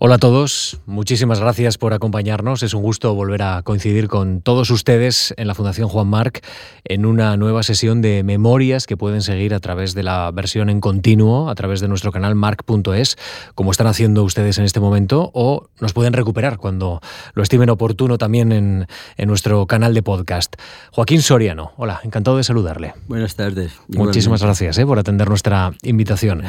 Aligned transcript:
Hola 0.00 0.14
a 0.14 0.18
todos, 0.18 0.80
muchísimas 0.86 1.40
gracias 1.40 1.76
por 1.76 1.92
acompañarnos. 1.92 2.62
Es 2.62 2.72
un 2.72 2.82
gusto 2.82 3.16
volver 3.16 3.42
a 3.42 3.62
coincidir 3.62 4.06
con 4.06 4.42
todos 4.42 4.70
ustedes 4.70 5.34
en 5.36 5.48
la 5.48 5.56
Fundación 5.56 5.88
Juan 5.88 6.06
Marc 6.06 6.46
en 6.84 7.04
una 7.04 7.36
nueva 7.36 7.64
sesión 7.64 8.00
de 8.00 8.22
memorias 8.22 8.86
que 8.86 8.96
pueden 8.96 9.22
seguir 9.22 9.54
a 9.54 9.58
través 9.58 9.94
de 9.94 10.04
la 10.04 10.30
versión 10.30 10.70
en 10.70 10.80
continuo, 10.80 11.50
a 11.50 11.54
través 11.56 11.80
de 11.80 11.88
nuestro 11.88 12.12
canal 12.12 12.36
marc.es, 12.36 13.16
como 13.56 13.72
están 13.72 13.88
haciendo 13.88 14.22
ustedes 14.22 14.58
en 14.58 14.66
este 14.66 14.78
momento, 14.78 15.32
o 15.34 15.68
nos 15.80 15.92
pueden 15.92 16.12
recuperar 16.12 16.58
cuando 16.58 17.00
lo 17.34 17.42
estimen 17.42 17.68
oportuno 17.68 18.18
también 18.18 18.52
en, 18.52 18.86
nuestro 19.26 19.66
canal 19.66 19.94
de 19.94 20.04
podcast. 20.04 20.54
Joaquín 20.92 21.22
Soriano, 21.22 21.72
hola, 21.76 22.00
encantado 22.04 22.36
de 22.36 22.44
saludarle. 22.44 22.94
Buenas 23.08 23.34
tardes. 23.34 23.72
Muchísimas 23.88 24.44
gracias 24.44 24.78
eh, 24.78 24.86
por 24.86 25.00
atender 25.00 25.28
nuestra 25.28 25.72
invitación. 25.82 26.44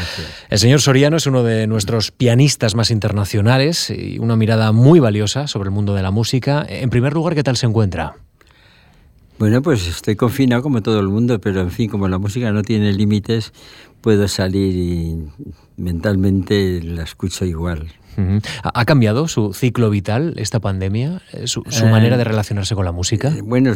El 0.52 0.60
señor 0.60 0.82
Soriano 0.82 1.18
es 1.18 1.26
uno 1.26 1.42
de 1.42 1.66
nuestros 1.66 2.12
pianistas 2.12 2.76
más 2.76 2.92
internacionales 2.92 3.39
y 3.90 4.20
una 4.20 4.36
mirada 4.36 4.72
muy 4.72 5.00
valiosa 5.00 5.48
sobre 5.48 5.68
el 5.68 5.72
mundo 5.72 5.94
de 5.96 6.04
la 6.04 6.12
música. 6.12 6.66
En 6.68 6.90
primer 6.90 7.14
lugar, 7.14 7.36
¿qué 7.36 7.44
tal 7.44 7.58
se 7.58 7.66
encuentra? 7.66 8.16
Bueno, 9.40 9.62
pues 9.62 9.88
estoy 9.88 10.18
confinado 10.18 10.62
como 10.62 10.82
todo 10.82 11.00
el 11.00 11.08
mundo, 11.08 11.40
pero 11.40 11.62
en 11.62 11.72
fin, 11.72 11.90
como 11.90 12.10
la 12.10 12.18
música 12.18 12.52
no 12.52 12.62
tiene 12.62 12.92
límites, 12.92 13.54
puedo 14.02 14.28
salir 14.28 14.76
y 14.76 15.30
mentalmente 15.78 16.82
la 16.84 17.04
escucho 17.04 17.46
igual. 17.46 17.88
¿Ha 18.64 18.84
cambiado 18.84 19.30
su 19.30 19.54
ciclo 19.54 19.90
vital 19.90 20.34
esta 20.36 20.60
pandemia, 20.60 21.22
eh, 21.32 21.48
su, 21.48 21.64
manera 21.90 22.18
de 22.18 22.26
relacionarse 22.26 22.76
con 22.76 22.84
la 22.84 22.92
música? 22.92 23.30
Eh, 23.30 23.42
bueno, 23.42 23.72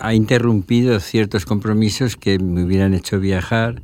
ha 0.00 0.14
interrumpido 0.14 0.98
ciertos 0.98 1.44
compromisos 1.44 2.16
que 2.16 2.38
me 2.38 2.64
hubieran 2.64 2.94
hecho 2.94 3.20
viajar 3.20 3.82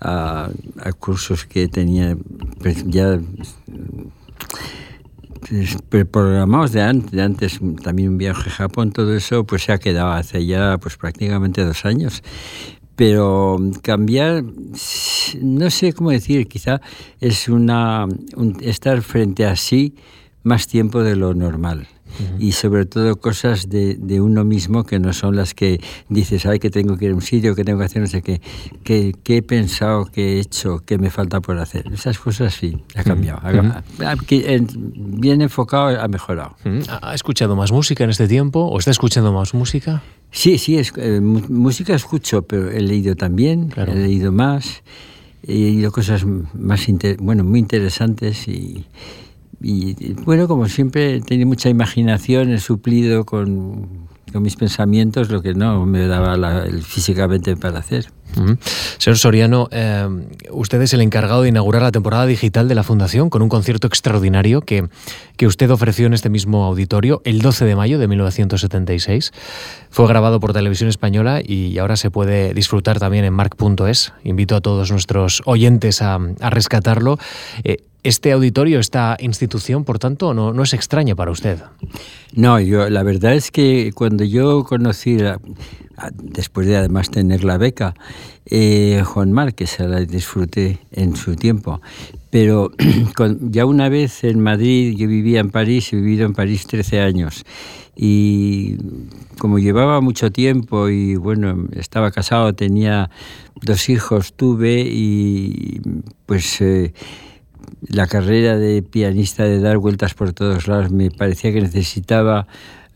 a, 0.00 0.48
a 0.78 0.92
cursos 0.92 1.44
que 1.44 1.66
tenía 1.66 2.16
pues, 2.60 2.84
ya 2.86 3.18
programados 6.10 6.72
de 6.72 6.82
antes, 6.82 7.10
de 7.10 7.22
antes 7.22 7.60
también 7.82 8.10
un 8.10 8.18
viaje 8.18 8.48
a 8.48 8.52
Japón, 8.52 8.92
todo 8.92 9.14
eso 9.14 9.44
pues 9.44 9.64
se 9.64 9.72
ha 9.72 9.78
quedado 9.78 10.12
hace 10.12 10.46
ya 10.46 10.78
pues 10.78 10.96
prácticamente 10.96 11.64
dos 11.64 11.84
años. 11.84 12.22
Pero 12.94 13.58
cambiar, 13.82 14.44
no 15.40 15.70
sé 15.70 15.92
cómo 15.92 16.10
decir, 16.10 16.46
quizá 16.46 16.80
es 17.20 17.48
una 17.48 18.06
estar 18.60 19.00
frente 19.02 19.46
a 19.46 19.56
sí 19.56 19.94
más 20.42 20.66
tiempo 20.66 21.02
de 21.02 21.16
lo 21.16 21.34
normal 21.34 21.88
y 22.38 22.52
sobre 22.52 22.86
todo 22.86 23.16
cosas 23.16 23.68
de, 23.68 23.94
de, 23.94 24.20
uno 24.20 24.44
mismo 24.44 24.84
que 24.84 24.98
no 24.98 25.12
son 25.12 25.36
las 25.36 25.54
que 25.54 25.80
dices, 26.08 26.46
ay, 26.46 26.58
que 26.58 26.70
tengo 26.70 26.96
que 26.96 27.06
ir 27.06 27.12
a 27.12 27.14
un 27.14 27.22
sitio, 27.22 27.54
que 27.54 27.64
tengo 27.64 27.78
que 27.78 27.84
hacer 27.84 28.02
no 28.02 28.08
sé 28.08 28.22
qué, 28.22 28.40
que, 28.84 29.14
he 29.26 29.42
pensado, 29.42 30.06
que 30.06 30.36
he 30.36 30.40
hecho, 30.40 30.80
que 30.84 30.98
me 30.98 31.10
falta 31.10 31.40
por 31.40 31.58
hacer. 31.58 31.90
Esas 31.92 32.18
cosas 32.18 32.54
sí, 32.54 32.82
ha 32.94 33.04
cambiado. 33.04 33.40
bien 33.98 35.42
enfocado, 35.42 36.00
ha 36.00 36.08
mejorado. 36.08 36.56
¿Ha 37.02 37.14
escuchado 37.14 37.56
más 37.56 37.72
música 37.72 38.04
en 38.04 38.10
este 38.10 38.28
tiempo 38.28 38.60
o 38.60 38.78
está 38.78 38.90
escuchando 38.90 39.32
más 39.32 39.54
música? 39.54 40.02
Sí, 40.30 40.56
sí, 40.58 40.78
es, 40.78 40.92
eh, 40.96 41.20
música 41.20 41.94
escucho, 41.94 42.42
pero 42.42 42.70
he 42.70 42.80
leído 42.80 43.14
también, 43.16 43.72
he 43.76 43.94
leído 43.94 44.32
más, 44.32 44.82
he 45.46 45.52
leído 45.52 45.92
cosas 45.92 46.24
más, 46.24 46.86
bueno, 47.18 47.44
muy 47.44 47.58
interesantes 47.60 48.48
y 48.48 48.86
y 49.62 50.14
bueno, 50.24 50.48
como 50.48 50.68
siempre, 50.68 51.20
tenía 51.20 51.46
mucha 51.46 51.68
imaginación, 51.68 52.50
he 52.50 52.58
suplido 52.58 53.24
con, 53.24 54.08
mis 54.40 54.56
pensamientos 54.56 55.30
lo 55.30 55.42
que 55.42 55.54
no 55.54 55.84
me 55.84 56.06
daba 56.06 56.34
el, 56.64 56.82
físicamente 56.82 57.56
para 57.56 57.80
hacer. 57.80 58.06
Señor 58.96 59.18
Soriano, 59.18 59.68
eh, 59.72 60.08
usted 60.50 60.80
es 60.80 60.94
el 60.94 61.02
encargado 61.02 61.42
de 61.42 61.50
inaugurar 61.50 61.82
la 61.82 61.92
temporada 61.92 62.24
digital 62.24 62.66
de 62.66 62.74
la 62.74 62.82
Fundación 62.82 63.28
con 63.28 63.42
un 63.42 63.50
concierto 63.50 63.86
extraordinario 63.86 64.62
que, 64.62 64.88
que 65.36 65.46
usted 65.46 65.70
ofreció 65.70 66.06
en 66.06 66.14
este 66.14 66.30
mismo 66.30 66.64
auditorio 66.64 67.20
el 67.26 67.42
12 67.42 67.66
de 67.66 67.76
mayo 67.76 67.98
de 67.98 68.08
1976. 68.08 69.32
Fue 69.90 70.08
grabado 70.08 70.40
por 70.40 70.54
Televisión 70.54 70.88
Española 70.88 71.42
y 71.44 71.76
ahora 71.76 71.96
se 71.96 72.10
puede 72.10 72.54
disfrutar 72.54 72.98
también 72.98 73.26
en 73.26 73.34
marc.es. 73.34 74.14
Invito 74.24 74.56
a 74.56 74.62
todos 74.62 74.90
nuestros 74.90 75.42
oyentes 75.44 76.00
a, 76.00 76.18
a 76.40 76.48
rescatarlo. 76.50 77.18
Eh, 77.64 77.84
este 78.02 78.32
auditorio, 78.32 78.80
esta 78.80 79.16
institución, 79.20 79.84
por 79.84 79.98
tanto, 79.98 80.34
no, 80.34 80.52
no 80.52 80.62
es 80.62 80.74
extraña 80.74 81.14
para 81.14 81.30
usted. 81.30 81.58
No, 82.34 82.58
yo 82.60 82.88
la 82.90 83.02
verdad 83.02 83.34
es 83.34 83.50
que 83.50 83.92
cuando 83.94 84.24
yo 84.24 84.64
conocí, 84.64 85.18
después 86.16 86.66
de 86.66 86.76
además 86.76 87.10
tener 87.10 87.44
la 87.44 87.58
beca, 87.58 87.94
eh, 88.46 89.02
Juan 89.04 89.32
Márquez, 89.32 89.78
la 89.78 90.00
disfruté 90.00 90.80
en 90.90 91.14
su 91.14 91.36
tiempo, 91.36 91.80
pero 92.30 92.72
ya 93.40 93.66
una 93.66 93.88
vez 93.88 94.24
en 94.24 94.40
Madrid, 94.40 94.96
yo 94.96 95.06
vivía 95.06 95.40
en 95.40 95.50
París, 95.50 95.92
he 95.92 95.96
vivido 95.96 96.26
en 96.26 96.32
París 96.32 96.66
13 96.66 97.00
años, 97.00 97.44
y 97.94 98.78
como 99.38 99.58
llevaba 99.58 100.00
mucho 100.00 100.32
tiempo 100.32 100.88
y 100.88 101.14
bueno, 101.14 101.68
estaba 101.76 102.10
casado, 102.10 102.52
tenía 102.54 103.10
dos 103.60 103.88
hijos, 103.88 104.32
tuve 104.32 104.80
y 104.80 105.80
pues... 106.26 106.60
Eh, 106.60 106.94
la 107.80 108.06
carrera 108.06 108.58
de 108.58 108.82
pianista 108.82 109.44
de 109.44 109.60
dar 109.60 109.78
vueltas 109.78 110.14
por 110.14 110.32
todos 110.32 110.68
lados 110.68 110.90
me 110.90 111.10
parecía 111.10 111.52
que 111.52 111.60
necesitaba 111.60 112.46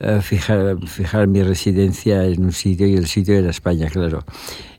eh, 0.01 0.21
fijar, 0.23 0.77
fijar 0.87 1.27
mi 1.27 1.43
residencia 1.43 2.25
en 2.25 2.45
un 2.45 2.53
sitio 2.53 2.87
y 2.87 2.95
el 2.95 3.07
sitio 3.07 3.35
era 3.35 3.51
España, 3.51 3.89
claro. 3.89 4.25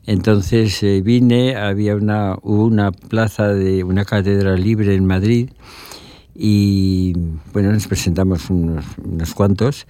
Entonces 0.06 0.82
eh, 0.82 1.02
vine, 1.02 1.56
había 1.56 1.96
una, 1.96 2.36
una 2.42 2.92
plaza 2.92 3.48
de 3.48 3.84
una 3.84 4.04
catedral 4.04 4.62
libre 4.62 4.94
en 4.94 5.04
Madrid 5.04 5.50
y 6.34 7.14
bueno, 7.52 7.72
nos 7.72 7.86
presentamos 7.88 8.48
unos, 8.48 8.84
unos 9.04 9.34
cuantos 9.34 9.86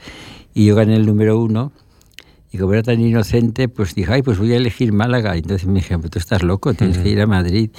y 0.54 0.66
yo 0.66 0.74
gané 0.74 0.96
el 0.96 1.06
número 1.06 1.38
uno 1.38 1.72
y 2.50 2.58
como 2.58 2.72
era 2.72 2.82
tan 2.82 3.00
inocente, 3.00 3.68
pues 3.68 3.94
dije, 3.94 4.12
ay, 4.12 4.22
pues 4.22 4.38
voy 4.38 4.52
a 4.54 4.56
elegir 4.56 4.92
Málaga. 4.92 5.36
Y 5.36 5.40
entonces 5.40 5.66
me 5.66 5.74
dijeron, 5.74 6.00
pues 6.00 6.10
tú 6.12 6.18
estás 6.18 6.42
loco, 6.42 6.72
tienes 6.72 6.98
que 6.98 7.10
ir 7.10 7.20
a 7.20 7.26
Madrid. 7.26 7.70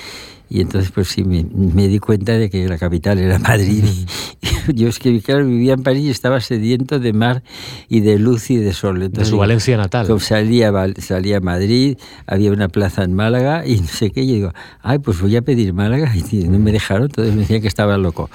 Y 0.49 0.61
entonces, 0.61 0.91
pues 0.91 1.09
sí, 1.09 1.23
me, 1.23 1.87
di 1.87 1.99
cuenta 1.99 2.33
de 2.33 2.49
que 2.49 2.67
la 2.67 2.77
capital 2.79 3.19
era 3.19 3.37
Madrid. 3.37 3.83
Yo 4.73 4.87
es 4.87 4.97
que, 4.97 5.21
claro, 5.21 5.45
vivía 5.45 5.73
en 5.73 5.83
París 5.83 6.05
y 6.05 6.09
estaba 6.09 6.41
sediento 6.41 6.99
de 6.99 7.13
mar 7.13 7.43
y 7.87 7.99
de 7.99 8.17
luz 8.17 8.49
y 8.49 8.57
de 8.57 8.73
sol. 8.73 9.11
de 9.11 9.25
su 9.25 9.37
Valencia 9.37 9.77
natal. 9.77 10.07
salía, 10.19 10.71
salía 10.97 11.37
a 11.37 11.39
Madrid, 11.39 11.97
había 12.25 12.51
una 12.51 12.67
plaza 12.67 13.03
en 13.03 13.13
Málaga 13.13 13.65
y 13.65 13.79
no 13.79 13.87
sé 13.87 14.09
qué. 14.09 14.21
Y 14.23 14.33
digo, 14.33 14.53
ay, 14.81 14.97
pues 14.99 15.21
voy 15.21 15.35
a 15.35 15.41
pedir 15.41 15.73
Málaga. 15.73 16.13
Y 16.31 16.47
no 16.47 16.59
me 16.59 16.71
dejaron, 16.71 17.05
entonces 17.05 17.33
me 17.33 17.41
decían 17.41 17.61
que 17.61 17.67
estaba 17.67 17.97
loco. 17.97 18.29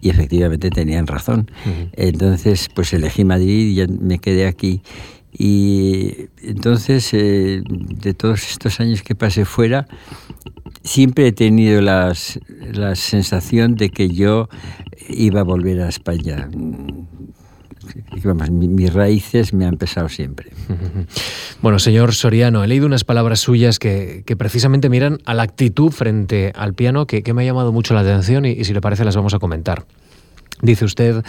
Y 0.00 0.10
efectivamente 0.10 0.70
tenían 0.70 1.06
razón. 1.06 1.50
Entonces, 1.92 2.68
pues 2.74 2.92
elegí 2.92 3.24
Madrid 3.24 3.68
y 3.68 3.74
ya 3.74 3.86
me 3.88 4.18
quedé 4.18 4.46
aquí. 4.46 4.82
Y 5.38 6.28
entonces, 6.42 7.12
eh, 7.12 7.62
de 7.66 8.14
todos 8.14 8.50
estos 8.50 8.80
años 8.80 9.02
que 9.02 9.14
pasé 9.14 9.44
fuera, 9.44 9.86
siempre 10.86 11.26
he 11.26 11.32
tenido 11.32 11.82
las, 11.82 12.38
la 12.72 12.94
sensación 12.94 13.74
de 13.74 13.90
que 13.90 14.08
yo 14.08 14.48
iba 15.08 15.40
a 15.40 15.44
volver 15.44 15.82
a 15.82 15.88
España. 15.88 16.48
mis 18.50 18.92
raíces 18.92 19.52
me 19.52 19.66
han 19.66 19.76
pesado 19.76 20.08
siempre. 20.08 20.52
Bueno, 21.62 21.78
señor 21.78 22.14
Soriano, 22.14 22.62
he 22.62 22.68
leído 22.68 22.86
unas 22.86 23.04
palabras 23.04 23.40
suyas 23.40 23.78
que, 23.78 24.22
precisamente 24.38 24.90
miran 24.90 25.18
a 25.24 25.32
la 25.32 25.42
actitud 25.42 25.90
frente 25.90 26.52
al 26.54 26.74
piano 26.74 27.06
que, 27.06 27.22
me 27.32 27.42
ha 27.42 27.46
llamado 27.46 27.72
mucho 27.72 27.94
la 27.94 28.00
atención 28.00 28.44
y, 28.44 28.62
si 28.64 28.74
le 28.74 28.80
parece 28.80 29.04
las 29.04 29.16
vamos 29.16 29.34
a 29.34 29.38
comentar. 29.38 29.86
Dice 30.60 30.84
usted, 30.84 31.24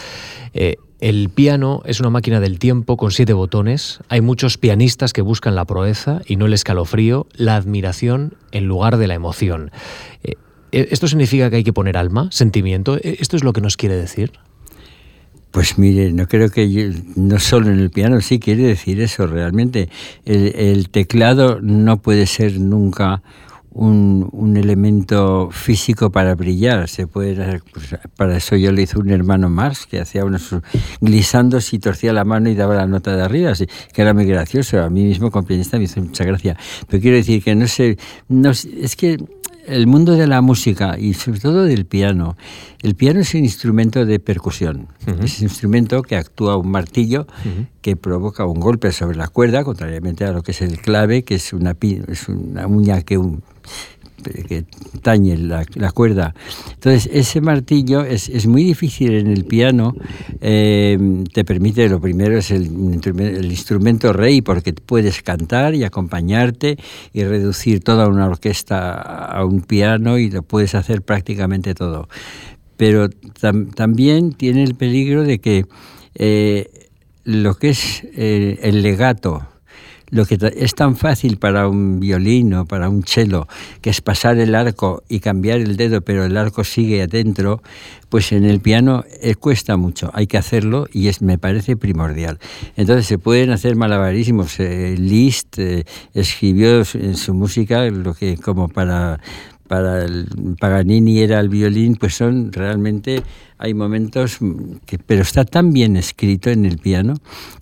eh, 0.53 0.75
el 0.99 1.29
piano 1.29 1.83
es 1.85 1.99
una 1.99 2.09
máquina 2.09 2.39
del 2.39 2.57
tiempo 2.57 2.97
con 2.97 3.11
siete 3.11 3.33
botones. 3.33 3.99
Hay 4.09 4.21
muchos 4.21 4.57
pianistas 4.57 5.13
que 5.13 5.21
buscan 5.21 5.55
la 5.55 5.65
proeza 5.65 6.21
y 6.25 6.37
no 6.37 6.47
el 6.47 6.53
escalofrío, 6.53 7.27
la 7.33 7.55
admiración 7.55 8.33
en 8.51 8.65
lugar 8.65 8.97
de 8.97 9.07
la 9.07 9.13
emoción. 9.13 9.71
Eh, 10.23 10.35
¿Esto 10.71 11.07
significa 11.07 11.49
que 11.49 11.57
hay 11.57 11.63
que 11.63 11.73
poner 11.73 11.97
alma, 11.97 12.29
sentimiento? 12.31 12.97
Eh, 12.97 13.17
¿Esto 13.19 13.37
es 13.37 13.43
lo 13.43 13.53
que 13.53 13.61
nos 13.61 13.77
quiere 13.77 13.95
decir? 13.95 14.31
Pues 15.51 15.77
mire, 15.77 16.11
no 16.11 16.27
creo 16.27 16.49
que 16.49 16.93
no 17.15 17.39
solo 17.39 17.69
en 17.69 17.79
el 17.79 17.89
piano, 17.89 18.19
sí 18.21 18.39
quiere 18.39 18.63
decir 18.63 18.99
eso 18.99 19.27
realmente. 19.27 19.89
el 20.25 20.89
teclado 20.89 21.59
no 21.61 22.01
puede 22.01 22.25
ser 22.25 22.59
nunca 22.59 23.21
un, 23.71 24.27
un, 24.31 24.57
elemento 24.57 25.49
físico 25.51 26.11
para 26.11 26.35
brillar. 26.35 26.89
Se 26.89 27.07
puede, 27.07 27.61
para 28.15 28.37
eso 28.37 28.55
yo 28.55 28.71
le 28.71 28.83
hice 28.83 28.97
un 28.97 29.09
hermano 29.09 29.49
Marx 29.49 29.85
que 29.85 29.99
hacía 29.99 30.25
unos 30.25 30.55
glisandos 31.01 31.73
y 31.73 31.79
torcía 31.79 32.13
la 32.13 32.23
mano 32.23 32.49
y 32.49 32.55
daba 32.55 32.75
la 32.75 32.87
nota 32.87 33.15
de 33.15 33.21
arriba, 33.21 33.51
así, 33.51 33.67
que 33.93 34.01
era 34.01 34.13
muy 34.13 34.25
gracioso. 34.25 34.81
A 34.81 34.89
mí 34.89 35.03
mismo 35.03 35.31
con 35.31 35.45
pianista 35.45 35.77
me 35.77 35.83
hizo 35.83 36.01
mucha 36.01 36.23
gracia. 36.23 36.57
Pero 36.87 37.01
quiero 37.01 37.17
decir 37.17 37.43
que 37.43 37.55
no 37.55 37.67
sé, 37.67 37.97
no, 38.27 38.51
es 38.51 38.95
que 38.95 39.17
el 39.67 39.85
mundo 39.85 40.15
de 40.15 40.27
la 40.27 40.41
música 40.41 40.97
y 40.97 41.13
sobre 41.13 41.39
todo 41.39 41.63
del 41.63 41.85
piano, 41.85 42.37
el 42.81 42.95
piano 42.95 43.19
es 43.19 43.33
un 43.33 43.41
instrumento 43.41 44.05
de 44.05 44.19
percusión. 44.19 44.87
Es 45.21 45.39
un 45.39 45.43
instrumento 45.43 46.01
que 46.01 46.15
actúa 46.15 46.57
un 46.57 46.69
martillo 46.69 47.27
que 47.81 47.95
provoca 47.95 48.45
un 48.45 48.59
golpe 48.59 48.91
sobre 48.91 49.17
la 49.17 49.27
cuerda, 49.27 49.63
contrariamente 49.63 50.25
a 50.25 50.31
lo 50.31 50.41
que 50.41 50.51
es 50.51 50.61
el 50.61 50.79
clave, 50.79 51.23
que 51.23 51.35
es 51.35 51.53
una, 51.53 51.75
es 52.07 52.29
una 52.29 52.67
uña 52.67 53.01
que 53.01 53.17
un, 53.17 53.43
que 54.47 54.65
tañe 55.01 55.37
la, 55.37 55.65
cuerda. 55.91 56.33
Entonces, 56.73 57.09
ese 57.13 57.41
martillo 57.41 58.03
es, 58.03 58.29
es, 58.29 58.47
muy 58.47 58.63
difícil 58.63 59.13
en 59.13 59.27
el 59.27 59.45
piano. 59.45 59.95
Eh, 60.41 60.97
te 61.33 61.45
permite, 61.45 61.87
lo 61.89 61.99
primero 61.99 62.37
es 62.37 62.51
el, 62.51 62.65
el, 62.65 63.51
instrumento 63.51 64.13
rey, 64.13 64.41
porque 64.41 64.73
puedes 64.73 65.21
cantar 65.21 65.75
y 65.75 65.83
acompañarte 65.83 66.77
y 67.13 67.23
reducir 67.23 67.83
toda 67.83 68.07
una 68.07 68.25
orquesta 68.27 68.93
a 68.93 69.45
un 69.45 69.61
piano 69.61 70.17
y 70.17 70.29
lo 70.29 70.43
puedes 70.43 70.75
hacer 70.75 71.01
prácticamente 71.01 71.73
todo. 71.73 72.09
Pero 72.75 73.09
también 73.75 74.33
tiene 74.33 74.63
el 74.63 74.75
peligro 74.75 75.23
de 75.23 75.39
que 75.39 75.65
eh, 76.15 76.69
lo 77.23 77.55
que 77.55 77.69
es 77.69 78.03
eh, 78.15 78.59
el 78.61 78.81
legato, 78.81 79.47
lo 80.09 80.25
que 80.25 80.37
es 80.55 80.75
tan 80.75 80.95
fácil 80.95 81.37
para 81.37 81.67
un 81.67 81.99
violín 81.99 82.53
o 82.53 82.65
para 82.65 82.89
un 82.89 83.03
cello, 83.03 83.47
que 83.81 83.89
es 83.89 84.01
pasar 84.01 84.37
el 84.37 84.55
arco 84.55 85.03
y 85.09 85.19
cambiar 85.19 85.59
el 85.59 85.75
dedo, 85.77 86.01
pero 86.01 86.25
el 86.25 86.37
arco 86.37 86.63
sigue 86.63 87.01
adentro, 87.01 87.61
pues 88.09 88.31
en 88.31 88.45
el 88.45 88.59
piano 88.61 89.03
eh, 89.21 89.35
cuesta 89.35 89.75
mucho. 89.75 90.09
Hay 90.13 90.27
que 90.27 90.37
hacerlo 90.37 90.87
y 90.91 91.07
es, 91.07 91.21
me 91.21 91.37
parece 91.37 91.75
primordial. 91.75 92.39
Entonces 92.75 93.05
se 93.05 93.17
pueden 93.17 93.51
hacer 93.51 93.75
malabarísimos. 93.75 94.59
Eh, 94.59 94.95
Liszt 94.97 95.59
eh, 95.59 95.83
escribió 96.13 96.83
en 96.93 97.17
su 97.17 97.33
música 97.33 97.85
lo 97.89 98.13
que 98.13 98.37
como 98.37 98.69
para 98.69 99.19
para 99.67 100.03
el 100.03 100.27
Paganini 100.59 101.19
era 101.19 101.39
el 101.39 101.49
violín, 101.49 101.95
pues 101.95 102.15
son 102.15 102.51
realmente 102.51 103.23
hay 103.57 103.73
momentos 103.73 104.37
que 104.85 104.99
pero 104.99 105.21
está 105.21 105.43
tan 105.43 105.73
bien 105.73 105.97
escrito 105.97 106.49
en 106.49 106.65
el 106.65 106.77
piano 106.77 107.15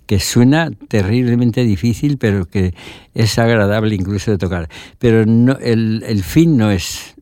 que 0.06 0.20
suena 0.20 0.70
terriblemente 0.88 1.64
difícil, 1.64 2.18
pero 2.18 2.46
que 2.46 2.74
es 3.14 3.38
agradable 3.38 3.94
incluso 3.94 4.30
de 4.30 4.38
tocar. 4.38 4.68
Pero 4.98 5.26
no, 5.26 5.56
el, 5.58 6.22
fin 6.22 6.56
no 6.56 6.70
es 6.70 7.16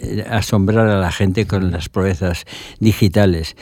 eh, 0.00 0.24
asombrar 0.28 0.88
a 0.88 0.98
la 0.98 1.12
gente 1.12 1.46
con 1.46 1.70
las 1.70 1.88
proezas 1.88 2.44
digitales. 2.80 3.56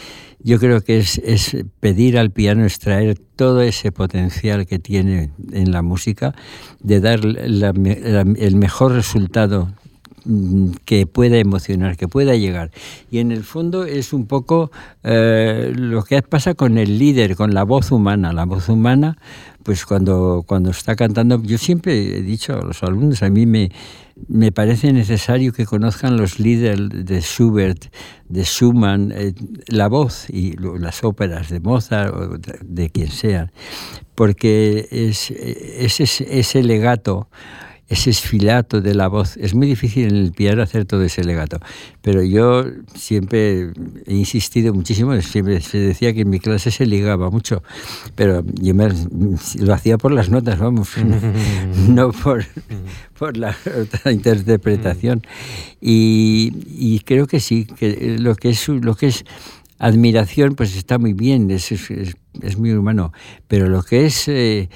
Yo 0.45 0.59
creo 0.59 0.81
que 0.81 0.99
es, 0.99 1.57
pedir 1.81 2.19
al 2.19 2.31
piano 2.31 2.65
extraer 2.65 3.19
todo 3.37 3.63
ese 3.63 3.93
potencial 3.93 4.67
que 4.67 4.79
tiene 4.79 5.31
en 5.53 5.71
la 5.71 5.83
música, 5.83 6.35
de 6.81 7.01
dar 7.01 7.25
la, 7.25 7.71
el 7.71 8.57
mejor 8.57 8.93
resultado 8.93 9.73
que 10.85 11.07
pueda 11.07 11.39
emocionar, 11.39 11.97
que 11.97 12.09
pueda 12.09 12.37
llegar. 12.37 12.71
Y 13.11 13.19
en 13.19 13.33
el 13.33 13.45
fondo 13.45 13.85
es 13.85 14.13
un 14.13 14.27
poco 14.27 14.71
eh, 15.03 15.73
lo 15.75 16.03
que 16.05 16.23
pasa 16.23 16.55
con 16.55 16.79
el 16.79 16.99
líder, 16.99 17.37
con 17.37 17.55
la 17.55 17.65
voz 17.65 17.91
humana. 17.91 18.33
La 18.33 18.45
voz 18.45 18.69
humana, 18.69 19.19
pues 19.63 19.85
cuando, 19.87 20.45
cuando 20.47 20.71
está 20.71 20.97
cantando, 20.97 21.43
yo 21.43 21.59
siempre 21.59 22.19
he 22.19 22.23
dicho 22.23 22.55
a 22.55 22.63
los 22.63 22.83
alumnos, 22.83 23.23
a 23.23 23.31
mí 23.31 23.47
me, 23.47 23.71
me 24.29 24.53
parece 24.53 24.93
necesario 24.93 25.53
que 25.53 25.67
conozcan 25.67 26.17
los 26.17 26.39
líderes 26.39 27.07
de 27.07 27.21
Schubert, 27.21 27.87
de 28.29 28.45
Schumann, 28.45 29.13
eh, 29.15 29.35
la 29.67 29.89
voz 29.89 30.29
y 30.31 30.57
las 30.57 31.05
óperas 31.05 31.51
de 31.51 31.61
Mozart 31.61 32.15
o 32.15 32.39
de, 32.39 32.91
quien 32.91 33.09
sea, 33.09 33.53
porque 34.15 34.89
es, 34.91 35.31
es 35.31 36.21
ese 36.21 36.63
legato 36.63 37.29
ese 37.93 38.09
esfilato 38.09 38.81
de 38.81 38.95
la 38.95 39.07
voz. 39.07 39.37
Es 39.37 39.55
muy 39.55 39.67
difícil 39.67 40.09
en 40.09 40.17
el 40.17 40.33
piano 40.33 40.63
hacer 40.63 40.87
todo 40.87 41.03
ese 41.03 41.25
legato, 41.25 41.59
pero 42.01 42.23
yo 42.23 42.65
siempre 42.95 43.71
he 44.07 44.15
insistido 44.15 44.73
muchísimo, 44.73 45.21
siempre 45.21 45.61
se 45.61 45.77
decía 45.79 46.15
que 46.15 46.23
en 46.23 46.31
mi 46.31 46.41
clase 46.41 46.71
se 46.71 46.87
ligaba 46.87 47.29
mucho, 47.29 47.63
pero 48.15 48.43
yo 48.55 48.73
lo 49.59 49.75
hacía 49.75 49.99
por 49.99 50.13
las 50.13 50.31
notas, 50.31 50.59
vamos, 50.59 50.89
no 51.89 52.13
por, 52.13 52.47
por 53.19 53.37
la 53.37 53.55
otra 53.67 54.11
interpretación. 54.11 55.23
Y, 55.79 57.01
creo 57.05 57.27
que 57.27 57.41
sí, 57.41 57.67
que 57.67 58.17
lo 58.19 58.37
que 58.37 58.51
es, 58.51 58.69
lo 58.69 58.95
que 58.95 59.09
es 59.09 59.25
admiración, 59.79 60.55
pues 60.55 60.77
está 60.77 60.99
muy 60.99 61.13
bien, 61.13 61.51
es, 61.51 61.71
es, 61.73 62.57
muy 62.57 62.73
humano, 62.73 63.13
pero 63.49 63.69
lo 63.69 63.83
que 63.83 64.07
es... 64.07 64.29
Eh, 64.29 64.71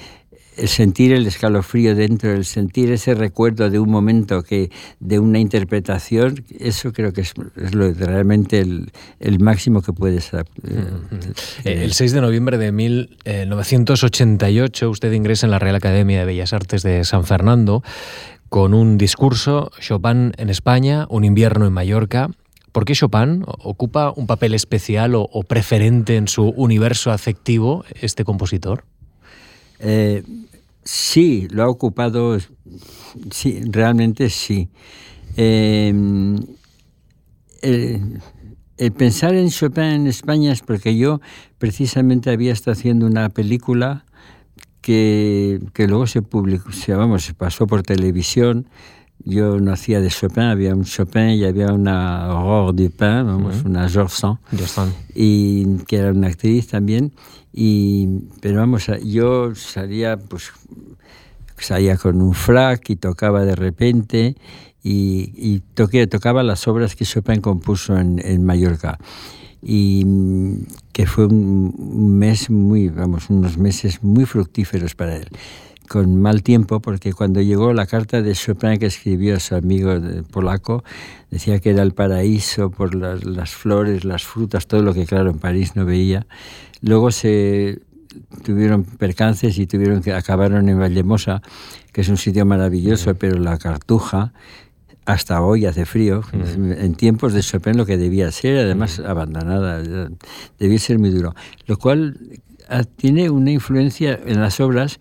sentir 0.65 1.13
el 1.13 1.27
escalofrío 1.27 1.95
dentro, 1.95 2.33
el 2.33 2.43
sentir 2.45 2.91
ese 2.91 3.13
recuerdo 3.13 3.69
de 3.69 3.77
un 3.79 3.89
momento 3.89 4.43
que 4.43 4.69
de 4.99 5.19
una 5.19 5.39
interpretación, 5.39 6.43
eso 6.59 6.91
creo 6.93 7.13
que 7.13 7.21
es, 7.21 7.33
lo, 7.73 7.93
realmente 7.93 8.59
el, 8.59 8.91
máximo 9.39 9.81
que 9.81 9.93
puede 9.93 10.19
ser. 10.21 10.45
Eh, 11.63 11.83
el 11.83 11.93
6 11.93 12.11
de 12.13 12.21
noviembre 12.21 12.57
de 12.57 12.71
1988 12.71 14.89
usted 14.89 15.11
ingresa 15.11 15.45
en 15.45 15.51
la 15.51 15.59
Real 15.59 15.75
Academia 15.75 16.17
de 16.19 16.25
Bellas 16.25 16.53
Artes 16.53 16.81
de 16.83 17.03
San 17.03 17.25
Fernando 17.25 17.83
con 18.49 18.73
un 18.73 18.97
discurso 18.97 19.71
Chopin 19.79 20.33
en 20.37 20.49
España, 20.49 21.05
un 21.09 21.25
invierno 21.25 21.67
en 21.67 21.73
Mallorca. 21.73 22.29
¿Por 22.71 22.85
qué 22.85 22.93
Chopin 22.93 23.43
ocupa 23.45 24.13
un 24.15 24.27
papel 24.27 24.53
especial 24.53 25.15
o, 25.15 25.21
o 25.21 25.43
preferente 25.43 26.15
en 26.15 26.27
su 26.27 26.49
universo 26.49 27.11
afectivo 27.11 27.83
este 28.01 28.23
compositor? 28.23 28.83
Eh, 29.79 30.23
Sí, 30.87 31.49
lo 31.51 31.63
ha 31.63 31.69
ocupado, 31.69 32.37
sí, 33.29 33.61
realmente 33.69 34.29
sí. 34.29 34.69
Em, 35.35 36.37
el, 37.61 38.21
pensar 38.97 39.35
en 39.35 39.49
Chopin 39.49 39.83
en 39.83 40.07
España 40.07 40.53
es 40.53 40.61
porque 40.61 40.97
yo 40.97 41.19
precisamente 41.57 42.29
había 42.29 42.53
estado 42.53 42.71
haciendo 42.71 43.05
una 43.05 43.27
película 43.27 44.05
que, 44.79 45.59
luego 45.77 46.07
se 46.07 46.21
publicó, 46.21 46.69
vamos, 46.95 47.23
se 47.23 47.33
pasó 47.33 47.67
por 47.67 47.83
televisión. 47.83 48.69
Yo 49.25 49.59
no 49.59 49.73
hacía 49.73 49.99
de 49.99 50.07
Chopin, 50.07 50.43
había 50.43 50.73
un 50.73 50.85
Chopin 50.85 51.31
y 51.31 51.43
había 51.43 51.73
una 51.73 52.27
Aurore 52.27 52.83
Dupin, 52.83 53.25
vamos, 53.25 53.65
una 53.65 53.89
Georges 53.89 54.19
Sand, 54.19 54.93
y 55.13 55.79
que 55.79 55.97
era 55.97 56.11
una 56.11 56.27
actriz 56.27 56.67
también. 56.67 57.11
Y, 57.59 58.07
pero 58.39 58.59
vamos, 58.59 58.85
yo 59.03 59.55
salía, 59.55 60.15
pues, 60.17 60.51
salía 61.57 61.97
con 61.97 62.21
un 62.21 62.35
frac 62.35 62.87
y 62.91 62.97
tocaba 62.97 63.45
de 63.45 63.55
repente 63.55 64.35
y, 64.83 65.33
y 65.35 65.61
toqué, 65.73 66.05
tocaba 66.05 66.43
las 66.43 66.67
obras 66.67 66.95
que 66.95 67.03
Chopin 67.03 67.41
compuso 67.41 67.97
en, 67.97 68.21
en 68.23 68.45
Mallorca. 68.45 68.99
Y 69.59 70.05
que 70.93 71.07
fue 71.07 71.25
un 71.25 72.19
mes 72.19 72.51
muy, 72.51 72.89
vamos, 72.89 73.31
unos 73.31 73.57
meses 73.57 74.03
muy 74.03 74.25
fructíferos 74.25 74.93
para 74.93 75.15
él 75.15 75.27
con 75.87 76.21
mal 76.21 76.43
tiempo, 76.43 76.81
porque 76.81 77.13
cuando 77.13 77.41
llegó 77.41 77.73
la 77.73 77.87
carta 77.87 78.21
de 78.21 78.33
Chopin 78.33 78.77
que 78.77 78.87
escribió 78.87 79.37
a 79.37 79.39
su 79.39 79.55
amigo 79.55 79.93
polaco, 80.31 80.83
decía 81.31 81.59
que 81.59 81.71
era 81.71 81.81
el 81.81 81.93
paraíso 81.93 82.69
por 82.69 82.93
las, 82.93 83.23
las, 83.25 83.51
flores, 83.51 84.03
las 84.03 84.23
frutas, 84.23 84.67
todo 84.67 84.83
lo 84.83 84.93
que 84.93 85.05
claro 85.05 85.31
en 85.31 85.39
París 85.39 85.75
no 85.75 85.85
veía. 85.85 86.27
Luego 86.81 87.11
se 87.11 87.79
tuvieron 88.43 88.83
percances 88.83 89.57
y 89.57 89.67
tuvieron 89.67 90.01
que 90.01 90.13
acabaron 90.13 90.69
en 90.69 90.79
Vallemosa, 90.79 91.41
que 91.91 92.01
es 92.01 92.09
un 92.09 92.17
sitio 92.17 92.45
maravilloso, 92.45 93.15
pero 93.15 93.39
la 93.39 93.57
Cartuja 93.57 94.33
hasta 95.05 95.41
hoy 95.41 95.65
hace 95.65 95.85
frío. 95.85 96.21
En 96.33 96.95
tiempos 96.95 97.33
de 97.33 97.41
Chopin 97.41 97.77
lo 97.77 97.85
que 97.85 97.97
debía 97.97 98.31
ser, 98.31 98.57
además 98.57 98.99
abandonada, 98.99 99.81
debía 100.59 100.79
ser 100.79 100.99
muy 100.99 101.11
duro. 101.11 101.33
Lo 101.65 101.77
cual 101.77 102.17
ah, 102.69 102.83
tiene 102.83 103.29
una 103.29 103.51
influencia 103.51 104.19
en 104.25 104.41
las 104.41 104.59
obras 104.59 104.99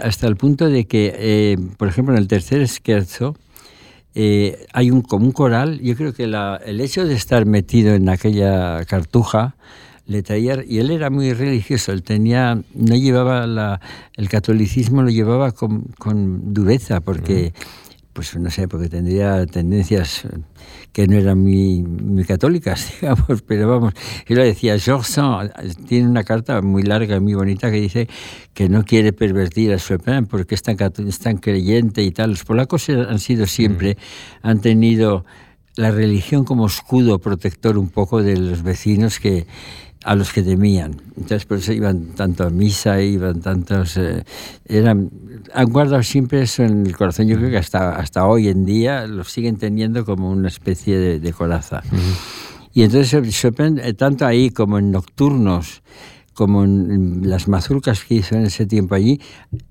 hasta 0.00 0.26
el 0.26 0.36
punto 0.36 0.70
de 0.70 0.86
que, 0.86 1.12
eh, 1.14 1.58
por 1.76 1.88
ejemplo, 1.88 2.14
en 2.14 2.20
el 2.20 2.26
tercer 2.26 2.66
scherzo, 2.66 3.36
eh, 4.14 4.66
hay 4.72 4.90
un, 4.90 5.02
como 5.02 5.26
un 5.26 5.32
coral. 5.32 5.78
Yo 5.80 5.94
creo 5.94 6.14
que 6.14 6.26
la, 6.26 6.60
el 6.64 6.80
hecho 6.80 7.04
de 7.04 7.14
estar 7.14 7.44
metido 7.44 7.94
en 7.94 8.08
aquella 8.08 8.84
cartuja 8.86 9.56
le 10.06 10.22
traía, 10.22 10.62
y 10.66 10.78
él 10.78 10.90
era 10.90 11.10
muy 11.10 11.32
religioso, 11.32 11.92
él 11.92 12.02
tenía, 12.02 12.60
no 12.74 12.96
llevaba 12.96 13.46
la, 13.46 13.80
el 14.16 14.28
catolicismo, 14.28 15.02
lo 15.02 15.10
llevaba 15.10 15.52
con, 15.52 15.82
con 15.98 16.52
dureza, 16.52 17.00
porque 17.00 17.52
pues 18.12 18.36
no 18.36 18.50
sé, 18.50 18.68
porque 18.68 18.88
tendría 18.88 19.46
tendencias 19.46 20.26
que 20.92 21.08
no 21.08 21.16
eran 21.16 21.38
muy, 21.38 21.82
muy 21.82 22.24
católicas, 22.24 22.92
digamos, 23.00 23.42
pero 23.42 23.68
vamos, 23.68 23.94
yo 24.28 24.36
le 24.36 24.44
decía, 24.44 24.78
Georges 24.78 25.18
tiene 25.86 26.08
una 26.08 26.22
carta 26.22 26.60
muy 26.60 26.82
larga 26.82 27.16
y 27.16 27.20
muy 27.20 27.34
bonita 27.34 27.70
que 27.70 27.80
dice 27.80 28.08
que 28.52 28.68
no 28.68 28.84
quiere 28.84 29.12
pervertir 29.12 29.72
a 29.72 29.78
Chopin 29.78 30.26
porque 30.26 30.54
es 30.54 30.62
tan, 30.62 30.76
es 31.08 31.18
tan 31.18 31.38
creyente 31.38 32.02
y 32.02 32.10
tal. 32.10 32.30
Los 32.30 32.44
polacos 32.44 32.88
han 32.90 33.18
sido 33.18 33.46
siempre, 33.46 33.94
mm. 33.94 34.46
han 34.46 34.60
tenido 34.60 35.24
la 35.76 35.90
religión 35.90 36.44
como 36.44 36.66
escudo 36.66 37.18
protector 37.18 37.78
un 37.78 37.88
poco 37.88 38.22
de 38.22 38.36
los 38.36 38.62
vecinos 38.62 39.18
que 39.18 39.46
a 40.04 40.14
los 40.14 40.32
que 40.32 40.42
temían. 40.42 41.00
Entonces 41.16 41.44
por 41.44 41.58
eso 41.58 41.72
iban 41.72 42.14
tanto 42.14 42.44
a 42.44 42.50
misa, 42.50 43.00
iban 43.00 43.40
tantos... 43.40 43.96
Eh, 43.96 44.24
eran, 44.66 45.10
han 45.54 45.70
guardado 45.70 46.02
siempre 46.02 46.42
eso 46.42 46.62
en 46.62 46.86
el 46.86 46.96
corazón. 46.96 47.28
Yo 47.28 47.36
creo 47.36 47.50
que 47.50 47.58
hasta, 47.58 47.96
hasta 47.96 48.26
hoy 48.26 48.48
en 48.48 48.64
día 48.64 49.06
lo 49.06 49.24
siguen 49.24 49.56
teniendo 49.56 50.04
como 50.04 50.30
una 50.30 50.48
especie 50.48 51.20
de, 51.20 51.32
coraza. 51.32 51.82
Y 52.72 52.82
entonces 52.82 53.34
Chopin, 53.34 53.78
eh, 53.78 53.94
tanto 53.94 54.26
ahí 54.26 54.50
como 54.50 54.78
en 54.78 54.90
nocturnos, 54.90 55.82
como 56.34 56.64
en 56.64 57.28
las 57.28 57.48
mazurcas 57.48 58.04
que 58.04 58.14
hizo 58.16 58.34
en 58.36 58.46
ese 58.46 58.66
tiempo 58.66 58.94
allí, 58.94 59.20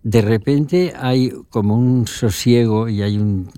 de 0.03 0.21
repente 0.21 0.93
hay 0.95 1.31
como 1.49 1.75
un 1.75 2.07
sosiego 2.07 2.87
y 2.87 3.01
hay 3.01 3.17
un 3.17 3.49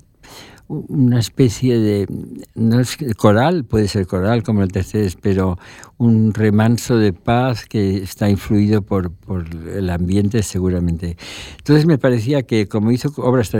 una 0.68 1.18
especie 1.18 1.78
de, 1.78 2.06
no 2.54 2.80
es 2.80 2.96
coral, 3.16 3.64
puede 3.64 3.88
ser 3.88 4.06
coral 4.06 4.42
como 4.42 4.62
el 4.62 4.72
tercer, 4.72 5.12
pero 5.20 5.58
un 5.98 6.32
remanso 6.32 6.96
de 6.96 7.12
paz 7.12 7.66
que 7.66 7.98
está 7.98 8.28
influido 8.30 8.82
por, 8.82 9.10
por 9.12 9.44
el 9.74 9.90
ambiente 9.90 10.42
seguramente. 10.42 11.16
Entonces 11.58 11.86
me 11.86 11.98
parecía 11.98 12.44
que 12.44 12.66
como 12.66 12.90
hizo 12.90 13.12
obras, 13.18 13.52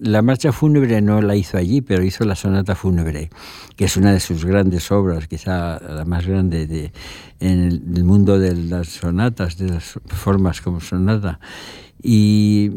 la 0.00 0.22
marcha 0.22 0.52
fúnebre 0.52 1.00
no 1.00 1.22
la 1.22 1.36
hizo 1.36 1.56
allí, 1.56 1.80
pero 1.80 2.02
hizo 2.02 2.24
la 2.24 2.34
sonata 2.34 2.74
fúnebre, 2.74 3.30
que 3.76 3.84
es 3.84 3.96
una 3.96 4.12
de 4.12 4.20
sus 4.20 4.44
grandes 4.44 4.90
obras, 4.90 5.28
quizá 5.28 5.78
la 5.80 6.04
más 6.04 6.26
grande 6.26 6.66
de, 6.66 6.92
en 7.40 7.82
el 7.94 8.04
mundo 8.04 8.38
de 8.38 8.54
las 8.56 8.88
sonatas, 8.88 9.58
de 9.58 9.68
las 9.68 9.98
formas 10.06 10.60
como 10.60 10.80
sonata. 10.80 11.38
Y 12.02 12.70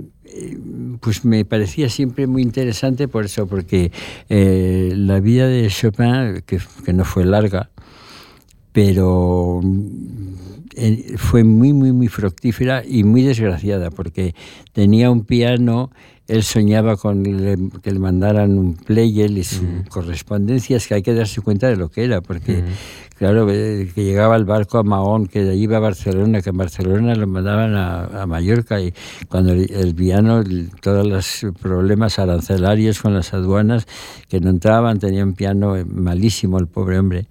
pues 1.00 1.26
me 1.26 1.46
parecía 1.46 1.90
siempre 1.90 2.28
muy 2.28 2.42
interesante 2.42 3.08
por 3.08 3.26
eso, 3.26 3.48
porque 3.48 3.92
eh, 4.30 4.94
la 4.96 5.20
vida 5.20 5.48
de 5.48 5.68
Chopin, 5.68 6.44
que, 6.46 6.60
no 6.94 7.06
fue 7.06 7.26
larga, 7.26 7.70
pero 8.72 9.62
eh, 10.76 11.16
fue 11.18 11.44
muy, 11.44 11.74
muy, 11.74 11.92
muy 11.92 12.08
fructífera 12.08 12.84
y 12.86 13.04
muy 13.04 13.24
desgraciada, 13.24 13.90
porque 13.92 14.36
tenía 14.74 15.12
un 15.12 15.26
piano 15.26 15.92
él 16.32 16.44
soñaba 16.44 16.96
con 16.96 17.24
que 17.24 17.92
le 17.92 18.00
mandaran 18.00 18.58
un 18.58 18.74
player 18.76 19.30
y 19.32 19.44
sus 19.44 19.68
correspondencias, 19.90 20.88
que 20.88 20.96
hay 20.96 21.02
que 21.02 21.14
darse 21.14 21.42
cuenta 21.42 21.68
de 21.68 21.76
lo 21.76 21.90
que 21.90 22.06
era, 22.06 22.22
porque 22.22 22.64
Claro, 23.22 23.46
que 23.46 23.86
llegaba 23.98 24.36
el 24.36 24.46
barco 24.46 24.80
a 24.80 24.84
Mahón, 24.84 25.28
que 25.28 25.44
de 25.44 25.52
allí 25.52 25.66
iba 25.66 25.78
a 25.78 25.80
Barcelona, 25.80 26.42
que 26.42 26.50
en 26.50 26.58
Barcelona 26.58 27.14
lo 27.14 27.28
mandaban 27.28 27.76
a, 27.76 28.26
Mallorca 28.26 28.82
y 28.82 28.96
cuando 29.30 29.52
el, 29.52 29.94
piano, 29.94 30.44
todos 30.82 31.06
los 31.06 31.46
problemas 31.62 32.18
arancelarios 32.18 33.00
con 33.00 33.14
las 33.14 33.36
aduanas, 33.36 33.86
que 34.28 34.40
no 34.40 34.50
entraban, 34.50 34.98
tenía 34.98 35.24
un 35.24 35.34
piano 35.34 35.76
malísimo 35.86 36.58
el 36.58 36.66
pobre 36.66 36.98
hombre. 36.98 37.28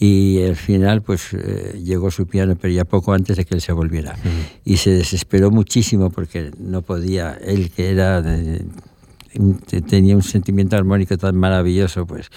Y 0.00 0.42
al 0.42 0.56
final, 0.56 1.02
pues 1.02 1.32
eh, 1.32 1.80
llegó 1.84 2.10
su 2.10 2.26
piano, 2.26 2.56
pero 2.60 2.72
ya 2.72 2.84
poco 2.84 3.12
antes 3.12 3.36
de 3.36 3.44
que 3.44 3.54
él 3.54 3.60
se 3.60 3.72
volviera. 3.72 4.16
Y 4.64 4.78
se 4.78 4.90
desesperó 4.90 5.52
muchísimo 5.52 6.10
porque 6.10 6.50
no 6.58 6.82
podía, 6.82 7.38
él 7.44 7.70
que 7.70 7.90
era... 7.90 8.22
tenía 9.88 10.16
un 10.16 10.22
sentimiento 10.22 10.76
armónico 10.76 11.16
tan 11.16 11.36
maravilloso, 11.36 12.06
pues 12.06 12.30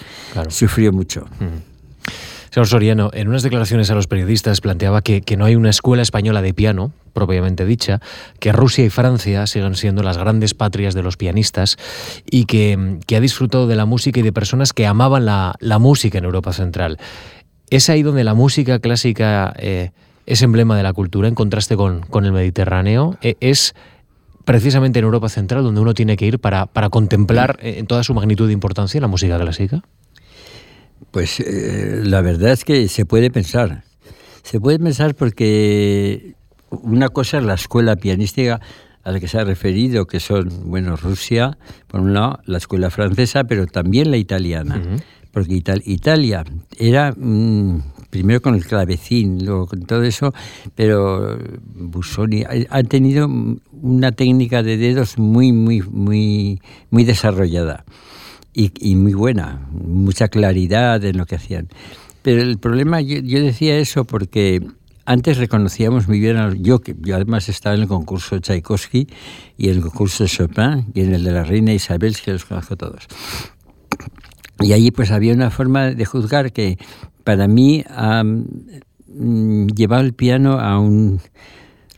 sufrió 0.48 0.92
mucho. 0.92 1.26
Señor 2.52 2.66
Soriano, 2.66 3.10
en 3.14 3.28
unas 3.28 3.42
declaraciones 3.42 3.90
a 3.90 3.94
los 3.94 4.06
periodistas 4.06 4.60
planteaba 4.60 5.00
que, 5.00 5.22
no 5.38 5.46
hay 5.46 5.56
una 5.56 5.70
escuela 5.70 6.02
española 6.02 6.42
de 6.42 6.52
piano, 6.52 6.92
propiamente 7.14 7.64
dicha, 7.64 8.00
que 8.40 8.52
Rusia 8.52 8.84
y 8.84 8.90
Francia 8.90 9.46
sigan 9.46 9.74
siendo 9.74 10.02
las 10.02 10.18
grandes 10.18 10.52
patrias 10.52 10.92
de 10.92 11.02
los 11.02 11.16
pianistas 11.16 11.78
y 12.30 12.44
que, 12.44 12.98
ha 13.16 13.20
disfrutado 13.20 13.66
de 13.66 13.74
la 13.74 13.86
música 13.86 14.20
y 14.20 14.22
de 14.22 14.34
personas 14.34 14.74
que 14.74 14.86
amaban 14.86 15.24
la, 15.24 15.78
música 15.80 16.18
en 16.18 16.24
Europa 16.24 16.52
Central. 16.52 16.98
¿Es 17.70 17.88
ahí 17.88 18.02
donde 18.02 18.22
la 18.22 18.34
música 18.34 18.80
clásica 18.80 19.54
eh, 19.56 19.92
es 20.26 20.42
emblema 20.42 20.76
de 20.76 20.82
la 20.82 20.92
cultura 20.92 21.28
en 21.28 21.34
contraste 21.34 21.74
con, 21.74 22.04
el 22.22 22.32
Mediterráneo? 22.32 23.16
E, 23.22 23.38
¿Es 23.40 23.74
precisamente 24.44 24.98
en 24.98 25.04
Europa 25.04 25.28
Central 25.28 25.62
donde 25.62 25.80
uno 25.80 25.94
tiene 25.94 26.16
que 26.16 26.26
ir 26.26 26.38
para, 26.38 26.66
para 26.66 26.90
contemplar 26.90 27.58
eh, 27.60 27.76
en 27.78 27.86
toda 27.86 28.02
su 28.04 28.14
magnitud 28.14 28.46
de 28.46 28.52
importancia 28.52 29.00
la 29.00 29.08
música 29.08 29.38
clásica? 29.38 29.82
Pues 31.10 31.40
eh, 31.40 32.02
la 32.04 32.20
verdad 32.22 32.52
es 32.52 32.64
que 32.64 32.88
se 32.88 33.04
puede 33.04 33.30
pensar. 33.30 33.84
Se 34.42 34.60
puede 34.60 34.78
pensar 34.78 35.14
porque 35.14 36.34
una 36.70 37.08
cosa 37.08 37.38
es 37.38 37.44
la 37.44 37.54
escuela 37.54 37.96
pianística 37.96 38.60
a 39.04 39.12
la 39.12 39.20
que 39.20 39.28
se 39.28 39.38
ha 39.38 39.44
referido, 39.44 40.06
que 40.06 40.20
son, 40.20 40.70
bueno, 40.70 40.96
Rusia, 40.96 41.58
por 41.88 42.00
un 42.00 42.14
lado, 42.14 42.40
la 42.46 42.58
escuela 42.58 42.90
francesa, 42.90 43.44
pero 43.44 43.66
también 43.66 44.10
la 44.10 44.16
italiana. 44.16 44.80
Porque 45.32 45.54
Italia 45.84 46.44
era, 46.78 47.14
primero 48.12 48.42
con 48.42 48.54
el 48.54 48.66
clavecín, 48.66 49.42
luego 49.42 49.66
con 49.66 49.86
todo 49.86 50.02
eso, 50.02 50.34
pero 50.74 51.38
Busoni 51.74 52.44
ha 52.68 52.82
tenido 52.82 53.26
una 53.72 54.12
técnica 54.12 54.62
de 54.62 54.76
dedos 54.76 55.16
muy, 55.16 55.50
muy, 55.50 55.80
muy, 55.80 56.60
muy 56.90 57.04
desarrollada 57.04 57.86
y, 58.52 58.96
muy 58.96 59.14
buena, 59.14 59.66
mucha 59.72 60.28
claridad 60.28 61.02
en 61.02 61.16
lo 61.16 61.24
que 61.24 61.36
hacían. 61.36 61.68
Pero 62.20 62.42
el 62.42 62.58
problema, 62.58 63.00
yo, 63.00 63.22
decía 63.22 63.78
eso 63.78 64.04
porque 64.04 64.60
antes 65.06 65.38
reconocíamos 65.38 66.06
muy 66.06 66.20
bien, 66.20 66.62
yo 66.62 66.80
que 66.80 66.94
yo 67.00 67.16
además 67.16 67.48
estaba 67.48 67.74
en 67.76 67.80
el 67.80 67.88
concurso 67.88 68.38
Tchaikovsky 68.38 69.08
y 69.56 69.70
en 69.70 69.76
el 69.76 69.80
concurso 69.80 70.26
Chopin 70.26 70.84
y 70.92 71.00
en 71.00 71.14
el 71.14 71.24
de 71.24 71.32
la 71.32 71.44
reina 71.44 71.72
Isabel, 71.72 72.14
que 72.22 72.32
los 72.32 72.44
conozco 72.44 72.76
todos. 72.76 73.08
Y 74.60 74.74
allí 74.74 74.90
pues 74.90 75.10
había 75.10 75.32
una 75.32 75.50
forma 75.50 75.90
de 75.90 76.04
juzgar 76.04 76.52
que 76.52 76.78
para 77.24 77.48
mí 77.48 77.84
ha 77.88 78.22
mm, 78.24 79.68
llevado 79.68 80.02
el 80.02 80.14
piano 80.14 80.58
a 80.58 80.78
un... 80.78 81.20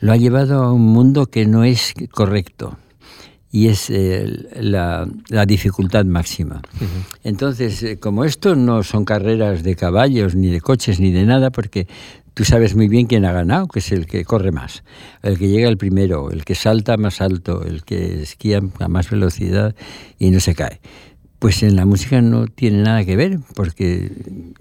lo 0.01 0.13
ha 0.13 0.17
llevado 0.17 0.63
a 0.63 0.73
un 0.73 0.87
mundo 0.87 1.27
que 1.27 1.47
no 1.47 1.65
es 1.65 1.95
correcto 2.11 2.79
y 3.55 3.69
es 3.69 3.89
eh, 3.89 4.27
la, 4.57 5.07
dificultad 5.47 6.05
máxima. 6.05 6.61
Entonces, 7.23 7.81
eh, 7.85 7.99
como 8.01 8.25
esto 8.25 8.57
no 8.57 8.83
son 8.83 9.05
carreras 9.05 9.63
de 9.63 9.77
caballos, 9.77 10.35
ni 10.35 10.49
de 10.49 10.61
coches, 10.61 10.99
ni 10.99 11.13
de 11.13 11.25
nada, 11.25 11.53
porque 11.53 11.87
tú 12.35 12.45
sabes 12.45 12.75
muy 12.75 12.89
bien 12.89 13.07
quién 13.07 13.25
ha 13.25 13.31
ganado, 13.31 13.69
que 13.69 13.79
es 13.79 13.93
el 13.93 14.07
que 14.07 14.25
corre 14.25 14.51
más, 14.51 14.83
el 15.23 15.39
que 15.39 15.47
llega 15.47 15.69
el 15.69 15.79
primero, 15.79 16.33
el 16.33 16.45
que 16.45 16.57
salta 16.57 16.97
más 16.97 17.21
alto, 17.21 17.63
el 17.63 17.85
que 17.85 18.23
esquía 18.23 18.61
a 18.81 18.89
más 18.89 19.09
velocidad 19.09 19.77
y 20.19 20.33
no 20.33 20.41
se 20.41 20.57
cae. 20.57 20.81
Pues 21.45 21.63
en 21.63 21.77
la 21.77 21.85
música 21.85 22.23
no 22.23 22.47
tiene 22.47 22.83
nada 22.83 23.05
que 23.05 23.17
ver, 23.17 23.39
porque, 23.55 24.11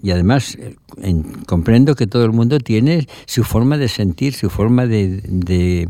y 0.02 0.10
además 0.10 0.58
eh, 0.60 0.76
comprendo 1.46 1.94
que 1.94 2.06
todo 2.06 2.26
el 2.26 2.32
mundo 2.32 2.58
tiene 2.58 3.08
su 3.24 3.42
forma 3.42 3.78
de 3.78 3.88
sentir, 3.88 4.34
su 4.34 4.50
forma 4.50 4.86
de 4.86 5.88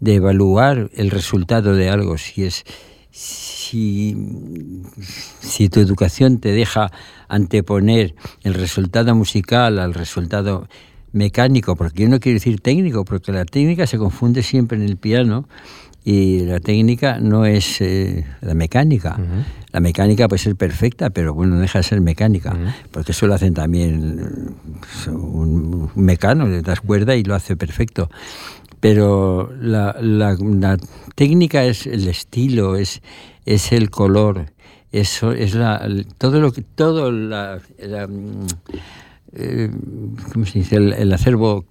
de 0.00 0.14
evaluar 0.14 0.90
el 0.94 1.10
resultado 1.10 1.74
de 1.74 1.90
algo, 1.90 2.16
si 2.16 2.44
es 2.44 2.64
si, 3.10 4.16
si 5.40 5.68
tu 5.68 5.80
educación 5.80 6.38
te 6.38 6.52
deja 6.52 6.92
anteponer 7.28 8.14
el 8.42 8.54
resultado 8.54 9.14
musical 9.14 9.78
al 9.78 9.94
resultado 9.94 10.68
mecánico, 11.12 11.74
porque 11.74 12.04
yo 12.04 12.08
no 12.08 12.20
quiero 12.20 12.36
decir 12.36 12.60
técnico, 12.60 13.04
porque 13.04 13.32
la 13.32 13.44
técnica 13.44 13.86
se 13.86 13.98
confunde 13.98 14.42
siempre 14.42 14.78
en 14.78 14.84
el 14.84 14.96
piano 14.96 15.48
y 16.04 16.40
la 16.40 16.60
técnica 16.60 17.18
no 17.20 17.44
es 17.44 17.80
eh, 17.80 18.24
la 18.40 18.54
mecánica. 18.54 19.18
La 19.72 19.80
mecánica 19.80 20.26
puede 20.28 20.42
ser 20.42 20.56
perfecta, 20.56 21.10
pero 21.10 21.34
bueno, 21.34 21.54
no 21.54 21.60
deja 21.60 21.78
de 21.78 21.82
ser 21.84 22.00
mecánica, 22.00 22.56
porque 22.90 23.12
eso 23.12 23.26
lo 23.26 23.34
hacen 23.34 23.54
también 23.54 24.56
un, 25.06 25.90
mecano, 25.94 26.48
le 26.48 26.62
das 26.62 26.80
cuerda 26.80 27.14
y 27.14 27.22
lo 27.22 27.34
hace 27.34 27.56
perfecto. 27.56 28.10
Pero 28.80 29.52
la, 29.60 29.94
la, 30.00 30.78
técnica 31.14 31.64
es 31.64 31.86
el 31.86 32.08
estilo, 32.08 32.76
es, 32.76 33.02
es 33.44 33.72
el 33.72 33.90
color, 33.90 34.46
eso 34.90 35.32
es 35.32 35.54
la, 35.54 35.86
todo 36.18 36.40
lo 36.40 36.50
que 36.50 36.62
todo 36.62 37.12
la, 37.12 37.60
eh, 39.32 39.70
¿cómo 40.32 40.44
se 40.44 40.58
dice? 40.60 40.76
El, 40.76 41.12
acervo 41.12 41.64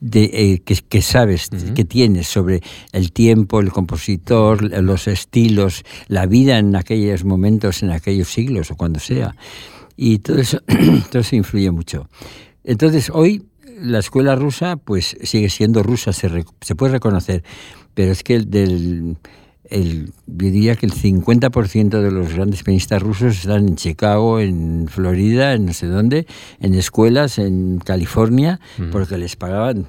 de, 0.00 0.24
eh, 0.24 0.62
que, 0.64 1.02
sabes, 1.02 1.50
que 1.74 1.84
tienes 1.84 2.26
sobre 2.26 2.62
el 2.92 3.12
tiempo, 3.12 3.60
el 3.60 3.70
compositor, 3.70 4.62
los 4.82 5.06
estilos, 5.06 5.84
la 6.08 6.26
vida 6.26 6.58
en 6.58 6.74
aquellos 6.74 7.24
momentos, 7.24 7.82
en 7.82 7.90
aquellos 7.90 8.28
siglos 8.28 8.70
o 8.70 8.76
cuando 8.76 8.98
sea. 8.98 9.36
Y 9.96 10.18
todo 10.18 10.38
eso, 10.38 10.60
todo 11.10 11.20
eso 11.20 11.36
influye 11.36 11.70
mucho. 11.70 12.08
Entonces, 12.64 13.10
hoy 13.10 13.44
la 13.80 13.98
escuela 13.98 14.34
rusa 14.34 14.76
pues 14.76 15.16
sigue 15.22 15.50
siendo 15.50 15.82
rusa, 15.82 16.12
se, 16.12 16.44
se 16.60 16.74
puede 16.74 16.92
reconocer, 16.92 17.44
pero 17.92 18.12
es 18.12 18.22
que 18.22 18.36
el 18.36 18.50
del 18.50 19.16
el, 19.70 20.12
yo 20.26 20.50
diría 20.50 20.76
que 20.76 20.86
el 20.86 20.92
50% 20.92 22.00
de 22.00 22.10
los 22.10 22.34
grandes 22.34 22.62
pianistas 22.62 23.02
rusos 23.02 23.38
están 23.38 23.68
en 23.68 23.76
Chicago, 23.76 24.38
en 24.40 24.86
Florida, 24.88 25.54
en 25.54 25.66
no 25.66 25.72
sé 25.72 25.86
dónde, 25.86 26.26
en 26.60 26.74
escuelas 26.74 27.38
en 27.38 27.78
California, 27.78 28.60
porque 28.92 29.16
les 29.16 29.36
pagaban 29.36 29.86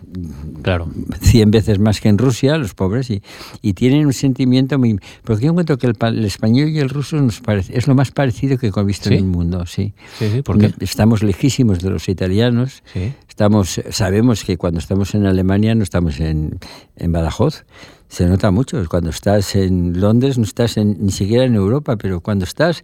claro. 0.62 0.89
100 1.22 1.51
veces 1.51 1.79
más 1.79 2.00
que 2.00 2.10
en 2.10 2.17
Rusia, 2.17 2.58
los 2.58 2.74
pobres, 2.74 3.10
y, 3.10 3.22
y 3.62 3.74
tienen 3.74 4.05
un 4.05 4.13
sentimiento 4.13 4.79
muy... 4.79 5.00
Porque 5.24 5.46
yo 5.46 5.51
encuentro 5.51 5.77
que 5.77 5.88
el, 5.88 6.25
español 6.25 6.70
y 6.70 6.79
el 6.79 6.89
ruso 6.89 7.17
nos 7.17 7.41
parece, 7.41 7.77
es 7.77 7.88
lo 7.88 7.96
más 7.96 8.12
parecido 8.12 8.58
que 8.58 8.67
he 8.67 8.84
visto 8.84 9.10
en 9.10 9.15
el 9.15 9.25
mundo, 9.25 9.65
sí. 9.65 9.94
Sí, 10.17 10.41
Estamos 10.79 11.22
lejísimos 11.22 11.79
de 11.79 11.89
los 11.89 12.08
italianos, 12.08 12.84
estamos, 13.27 13.82
sabemos 13.89 14.44
que 14.44 14.58
cuando 14.58 14.79
estamos 14.79 15.13
en 15.15 15.25
Alemania 15.25 15.75
no 15.75 15.84
estamos 15.84 16.20
en, 16.20 16.60
en 16.96 17.12
Badajoz, 17.12 17.65
se 18.08 18.28
nota 18.28 18.52
mucho. 18.52 18.84
Cuando 18.90 19.10
estás 19.10 19.56
en 19.56 20.00
Londres 20.00 20.38
no 20.38 20.44
estás 20.44 20.78
ni 20.78 21.12
siquiera 21.12 21.46
en 21.46 21.56
Europa, 21.56 21.96
pero 21.98 22.22
cuando 22.22 22.46
estás 22.46 22.84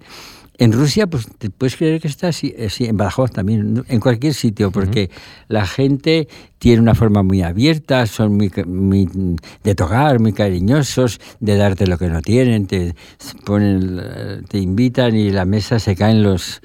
En 0.57 0.73
Rusia, 0.73 1.07
pues 1.07 1.27
te 1.39 1.49
puedes 1.49 1.75
creer 1.75 1.99
que 1.99 2.07
está 2.07 2.27
así, 2.27 2.53
en 2.55 2.95
Badajoz 2.95 3.31
también, 3.31 3.83
en 3.87 3.99
cualquier 3.99 4.35
sitio, 4.35 4.69
porque 4.69 5.09
la 5.47 5.65
gente 5.65 6.27
tiene 6.59 6.83
una 6.83 6.93
forma 6.93 7.23
muy 7.23 7.41
abierta, 7.41 8.05
son 8.05 8.37
muy, 8.37 8.51
de 9.63 9.73
tocar, 9.73 10.19
muy 10.19 10.33
cariñosos, 10.33 11.19
de 11.39 11.55
darte 11.57 11.87
lo 11.87 11.97
que 11.97 12.09
no 12.09 12.21
tienen, 12.21 12.67
te 12.67 12.93
ponen, 13.43 14.45
te 14.49 14.59
invitan 14.59 15.15
y 15.15 15.31
la 15.31 15.45
mesa 15.45 15.79
se 15.79 15.95
caen 15.95 16.21
los 16.21 16.61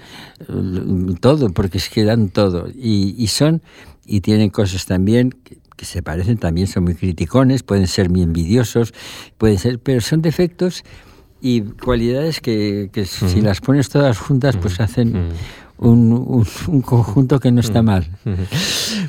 todo, 1.20 1.48
porque 1.54 1.78
es 1.78 1.88
que 1.88 2.04
dan 2.04 2.28
todo. 2.28 2.68
Y, 2.68 3.26
son, 3.28 3.62
y 4.04 4.20
tienen 4.20 4.50
cosas 4.50 4.84
también 4.84 5.34
que 5.76 5.84
se 5.84 6.02
parecen 6.02 6.38
también, 6.38 6.66
son 6.66 6.84
muy 6.84 6.94
criticones, 6.94 7.62
pueden 7.62 7.86
ser 7.86 8.10
muy 8.10 8.22
envidiosos, 8.22 8.92
pueden 9.38 9.58
ser, 9.58 9.78
pero 9.78 10.00
son 10.00 10.22
defectos 10.22 10.84
y 11.40 11.60
cualidades 11.60 12.40
que, 12.40 12.90
si 13.06 13.40
las 13.40 13.60
pones 13.60 13.88
todas 13.88 14.18
juntas, 14.18 14.56
pues 14.56 14.80
hacen 14.80 15.28
un, 15.78 16.44
conjunto 16.82 17.40
que 17.40 17.52
no 17.52 17.60
está 17.60 17.82
mal. 17.82 18.08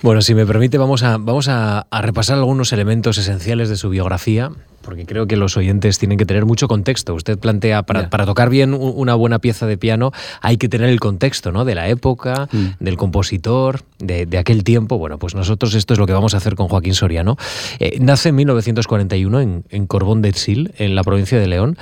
Bueno, 0.04 0.22
si 0.22 0.36
me 0.36 0.46
permite, 0.46 0.78
vamos 0.78 1.04
a, 1.04 1.18
vamos 1.18 1.48
a, 1.48 1.88
repasar 2.02 2.38
algunos 2.38 2.74
elementos 2.74 3.18
esenciales 3.18 3.70
de 3.70 3.78
su 3.78 3.90
biografía, 3.90 4.52
porque 4.88 5.06
creo 5.06 5.28
que 5.28 5.36
los 5.36 5.58
oyentes 5.58 6.00
tienen 6.00 6.18
que 6.18 6.26
tener 6.26 6.46
mucho 6.46 6.70
contexto. 6.70 7.14
Usted 7.14 7.38
plantea, 7.38 7.84
para, 7.84 8.08
tocar 8.26 8.50
bien 8.50 8.74
una 8.74 9.16
buena 9.16 9.40
pieza 9.40 9.68
de 9.68 9.78
piano, 9.78 10.14
hay 10.40 10.56
que 10.56 10.70
tener 10.70 10.88
el 10.88 11.02
contexto 11.02 11.52
¿no? 11.52 11.66
de 11.66 11.76
la 11.76 11.90
época, 11.90 12.48
mm. 12.50 12.68
del 12.80 12.96
compositor, 12.96 13.82
de, 14.00 14.38
aquel 14.38 14.64
tiempo. 14.64 14.98
Bueno, 14.98 15.20
pues 15.20 15.36
nosotros 15.36 15.74
esto 15.74 15.92
es 15.92 16.00
lo 16.00 16.06
que 16.08 16.14
vamos 16.14 16.36
a 16.36 16.38
hacer 16.38 16.56
con 16.56 16.70
Joaquín 16.70 16.94
Soriano. 16.94 17.36
Eh, 17.80 17.98
nace 18.00 18.30
en 18.30 18.36
1941 18.36 19.42
en, 19.42 19.66
en 19.68 19.88
Corbón 19.88 20.22
del 20.22 20.36
Sil, 20.40 20.72
en 20.78 20.96
la 20.96 21.04
provincia 21.04 21.38
de 21.38 21.48
León. 21.48 21.78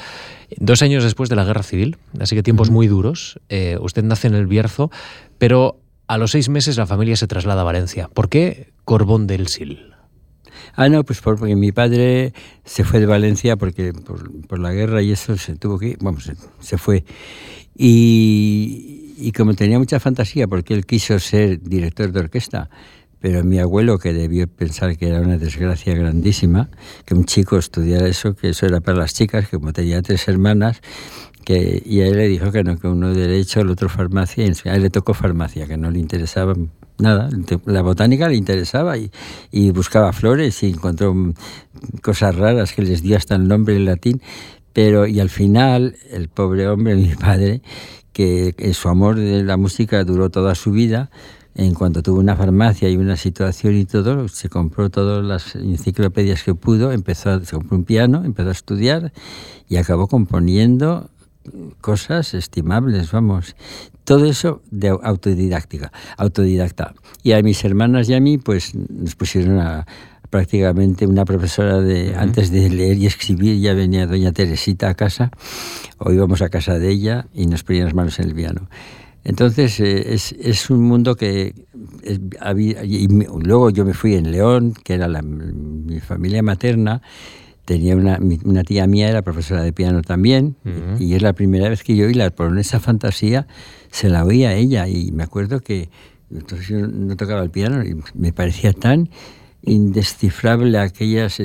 Dos 0.58 0.82
años 0.82 1.04
después 1.04 1.30
de 1.30 1.36
la 1.36 1.44
guerra 1.44 1.62
civil, 1.62 1.98
así 2.20 2.36
que 2.36 2.42
tiempos 2.42 2.72
muy 2.72 2.88
duros. 2.88 3.40
Eh, 3.50 3.78
usted 3.82 4.04
nace 4.04 4.26
en 4.26 4.34
el 4.34 4.48
Bierzo, 4.48 4.90
pero 5.38 5.78
a 6.08 6.18
los 6.18 6.32
seis 6.32 6.50
meses 6.50 6.76
la 6.78 6.88
familia 6.88 7.16
se 7.18 7.28
traslada 7.28 7.62
a 7.62 7.66
Valencia. 7.66 8.10
¿Por 8.12 8.30
qué 8.30 8.74
Corbón 8.84 9.28
del 9.28 9.48
Sil? 9.54 9.95
Ah, 10.76 10.90
no, 10.90 11.04
pues 11.04 11.22
porque 11.22 11.56
mi 11.56 11.72
padre 11.72 12.34
se 12.64 12.84
fue 12.84 13.00
de 13.00 13.06
Valencia 13.06 13.56
porque 13.56 13.94
por, 13.94 14.60
la 14.60 14.74
guerra 14.74 15.02
y 15.02 15.12
eso 15.12 15.38
se 15.38 15.56
tuvo 15.56 15.80
que, 15.80 15.98
vamos, 16.02 16.32
se, 16.60 16.78
fue. 16.78 17.04
Y, 17.76 19.14
y, 19.18 19.32
como 19.32 19.54
tenía 19.54 19.80
mucha 19.80 20.00
fantasía, 20.00 20.48
porque 20.48 20.74
él 20.74 20.86
quiso 20.86 21.20
ser 21.20 21.62
director 21.62 22.12
de 22.12 22.20
orquesta, 22.22 22.70
pero 23.20 23.44
mi 23.44 23.58
abuelo, 23.58 23.98
que 23.98 24.14
debió 24.14 24.48
pensar 24.48 24.98
que 24.98 25.08
era 25.08 25.20
una 25.20 25.38
desgracia 25.38 25.96
grandísima, 25.96 26.70
que 27.06 27.16
un 27.16 27.26
chico 27.26 27.58
estudiara 27.58 28.08
eso, 28.08 28.36
que 28.36 28.50
eso 28.50 28.68
era 28.68 28.82
para 28.82 29.00
las 29.00 29.16
chicas, 29.16 29.50
que 29.50 29.58
como 29.58 29.74
tenía 29.74 30.02
tres 30.04 30.28
hermanas, 30.28 30.80
que, 31.44 31.82
y 31.86 32.02
a 32.02 32.08
él 32.08 32.18
le 32.18 32.28
dijo 32.28 32.52
que 32.52 32.64
no, 32.64 32.78
que 32.78 32.88
uno 32.88 33.14
derecho, 33.14 33.62
el 33.62 33.72
otro 33.72 33.90
farmacia, 33.90 34.46
y 34.46 34.70
a 34.70 34.76
él 34.76 34.84
le 34.84 34.90
tocó 34.92 35.16
farmacia, 35.16 35.66
que 35.66 35.76
no 35.76 35.90
le 35.90 36.00
interesaba 36.00 36.54
nada, 36.98 37.30
la 37.66 37.82
botánica 37.82 38.28
le 38.28 38.36
interesaba 38.36 38.96
y, 38.98 39.72
buscaba 39.72 40.14
flores 40.14 40.64
y 40.64 40.70
encontró 40.70 41.16
cosas 42.02 42.36
raras 42.36 42.74
que 42.74 42.82
les 42.82 43.02
dio 43.02 43.18
hasta 43.18 43.36
el 43.36 43.48
nombre 43.48 43.76
en 43.76 43.86
latín, 43.86 44.22
pero 44.74 45.08
y 45.08 45.20
al 45.20 45.30
final 45.30 45.96
el 46.12 46.30
pobre 46.30 46.68
hombre, 46.68 46.96
mi 46.96 47.16
padre, 47.16 47.62
que 48.14 48.54
su 48.74 48.88
amor 48.88 49.18
de 49.18 49.44
la 49.44 49.58
música 49.58 50.04
duró 50.04 50.30
toda 50.30 50.56
su 50.56 50.72
vida, 50.72 51.10
en 51.56 51.74
cuanto 51.74 52.04
tuvo 52.04 52.20
una 52.20 52.36
farmacia 52.36 52.90
y 52.90 52.98
una 52.98 53.16
situación 53.16 53.76
y 53.76 53.86
todo, 53.86 54.28
se 54.28 54.50
compró 54.50 54.90
todas 54.90 55.24
las 55.24 55.56
enciclopedias 55.56 56.44
que 56.44 56.54
pudo, 56.54 56.92
empezó, 56.92 57.44
se 57.46 57.56
compró 57.56 57.78
un 57.78 57.86
piano, 57.86 58.24
empezó 58.26 58.50
a 58.50 58.52
estudiar 58.52 59.14
y 59.70 59.78
acabó 59.78 60.08
componiendo 60.08 61.10
cosas 61.82 62.34
estimables, 62.34 63.12
vamos. 63.12 63.56
Todo 64.04 64.26
eso 64.26 64.62
de 64.72 64.90
autodidáctica, 64.90 65.92
autodidacta. 66.18 66.94
Y 67.24 67.32
a 67.32 67.42
mis 67.42 67.64
hermanas 67.66 68.08
y 68.10 68.14
a 68.14 68.20
mí, 68.20 68.38
pues 68.38 68.76
nos 68.76 69.16
pusieron 69.16 69.60
a, 69.60 69.86
prácticamente 70.30 71.08
una 71.08 71.24
profesora 71.24 71.80
de 71.80 72.16
antes 72.16 72.52
de 72.52 72.70
leer 72.70 72.98
y 72.98 73.06
escribir 73.06 73.60
ya 73.60 73.74
venía 73.74 74.06
doña 74.06 74.34
Teresita 74.34 74.90
a 74.90 74.94
casa 74.94 75.32
o 75.98 76.12
íbamos 76.12 76.42
a 76.42 76.50
casa 76.50 76.78
de 76.78 76.90
ella 76.90 77.28
y 77.34 77.48
nos 77.48 77.64
ponían 77.64 77.86
las 77.86 77.94
manos 77.94 78.20
en 78.20 78.26
el 78.26 78.36
piano. 78.36 78.68
Entonces 79.24 79.80
eh, 79.80 80.14
es, 80.14 80.34
es, 80.34 80.70
un 80.70 80.84
mundo 80.84 81.16
que 81.16 81.56
había, 82.40 82.84
y 82.84 83.08
luego 83.08 83.70
yo 83.70 83.86
me 83.86 83.94
fui 83.94 84.16
en 84.16 84.32
León, 84.32 84.74
que 84.84 84.94
era 84.94 85.08
la, 85.08 85.22
mi 85.22 86.00
familia 86.00 86.44
materna, 86.44 87.02
tenía 87.66 87.96
una, 87.96 88.20
una, 88.44 88.64
tía 88.64 88.88
mía, 88.88 89.10
era 89.10 89.22
profesora 89.22 89.64
de 89.64 89.74
piano 89.74 90.02
también, 90.02 90.56
y 91.00 91.16
es 91.16 91.22
la 91.22 91.34
primera 91.34 91.68
vez 91.68 91.84
que 91.84 91.96
yo 91.96 92.06
oí 92.06 92.14
la 92.14 92.34
esa 92.58 92.80
fantasía, 92.80 93.48
se 93.92 94.10
la 94.10 94.24
oía 94.24 94.50
a 94.50 94.54
ella, 94.54 94.88
y 94.88 95.12
me 95.12 95.24
acuerdo 95.24 95.60
que 95.60 95.90
entonces 96.32 96.68
yo 96.68 96.88
no 96.88 97.16
tocaba 97.16 97.44
el 97.44 97.50
piano 97.50 97.84
y 97.84 97.96
me 98.14 98.34
parecía 98.34 98.74
tan 98.74 99.10
indescifrable 99.62 100.78
aquellas 100.78 101.40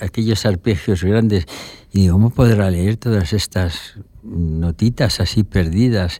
aquellos 0.00 0.46
arpegios 0.46 1.02
grandes 1.02 1.46
y 1.92 2.08
cómo 2.08 2.30
podrá 2.30 2.70
leer 2.70 2.96
todas 2.96 3.32
estas 3.32 3.98
notitas 4.22 5.20
así 5.20 5.42
perdidas, 5.42 6.18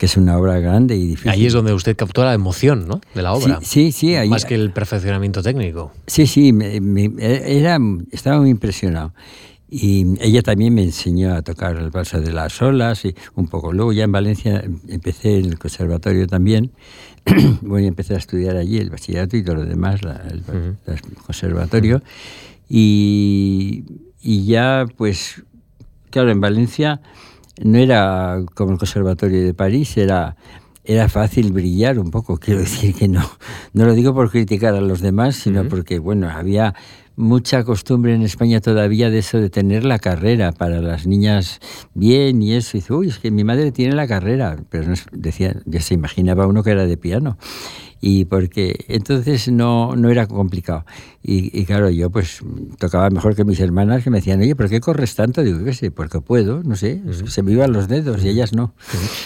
que 0.00 0.06
es 0.06 0.16
una 0.16 0.38
obra 0.38 0.58
grande 0.60 0.96
y 0.96 1.08
difícil. 1.08 1.30
Ahí 1.30 1.44
es 1.44 1.52
donde 1.52 1.74
usted 1.74 1.94
captó 1.94 2.24
la 2.24 2.32
emoción 2.32 2.88
¿no? 2.88 3.02
de 3.14 3.20
la 3.20 3.34
obra. 3.34 3.58
Sí, 3.60 3.92
sí. 3.92 4.14
Más 4.30 4.46
que 4.46 4.54
el 4.54 4.70
perfeccionamiento 4.70 5.42
técnico. 5.42 5.92
Sí, 6.06 6.26
sí, 6.26 6.54
era, 7.18 7.78
estaba 8.10 8.40
muy 8.40 8.48
impresionado. 8.48 9.12
Y 9.68 10.18
ella 10.22 10.40
también 10.40 10.72
me 10.72 10.82
enseñó 10.84 11.34
a 11.34 11.42
tocar 11.42 11.76
el 11.76 11.90
balsa 11.90 12.18
de 12.18 12.32
las 12.32 12.62
olas 12.62 13.04
y 13.04 13.14
un 13.34 13.48
poco. 13.48 13.74
Luego 13.74 13.92
ya 13.92 14.04
en 14.04 14.12
Valencia 14.12 14.64
empecé 14.88 15.38
en 15.38 15.44
el 15.44 15.58
conservatorio 15.58 16.26
también. 16.26 16.70
bueno, 17.60 17.86
empecé 17.86 18.14
a 18.14 18.16
estudiar 18.16 18.56
allí 18.56 18.78
el 18.78 18.88
bachillerato 18.88 19.36
y 19.36 19.44
todo 19.44 19.56
lo 19.56 19.66
demás, 19.66 20.00
el, 20.30 20.42
conservatorio. 21.26 22.00
y, 22.70 23.84
y 24.22 24.46
ya 24.46 24.86
pues, 24.96 25.42
claro, 26.08 26.30
en 26.30 26.40
Valencia 26.40 27.02
no 27.62 27.78
era 27.78 28.42
como 28.54 28.72
el 28.72 28.78
Conservatorio 28.78 29.44
de 29.44 29.54
París, 29.54 29.96
era, 29.96 30.36
era 30.84 31.08
fácil 31.08 31.52
brillar 31.52 31.98
un 31.98 32.10
poco. 32.10 32.38
Quiero 32.38 32.60
decir 32.60 32.94
que 32.94 33.08
no, 33.08 33.28
no 33.72 33.84
lo 33.84 33.94
digo 33.94 34.14
por 34.14 34.30
criticar 34.30 34.74
a 34.74 34.80
los 34.80 35.00
demás, 35.00 35.36
sino 35.36 35.68
porque, 35.68 35.98
bueno, 35.98 36.30
había 36.30 36.74
mucha 37.16 37.64
costumbre 37.64 38.14
en 38.14 38.22
España 38.22 38.60
todavía 38.60 39.10
de 39.10 39.18
eso 39.18 39.38
de 39.38 39.50
tener 39.50 39.84
la 39.84 39.98
carrera 39.98 40.52
para 40.52 40.80
las 40.80 41.06
niñas 41.06 41.60
bien 41.94 42.42
y 42.42 42.54
eso. 42.54 42.76
Y 42.76 42.80
dice, 42.80 42.92
uy, 42.94 43.08
es 43.08 43.18
que 43.18 43.30
mi 43.30 43.44
madre 43.44 43.72
tiene 43.72 43.94
la 43.94 44.06
carrera. 44.06 44.56
Pero 44.70 44.88
no, 44.88 44.94
decía, 45.12 45.54
ya 45.66 45.80
se 45.80 45.94
imaginaba 45.94 46.46
uno 46.46 46.62
que 46.62 46.70
era 46.70 46.86
de 46.86 46.96
piano 46.96 47.36
y 48.00 48.24
porque 48.24 48.86
entonces 48.88 49.48
no, 49.50 49.94
no 49.94 50.08
era 50.08 50.26
complicado. 50.26 50.84
Y, 51.22 51.66
claro, 51.66 51.90
yo 51.90 52.08
pues 52.08 52.40
tocaba 52.78 53.10
mejor 53.10 53.36
que 53.36 53.44
mis 53.44 53.60
hermanas 53.60 54.02
que 54.02 54.08
me 54.08 54.18
decían, 54.18 54.40
oye, 54.40 54.56
¿por 54.56 54.70
qué 54.70 54.80
corres 54.80 55.14
tanto? 55.14 55.42
Digo, 55.42 55.62
qué 55.62 55.74
sé, 55.74 55.90
porque 55.90 56.22
puedo, 56.22 56.62
no 56.62 56.76
sé, 56.76 57.02
se 57.26 57.42
me 57.42 57.52
iban 57.52 57.74
los 57.74 57.88
dedos 57.88 58.24
y 58.24 58.30
ellas 58.30 58.54
no. 58.54 58.72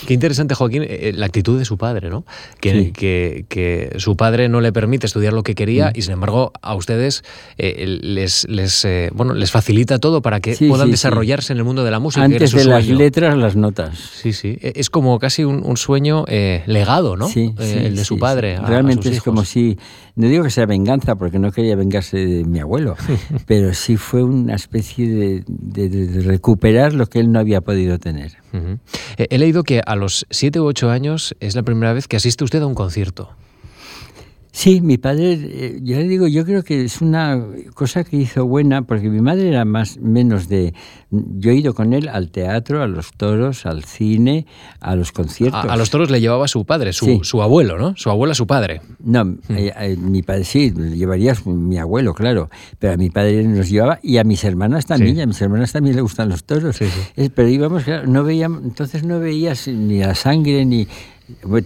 Qué 0.04 0.12
interesante, 0.12 0.56
Joaquín, 0.56 0.82
eh, 0.82 0.88
eh, 0.90 1.12
la 1.14 1.26
actitud 1.26 1.56
de 1.56 1.64
su 1.64 1.78
padre, 1.78 2.10
¿no? 2.10 2.24
Que, 2.60 2.92
que, 2.92 3.46
que, 3.48 3.94
su 3.98 4.16
padre 4.16 4.48
no 4.48 4.60
le 4.60 4.72
permite 4.72 5.06
estudiar 5.06 5.32
lo 5.32 5.44
que 5.44 5.54
quería 5.54 5.92
y 5.94 6.02
sin 6.02 6.14
embargo 6.14 6.52
a 6.62 6.74
ustedes 6.74 7.22
eh, 7.58 7.86
les, 8.02 8.48
les, 8.48 8.86
bueno, 9.12 9.32
les 9.32 9.52
facilita 9.52 10.00
todo 10.00 10.20
para 10.20 10.40
que 10.40 10.56
puedan 10.68 10.90
desarrollarse 10.90 11.52
en 11.52 11.58
el 11.58 11.64
mundo 11.64 11.84
de 11.84 11.92
la 11.92 12.00
música. 12.00 12.24
Antes 12.24 12.50
de 12.50 12.64
las 12.64 12.88
letras, 12.88 13.38
las 13.38 13.54
notas. 13.54 13.96
Sí, 13.96 14.32
sí, 14.32 14.58
e, 14.60 14.72
es 14.74 14.90
como 14.90 15.20
casi 15.20 15.44
un, 15.44 15.76
sueño 15.76 16.24
legado, 16.66 17.16
¿no? 17.16 17.28
Sí, 17.28 17.54
el 17.58 17.94
de 17.94 18.04
su 18.04 18.18
padre. 18.18 18.58
Realmente 18.58 19.10
es 19.10 19.22
como 19.22 19.44
si, 19.44 19.78
no 20.16 20.28
digo 20.28 20.44
que 20.44 20.50
sea 20.50 20.66
venganza, 20.66 21.16
porque 21.16 21.38
no 21.38 21.50
quería 21.50 21.74
vengarse 21.76 22.18
de 22.18 22.44
mi 22.44 22.60
abuelo, 22.60 22.96
pero 23.46 23.74
sí 23.74 23.96
fue 23.96 24.22
una 24.22 24.54
especie 24.54 25.08
de, 25.08 26.22
recuperar 26.24 26.94
lo 26.94 27.06
que 27.06 27.20
él 27.20 27.32
no 27.32 27.40
había 27.40 27.60
podido 27.60 27.98
tener. 27.98 28.32
He 29.16 29.38
leído 29.38 29.64
que 29.64 29.80
a 29.84 29.96
los 29.96 30.26
siete 30.30 30.60
u 30.60 30.64
ocho 30.64 30.90
años 30.90 31.34
es 31.40 31.56
la 31.56 31.62
primera 31.62 31.92
vez 31.92 32.06
que 32.06 32.16
asiste 32.16 32.44
usted 32.44 32.62
a 32.62 32.66
un 32.66 32.74
concierto. 32.74 33.30
Sí, 34.54 34.80
mi 34.80 34.98
padre, 34.98 35.32
eh, 35.32 35.80
yo 35.82 35.96
le 35.96 36.04
digo, 36.04 36.28
yo 36.28 36.44
creo 36.44 36.62
que 36.62 36.84
es 36.84 37.02
una 37.02 37.44
cosa 37.74 38.04
que 38.04 38.18
hizo 38.18 38.46
buena, 38.46 38.82
porque 38.82 39.10
mi 39.10 39.20
madre 39.20 39.48
era 39.48 39.64
más 39.64 39.98
menos 39.98 40.48
de. 40.48 40.74
Yo 41.10 41.50
he 41.50 41.56
ido 41.56 41.74
con 41.74 41.92
él 41.92 42.08
al 42.08 42.30
teatro, 42.30 42.80
a 42.80 42.86
los 42.86 43.10
toros, 43.14 43.66
al 43.66 43.82
cine, 43.82 44.46
a 44.78 44.94
los 44.94 45.10
conciertos. 45.10 45.64
A, 45.68 45.76
los 45.76 45.90
toros 45.90 46.08
le 46.08 46.20
llevaba 46.20 46.46
su 46.46 46.64
padre, 46.64 46.92
su, 46.92 47.24
su, 47.24 47.42
abuelo, 47.42 47.78
¿no? 47.78 47.96
Su 47.96 48.10
abuela, 48.10 48.32
su 48.32 48.46
padre. 48.46 48.80
No, 49.00 49.24
hmm. 49.24 49.38
eh, 49.56 49.72
eh, 49.76 49.96
mi 49.96 50.22
padre 50.22 50.44
sí, 50.44 50.72
llevaría 50.72 51.34
mi 51.46 51.78
abuelo, 51.78 52.14
claro, 52.14 52.48
pero 52.78 52.92
a 52.92 52.96
mi 52.96 53.10
padre 53.10 53.42
nos 53.42 53.68
llevaba 53.68 53.98
y 54.04 54.18
a 54.18 54.24
mis 54.24 54.44
hermanas 54.44 54.86
también, 54.86 55.20
a 55.20 55.26
mis 55.26 55.42
hermanas 55.42 55.72
también 55.72 55.96
le 55.96 56.02
gustan 56.02 56.28
los 56.28 56.44
toros. 56.44 56.78
pero 57.34 57.48
íbamos, 57.48 57.82
claro, 57.82 58.06
no 58.06 58.22
veíamos, 58.22 58.62
entonces 58.62 59.02
no 59.02 59.18
veías 59.18 59.66
ni 59.66 59.98
la 59.98 60.14
sangre 60.14 60.64
ni 60.64 60.86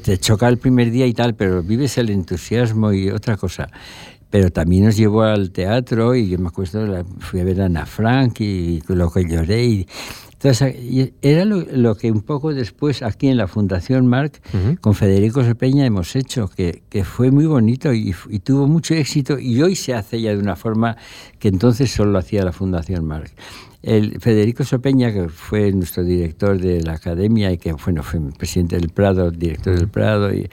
te 0.03 0.18
choca 0.18 0.49
el 0.49 0.59
primer 0.59 0.90
día 0.90 1.07
y 1.07 1.12
tal, 1.12 1.35
pero 1.35 1.62
vives 1.62 1.99
el 1.99 2.11
entusiasmo 2.11 2.92
y 2.92 3.11
otra 3.11 3.37
cosa. 3.37 3.68
Pero 4.31 4.51
también 4.51 4.85
nos 4.85 4.97
llevó 4.97 5.23
al 5.23 5.51
teatro 5.51 6.14
y 6.14 6.29
yo 6.29 6.38
me 6.38 6.49
acuerdo, 6.49 7.05
fui 7.18 7.40
a 7.40 7.44
ver 7.44 7.62
a 7.62 7.66
Ana 7.66 7.87
Frank 7.87 8.40
y 8.40 8.83
lo 8.88 9.11
que 9.11 9.25
lloré. 9.25 9.64
Y, 9.64 9.87
Entonces, 10.35 10.77
era 11.23 11.44
lo, 11.44 11.97
que 11.97 12.12
un 12.12 12.21
poco 12.21 12.53
después 12.53 13.03
aquí 13.03 13.29
en 13.29 13.38
la 13.38 13.49
Fundación 13.49 14.07
Marc, 14.07 14.40
con 14.81 14.94
Federico 14.94 15.42
Sopeña, 15.42 15.87
hemos 15.87 16.14
hecho, 16.14 16.49
que, 16.49 16.83
que 16.90 17.05
fue 17.05 17.31
muy 17.31 17.47
bonito 17.47 17.92
y, 17.92 18.14
tuvo 18.44 18.68
mucho 18.68 18.94
éxito 18.94 19.38
y 19.38 19.61
hoy 19.62 19.75
se 19.75 19.94
hace 19.94 20.21
ya 20.21 20.31
de 20.31 20.38
una 20.38 20.57
forma 20.57 20.97
que 21.38 21.49
entonces 21.49 21.90
solo 21.90 22.18
hacía 22.18 22.44
la 22.44 22.53
Fundación 22.53 23.07
Marc. 23.07 23.33
El 23.83 24.21
Federico 24.21 24.64
Sopeña, 24.64 25.12
que 25.12 25.29
fue 25.29 25.71
nuestro 25.73 26.03
director 26.03 26.61
de 26.61 26.83
la 26.83 26.95
academia 26.95 27.53
y 27.53 27.59
que 27.59 27.73
bueno, 27.73 28.03
fue 28.03 28.21
presidente 28.37 28.77
del 28.77 28.88
Prado, 28.88 29.31
director 29.31 29.77
del 29.77 29.88
Prado, 29.88 30.35
y 30.35 30.51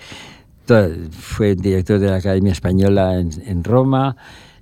fue 1.12 1.56
director 1.56 2.00
de 2.00 2.10
la 2.10 2.18
Academia 2.18 2.52
Española 2.52 3.20
en, 3.20 3.64
Roma, 3.64 4.16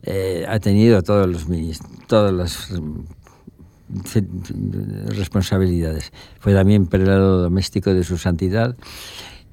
eh, 0.04 0.45
ha 0.47 0.60
tenido 0.60 1.02
todos 1.02 1.28
los, 1.28 1.47
todas 2.08 2.34
las 2.34 2.69
responsabilidades. 5.08 6.12
Fue 6.39 6.54
también 6.54 6.88
prelado 6.88 7.41
doméstico 7.41 7.93
de 7.93 8.04
su 8.04 8.17
santidad. 8.17 8.76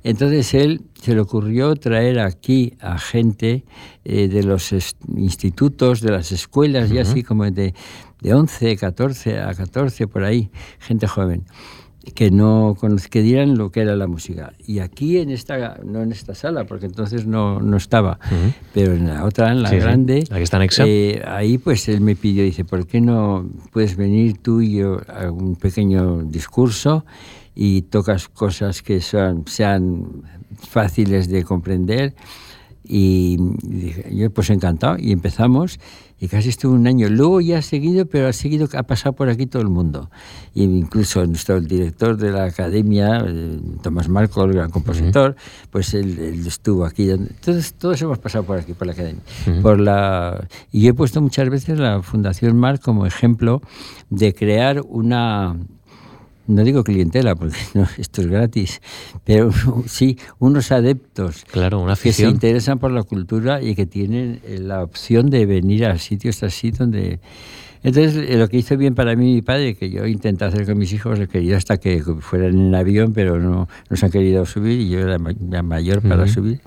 Entonces 0.03 0.55
él 0.55 0.83
se 1.01 1.15
le 1.15 1.21
ocurrió 1.21 1.75
traer 1.77 2.21
aquí 2.21 2.75
a 2.81 2.99
gente 2.99 3.65
eh, 4.05 4.29
de 4.29 4.43
los 4.43 4.73
institutos, 5.17 6.01
de 6.01 6.11
las 6.11 6.33
escuelas, 6.33 6.91
y 6.91 6.99
así 6.99 7.23
como 7.23 7.45
de, 7.45 7.75
de 8.21 8.35
11, 8.35 8.77
14 8.77 9.41
a 9.41 9.55
14 9.55 10.07
por 10.07 10.25
ahí, 10.25 10.51
gente 10.79 11.07
joven 11.07 11.45
que 12.15 12.31
no 12.31 12.77
que 13.11 13.23
dieran 13.23 13.59
lo 13.59 13.71
que 13.71 13.81
era 13.81 13.95
la 13.95 14.07
música. 14.07 14.53
Y 14.67 14.79
aquí 14.79 15.19
en 15.19 15.31
esta, 15.31 15.81
no 15.85 16.03
en 16.03 16.13
esta 16.13 16.35
sala, 16.35 16.65
porque 16.65 16.87
entonces 16.87 17.27
no, 17.27 17.61
no 17.61 17.77
estaba, 17.77 18.19
pero 18.73 18.95
en 18.95 19.07
la 19.07 19.25
otra, 19.25 19.53
en 19.53 19.63
la 19.63 19.71
grande, 19.71 20.21
está 20.21 20.59
eh, 20.87 21.23
ahí 21.27 21.59
pues 21.59 21.89
él 21.89 22.01
me 22.01 22.17
pidió, 22.17 22.43
dice, 22.43 22.65
¿por 22.65 22.87
qué 22.87 23.01
no 23.01 23.49
puedes 23.73 23.97
venir 23.97 24.39
tú 24.39 24.61
y 24.61 24.77
yo 24.79 25.01
a 25.09 25.31
un 25.31 25.57
pequeño 25.57 26.23
discurso 26.23 27.05
y 27.63 27.83
tocas 27.83 28.27
cosas 28.31 28.81
que 28.81 29.03
son, 29.03 29.45
sean 29.47 30.23
fáciles 30.59 31.29
de 31.29 31.45
comprender? 31.45 32.15
Y 32.83 33.37
dije, 33.63 34.17
yo 34.17 34.31
pues 34.31 34.49
encantado, 34.49 34.97
y 34.99 35.13
empezamos 35.13 35.79
y 36.19 36.29
casi 36.29 36.49
estuvo 36.49 36.73
un 36.73 36.87
año. 36.87 37.09
Luego 37.11 37.43
ya 37.43 37.59
ha 37.59 37.63
seguido, 37.63 38.07
pero 38.07 38.29
ha 38.29 38.33
seguido, 38.33 38.67
ha 38.75 38.83
pasado 38.85 39.15
por 39.15 39.29
aquí 39.29 39.45
todo 39.47 39.61
el 39.61 39.69
mundo. 39.69 40.11
Y 40.55 40.65
incluso 40.65 41.27
nuestro 41.27 41.59
el 41.59 41.67
director 41.67 42.17
de 42.17 42.33
la 42.33 42.45
academia, 42.45 43.25
eh, 43.27 43.61
Tomás 43.83 44.09
Marco, 44.09 44.43
el 44.45 44.55
gran 44.55 44.71
compositor, 44.71 45.37
pues 45.71 45.93
él, 45.93 46.47
estuvo 46.47 46.87
aquí. 46.87 47.11
Entonces 47.11 47.75
todos 47.75 48.01
hemos 48.01 48.19
pasado 48.19 48.45
por 48.45 48.59
aquí, 48.59 48.73
por 48.73 48.87
la 48.87 48.95
academia. 48.95 49.23
por 49.61 49.79
la, 49.81 50.47
y 50.73 50.83
yo 50.83 50.91
he 50.91 50.95
puesto 50.95 51.21
muchas 51.21 51.51
veces 51.51 51.79
la 51.79 52.03
Fundación 52.03 52.57
Mar 52.57 52.81
como 52.81 53.05
ejemplo 53.05 53.61
de 54.09 54.33
crear 54.33 54.83
una 54.87 55.57
no 56.47 56.65
digo 56.65 56.85
clientela, 56.85 57.35
porque 57.35 57.57
esto 57.99 58.23
es 58.23 58.27
gratis, 58.27 58.81
pero 59.25 59.51
sí 59.87 60.19
unos 60.39 60.73
adeptos 60.73 61.45
claro, 61.51 61.81
una 61.81 61.97
que 61.97 62.13
se 62.13 62.29
interesan 62.29 62.79
por 62.79 62.91
la 62.91 63.03
cultura 63.03 63.63
y 63.63 63.75
que 63.75 63.87
tienen 63.87 64.41
eh, 64.45 64.59
la 64.59 64.83
opción 64.83 65.31
de 65.31 65.47
venir 65.47 65.87
a 65.87 65.99
sitios 65.99 66.43
así 66.43 66.71
donde... 66.71 67.21
Entonces, 67.83 68.29
eh, 68.29 68.37
lo 68.37 68.47
que 68.49 68.59
hizo 68.59 68.77
bien 68.77 68.95
para 68.95 69.17
mí 69.17 69.33
mi 69.33 69.41
padre, 69.41 69.75
que 69.75 69.89
yo 69.89 70.07
intenté 70.07 70.45
hacer 70.45 70.67
con 70.67 70.77
mis 70.77 70.93
hijos, 70.93 71.19
he 71.19 71.27
querido 71.29 71.57
hasta 71.57 71.79
que 71.79 72.03
fueran 72.03 72.59
en 72.59 72.75
avión, 72.75 73.15
pero 73.15 73.41
no 73.41 73.69
nos 73.89 74.05
han 74.05 74.11
querido 74.11 74.45
subir 74.45 74.81
y 74.81 74.91
yo 74.91 74.99
era 74.99 75.19
mayor 75.19 76.03
para 76.03 76.29
subir, 76.29 76.61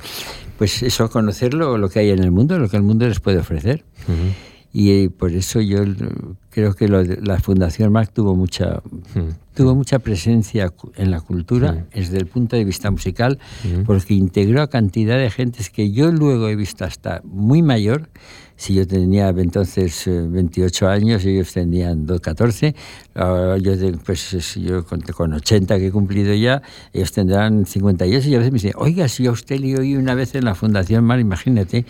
pues 0.57 0.81
eso, 0.81 1.11
conocerlo, 1.11 1.77
lo 1.77 1.89
que 1.89 1.99
hay 1.99 2.09
en 2.09 2.23
el 2.23 2.31
mundo, 2.31 2.57
lo 2.57 2.67
que 2.67 2.77
el 2.77 2.83
mundo 2.83 3.07
les 3.07 3.19
puede 3.19 3.37
ofrecer. 3.37 3.83
Y 4.75 4.89
eh, 4.91 5.09
por 5.11 5.31
eso 5.31 5.61
yo 5.61 5.77
creo 6.49 6.73
que 6.73 6.87
la 6.87 7.39
Fundación 7.39 7.91
Marc 7.91 8.11
tuvo 8.11 8.35
mucha, 8.35 8.81
tuvo 9.53 9.75
mucha 9.75 9.99
presencia 9.99 10.73
en 10.95 11.11
la 11.11 11.21
cultura 11.21 11.85
desde 11.93 12.17
el 12.17 12.25
punto 12.25 12.55
de 12.55 12.65
vista 12.65 12.89
musical, 12.89 13.37
porque 13.85 14.15
integró 14.15 14.63
a 14.63 14.67
cantidad 14.67 15.17
de 15.19 15.29
gentes 15.29 15.69
que 15.69 15.91
yo 15.91 16.11
luego 16.11 16.49
he 16.49 16.55
visto 16.55 16.85
hasta 16.85 17.21
muy 17.23 17.61
mayor, 17.61 18.09
si 18.63 18.75
yo 18.75 18.87
tenía 18.87 19.27
entonces 19.27 20.05
28 20.07 20.85
eh, 20.85 20.89
años, 20.89 21.25
ellos 21.25 21.51
tenían 21.51 22.05
14, 22.05 22.73
yo, 23.59 23.73
pues, 24.05 24.55
yo 24.55 24.85
con, 24.85 25.33
80 25.33 25.77
que 25.79 25.87
he 25.87 25.91
cumplido 25.91 26.33
ya, 26.33 26.61
ellos 26.93 27.11
tendrán 27.11 27.65
58 27.65 28.29
y 28.29 28.35
a 28.35 28.37
veces 28.37 28.53
me 28.53 28.55
dicen, 28.55 28.71
oiga, 28.77 29.09
si 29.09 29.23
yo 29.23 29.33
usted 29.33 29.59
le 29.59 29.77
oí 29.77 29.97
una 29.97 30.15
vez 30.15 30.33
en 30.35 30.45
la 30.45 30.55
Fundación 30.55 31.03
Mar, 31.03 31.19
imagínate, 31.19 31.85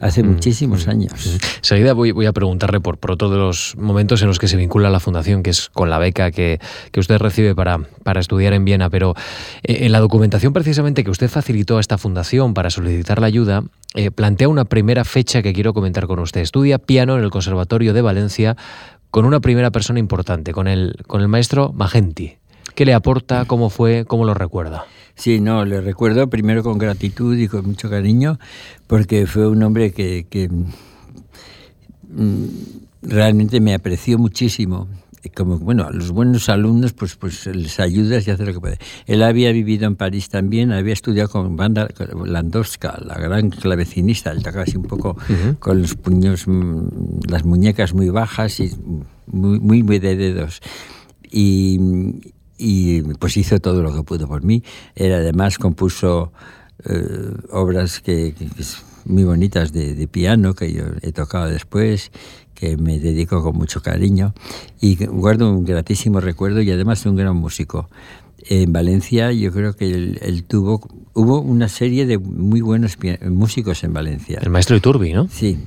hace 0.00 0.22
mm, 0.22 0.26
muchísimos 0.26 0.86
mm, 0.86 0.90
años. 0.90 1.38
Enseguida 1.58 1.92
voy, 1.92 2.12
voy 2.12 2.24
a 2.24 2.32
preguntarle 2.32 2.80
por, 2.80 2.96
por 2.96 3.10
otro 3.10 3.28
de 3.28 3.36
los 3.36 3.76
momentos 3.76 4.22
en 4.22 4.28
los 4.28 4.38
que 4.38 4.48
se 4.48 4.56
vincula 4.56 4.88
la 4.88 5.00
Fundación, 5.00 5.42
que 5.42 5.50
es 5.50 5.68
con 5.68 5.90
la 5.90 5.98
beca 5.98 6.30
que, 6.30 6.58
que 6.90 7.00
usted 7.00 7.18
recibe 7.18 7.54
para, 7.54 7.80
para 8.02 8.20
estudiar 8.20 8.54
en 8.54 8.64
Viena, 8.64 8.88
pero 8.88 9.14
eh, 9.62 9.84
en 9.84 9.92
la 9.92 10.00
documentación 10.00 10.54
precisamente 10.54 11.04
que 11.04 11.10
usted 11.10 11.28
facilitó 11.28 11.76
a 11.76 11.80
esta 11.80 11.98
Fundación 11.98 12.54
para 12.54 12.70
solicitar 12.70 13.20
la 13.20 13.26
ayuda, 13.26 13.62
eh, 13.96 14.10
plantea 14.10 14.48
una 14.48 14.64
primera 14.64 15.04
fecha 15.04 15.40
que 15.40 15.52
quiero 15.52 15.72
comentar 15.72 16.08
con 16.08 16.13
usted. 16.20 16.40
Estudia 16.40 16.78
piano 16.78 17.16
en 17.16 17.24
el 17.24 17.30
Conservatorio 17.30 17.92
de 17.92 18.02
Valencia 18.02 18.56
con 19.10 19.24
una 19.24 19.40
primera 19.40 19.70
persona 19.70 19.98
importante, 19.98 20.52
con 20.52 20.66
el, 20.66 20.96
con 21.06 21.20
el 21.20 21.28
maestro 21.28 21.72
Magenti. 21.72 22.36
¿Qué 22.74 22.84
le 22.84 22.94
aporta? 22.94 23.44
¿Cómo 23.44 23.70
fue? 23.70 24.04
¿Cómo 24.04 24.24
lo 24.24 24.34
recuerda? 24.34 24.86
Sí, 25.14 25.40
no, 25.40 25.64
le 25.64 25.80
recuerdo 25.80 26.28
primero 26.28 26.64
con 26.64 26.78
gratitud 26.78 27.36
y 27.38 27.46
con 27.46 27.66
mucho 27.66 27.88
cariño, 27.88 28.38
porque 28.86 29.26
fue 29.26 29.46
un 29.46 29.62
hombre 29.62 29.92
que, 29.92 30.26
que 30.28 30.48
mm, 32.08 32.46
realmente 33.02 33.60
me 33.60 33.74
apreció 33.74 34.18
muchísimo 34.18 34.88
como 35.30 35.58
bueno, 35.58 35.84
a 35.84 35.90
los 35.90 36.10
buenos 36.10 36.48
alumnos 36.48 36.92
pues 36.92 37.16
pues 37.16 37.46
les 37.46 37.80
ayudas 37.80 38.26
y 38.26 38.30
haces 38.30 38.46
lo 38.46 38.52
que 38.52 38.60
puede. 38.60 38.78
Él 39.06 39.22
había 39.22 39.52
vivido 39.52 39.86
en 39.86 39.96
París 39.96 40.28
también, 40.28 40.72
había 40.72 40.92
estudiado 40.92 41.28
con 41.28 41.56
Banda 41.56 41.88
Landowska, 42.24 42.98
la 43.04 43.14
gran 43.14 43.50
clavecinista, 43.50 44.30
él 44.32 44.42
tocaba 44.42 44.64
así 44.64 44.76
un 44.76 44.84
poco 44.84 45.16
con 45.58 45.82
los 45.82 45.94
puños, 45.94 46.46
mm, 46.46 47.28
las 47.28 47.44
muñecas 47.44 47.94
muy 47.94 48.10
bajas 48.10 48.60
y 48.60 48.70
muy, 49.26 49.60
muy, 49.60 49.82
muy 49.82 49.98
de 49.98 50.16
dedos. 50.16 50.60
Y, 51.30 51.80
y 52.58 53.02
pues 53.02 53.36
hizo 53.36 53.58
todo 53.58 53.82
lo 53.82 53.94
que 53.94 54.02
pudo 54.02 54.28
por 54.28 54.42
mí. 54.42 54.62
Él 54.94 55.12
además 55.12 55.58
compuso 55.58 56.32
eh, 56.84 57.30
obras 57.50 58.00
que, 58.00 58.34
muy 59.04 59.24
bonitas 59.24 59.72
de, 59.72 59.94
de 59.94 60.08
piano 60.08 60.54
que 60.54 60.72
yo 60.72 60.84
he 61.02 61.12
tocado 61.12 61.48
después 61.48 62.10
que 62.54 62.76
me 62.76 62.98
dedico 62.98 63.42
con 63.42 63.56
mucho 63.56 63.82
cariño 63.82 64.34
y 64.80 64.96
guardo 65.06 65.50
un 65.50 65.64
gratísimo 65.64 66.20
recuerdo 66.20 66.62
y 66.62 66.70
además 66.70 67.04
un 67.06 67.16
gran 67.16 67.36
músico. 67.36 67.88
En 68.46 68.72
Valencia 68.72 69.32
yo 69.32 69.52
creo 69.52 69.74
que 69.74 69.90
él, 69.90 70.44
tuvo, 70.46 70.86
hubo 71.14 71.40
una 71.40 71.68
serie 71.68 72.06
de 72.06 72.18
muy 72.18 72.60
buenos 72.60 72.98
músicos 73.30 73.84
en 73.84 73.92
Valencia. 73.92 74.38
El 74.42 74.50
maestro 74.50 74.76
Iturbi, 74.76 75.12
¿no? 75.14 75.28
Sí, 75.28 75.58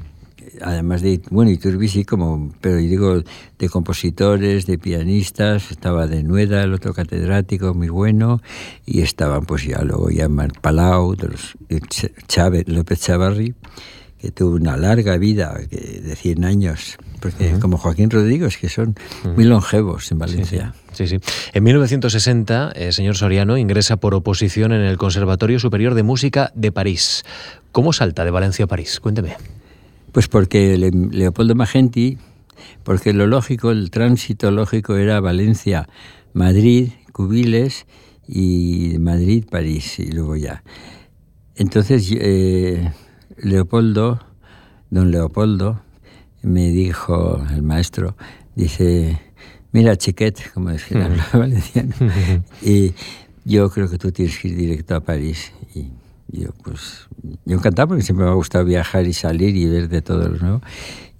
además 0.62 1.02
de, 1.02 1.22
bueno, 1.30 1.52
Iturbi 1.52 1.88
sí, 1.88 2.04
como, 2.04 2.52
pero 2.62 2.80
yo 2.80 2.88
digo, 2.88 3.24
de 3.58 3.70
compositores, 3.70 4.66
de 4.66 4.78
pianistas, 4.78 5.72
estaba 5.72 6.08
de 6.08 6.24
Nueda, 6.24 6.64
el 6.64 6.74
otro 6.74 6.94
catedrático 6.94 7.74
muy 7.74 7.90
bueno, 7.90 8.42
y 8.86 9.02
estaban 9.02 9.46
pues 9.46 9.66
ya 9.66 9.82
luego 9.82 10.10
ya 10.10 10.28
Palau, 10.62 11.16
de 11.16 11.30
los, 11.30 11.58
Chávez, 12.28 12.68
López 12.68 13.00
Chavarri, 13.02 13.56
que 14.20 14.32
tuvo 14.32 14.56
una 14.56 14.78
larga 14.78 15.18
vida 15.18 15.56
de 15.70 16.16
100 16.16 16.44
años, 16.44 16.98
porque 17.20 17.54
como 17.60 17.78
Joaquín 17.78 18.10
Rodríguez, 18.10 18.58
que 18.58 18.70
son 18.70 18.96
muy 19.36 19.44
longevos 19.44 20.12
en 20.12 20.20
Valencia. 20.20 20.74
Sí, 20.92 21.08
sí. 21.08 21.20
En 21.54 21.64
1960, 21.64 22.72
el 22.76 22.94
señor 22.94 23.16
Soriano 23.16 23.58
ingresa 23.58 23.98
por 23.98 24.16
oposición 24.16 24.72
en 24.72 24.82
el 24.82 24.98
Conservatorio 24.98 25.60
Superior 25.60 25.94
de 25.94 26.04
Música 26.04 26.52
de 26.56 26.72
París. 26.72 27.24
¿Cómo 27.72 27.94
salta 27.94 28.26
de 28.26 28.32
Valencia 28.32 28.66
a 28.66 28.68
París? 28.68 29.00
Cuénteme. 29.00 29.36
Pues 30.12 30.28
porque 30.28 30.78
Leopoldo 30.78 31.54
Magenti, 31.54 32.18
porque 32.84 33.14
lo 33.14 33.28
lógico, 33.28 33.70
el 33.70 33.92
tránsito 33.92 34.50
lógico 34.50 34.96
era 34.96 35.20
Valencia, 35.20 35.88
Madrid, 36.34 36.90
Cubiles 37.12 37.86
y 38.28 38.96
Madrid, 39.00 39.46
París, 39.50 40.00
y 40.00 40.12
luego 40.12 40.36
ya. 40.36 40.64
Entonces, 41.56 42.10
eh, 42.12 42.92
Leopoldo, 43.38 44.20
don 44.90 45.12
Leopoldo, 45.12 45.82
me 46.42 46.70
dijo 46.72 47.44
el 47.52 47.62
maestro, 47.62 48.16
dice, 48.56 49.20
mira 49.72 49.96
chiquet, 49.96 50.52
como 50.54 50.70
decía 50.70 51.10
la 51.10 51.28
valenciano, 51.34 51.94
y 52.62 52.94
yo 53.46 53.70
creo 53.70 53.90
que 53.90 53.98
tú 53.98 54.12
tienes 54.12 54.38
que 54.40 54.50
ir 54.50 54.56
directo 54.56 54.96
a 54.96 55.00
París. 55.00 55.54
Y 55.74 55.92
yo, 56.30 56.50
pues, 56.64 57.08
yo 57.46 57.56
encantado 57.56 57.90
porque 57.90 58.04
siempre 58.04 58.26
me 58.26 58.32
ha 58.32 58.36
gustado 58.36 58.66
viajar 58.66 59.08
y 59.08 59.14
salir 59.14 59.56
y 59.56 59.66
ver 59.66 59.88
de 59.88 60.02
todo 60.02 60.28
lo 60.28 60.38
nuevo. 60.38 60.62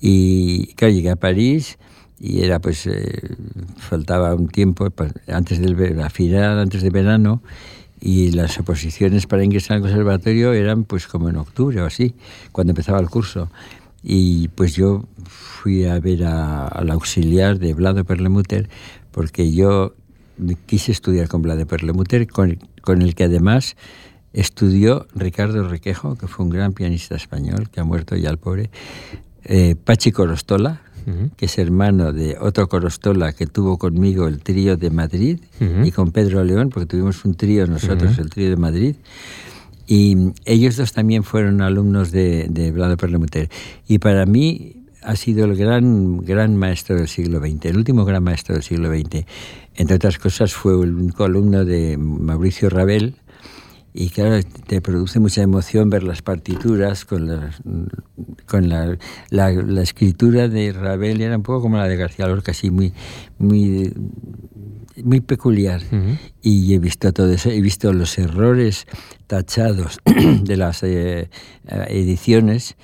Y 0.02 0.74
claro, 0.74 0.94
llegué 0.94 1.12
a 1.12 1.16
París 1.16 1.78
y 2.20 2.44
era 2.44 2.60
pues, 2.60 2.86
eh, 2.88 3.36
faltaba 3.78 4.36
un 4.36 4.48
tiempo, 4.48 4.90
pues, 4.90 5.14
antes 5.28 5.60
del, 5.60 6.00
a 6.02 6.10
final, 6.10 6.60
antes 6.60 6.82
de 6.82 6.90
verano, 6.90 7.42
y 8.00 8.32
las 8.32 8.60
oposiciones 8.60 9.26
para 9.28 9.44
ingresar 9.44 9.78
al 9.78 9.82
conservatorio 9.82 10.54
eran 10.54 10.84
pues 10.84 11.08
como 11.08 11.30
en 11.30 11.38
octubre 11.38 11.82
o 11.82 11.86
así, 11.86 12.16
cuando 12.52 12.72
empezaba 12.72 13.00
el 13.00 13.10
curso. 13.10 13.50
Y 14.04 14.48
pues 14.50 14.76
yo 14.76 15.06
fui 15.26 15.86
a 15.86 16.00
ver 16.00 16.24
al 16.24 16.90
auxiliar 16.92 17.60
de 17.60 17.74
Vlado 17.74 18.06
Perlemuter 18.06 18.70
porque 19.12 19.52
yo 19.52 19.94
quise 20.66 20.92
estudiar 20.92 21.28
con 21.28 21.42
Vlad 21.42 21.58
de 21.58 21.66
Perlemuter, 21.66 22.28
con, 22.28 22.60
con 22.82 23.02
el 23.02 23.16
que 23.16 23.24
además 23.24 23.76
estudió 24.34 25.08
Ricardo 25.16 25.68
Requejo, 25.68 26.16
que 26.16 26.28
fue 26.28 26.46
un 26.46 26.52
gran 26.52 26.74
pianista 26.74 27.16
español, 27.16 27.70
que 27.72 27.80
ha 27.80 27.84
muerto 27.84 28.16
ya 28.16 28.30
el 28.30 28.38
pobre, 28.38 28.70
eh, 29.44 29.76
Pachi 29.76 30.12
Corostola, 30.12 30.82
que 31.38 31.46
es 31.46 31.58
hermano 31.58 32.12
de 32.12 32.38
otro 32.40 32.68
Corostola 32.68 33.32
que 33.32 33.48
tuvo 33.48 33.78
conmigo 33.78 34.28
el 34.28 34.40
trío 34.40 34.76
de 34.78 34.90
Madrid, 34.90 35.40
y 35.84 35.92
con 35.92 36.12
Pedro 36.12 36.44
León, 36.44 36.70
porque 36.70 36.86
tuvimos 36.86 37.24
un 37.26 37.36
trío 37.36 37.66
nosotros, 37.68 38.18
el 38.20 38.30
trío 38.30 38.50
de 38.50 38.58
Madrid. 38.58 38.96
Y 39.88 40.34
ellos 40.44 40.76
dos 40.76 40.92
también 40.92 41.24
fueron 41.24 41.62
alumnos 41.62 42.12
de, 42.12 42.48
de 42.50 42.72
Vlado 42.72 42.98
Perlemuter. 42.98 43.50
Y 43.88 44.00
para 44.00 44.26
mí 44.26 44.78
ha 45.02 45.16
sido 45.16 45.46
el 45.46 45.56
gran, 45.56 46.18
gran 46.18 46.58
maestro 46.58 46.98
del 46.98 47.08
siglo 47.08 47.40
XX, 47.40 47.66
el 47.66 47.78
último 47.78 48.04
gran 48.04 48.22
maestro 48.24 48.56
del 48.56 48.64
siglo 48.64 48.90
XX. 48.90 49.26
Entre 49.76 49.96
otras 49.96 50.18
cosas, 50.18 50.54
fue 50.54 50.74
el 50.74 50.94
único 50.94 51.24
alumno 51.24 51.64
de 51.64 51.98
Mauricio 51.98 52.70
Ravel, 52.70 53.16
y 54.00 54.10
claro, 54.12 54.40
te 54.68 54.80
produce 54.80 55.20
mucha 55.20 55.42
emoción 55.42 55.90
ver 55.90 56.04
las 56.04 56.22
partituras 56.22 57.04
con 57.04 57.28
la, 57.28 57.50
con 58.46 58.70
la, 58.70 58.96
la, 59.32 59.82
escritura 59.82 60.48
de 60.48 60.72
Ravel, 60.72 61.20
era 61.20 61.36
un 61.36 61.42
poco 61.42 61.64
como 61.64 61.78
la 61.78 61.88
de 61.88 61.98
García 61.98 62.28
Lorca, 62.28 62.52
así 62.52 62.70
muy, 62.70 62.94
muy, 63.40 63.92
muy 65.04 65.20
peculiar. 65.22 65.82
Y 66.44 66.76
he 66.76 66.78
visto 66.78 67.12
todo 67.12 67.32
eso, 67.32 67.50
he 67.50 67.60
visto 67.60 67.92
los 67.92 68.20
errores 68.20 68.86
tachados 69.26 70.00
de 70.44 70.58
las 70.58 70.84
eh, 70.84 71.32
ediciones 71.88 72.76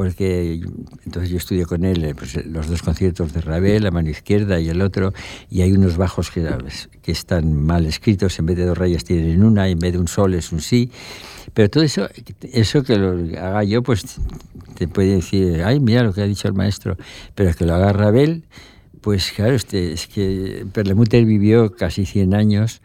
porque 0.00 0.62
entonces 1.04 1.28
yo 1.28 1.36
estudio 1.36 1.66
con 1.66 1.84
él 1.84 2.02
eh, 2.02 2.14
pues, 2.14 2.46
los 2.46 2.68
dos 2.68 2.80
conciertos 2.80 3.34
de 3.34 3.42
Ravel, 3.42 3.82
la 3.82 3.90
mano 3.90 4.08
izquierda 4.08 4.58
y 4.58 4.70
el 4.70 4.80
otro, 4.80 5.12
y 5.50 5.60
hay 5.60 5.72
unos 5.72 5.98
bajos 5.98 6.30
que, 6.30 6.48
que 7.02 7.12
están 7.12 7.52
mal 7.52 7.84
escritos, 7.84 8.38
en 8.38 8.46
vez 8.46 8.56
de 8.56 8.64
dos 8.64 8.78
rayas 8.78 9.04
tienen 9.04 9.44
una, 9.44 9.68
en 9.68 9.78
vez 9.78 9.92
de 9.92 9.98
un 9.98 10.08
sol 10.08 10.32
es 10.32 10.52
un 10.52 10.62
sí, 10.62 10.90
pero 11.52 11.68
todo 11.68 11.84
eso, 11.84 12.08
eso 12.40 12.82
que 12.82 12.96
lo 12.96 13.10
haga 13.38 13.62
yo, 13.62 13.82
pues 13.82 14.16
te 14.74 14.88
puede 14.88 15.16
decir, 15.16 15.62
ay, 15.66 15.80
mira 15.80 16.02
lo 16.02 16.14
que 16.14 16.22
ha 16.22 16.26
dicho 16.26 16.48
el 16.48 16.54
maestro, 16.54 16.96
pero 17.34 17.54
que 17.54 17.66
lo 17.66 17.74
haga 17.74 17.92
Ravel, 17.92 18.44
pues 19.02 19.32
claro, 19.32 19.52
este, 19.52 19.92
es 19.92 20.06
que 20.06 20.64
Perlemuter 20.72 21.26
vivió 21.26 21.72
casi 21.74 22.06
100 22.06 22.34
años, 22.34 22.80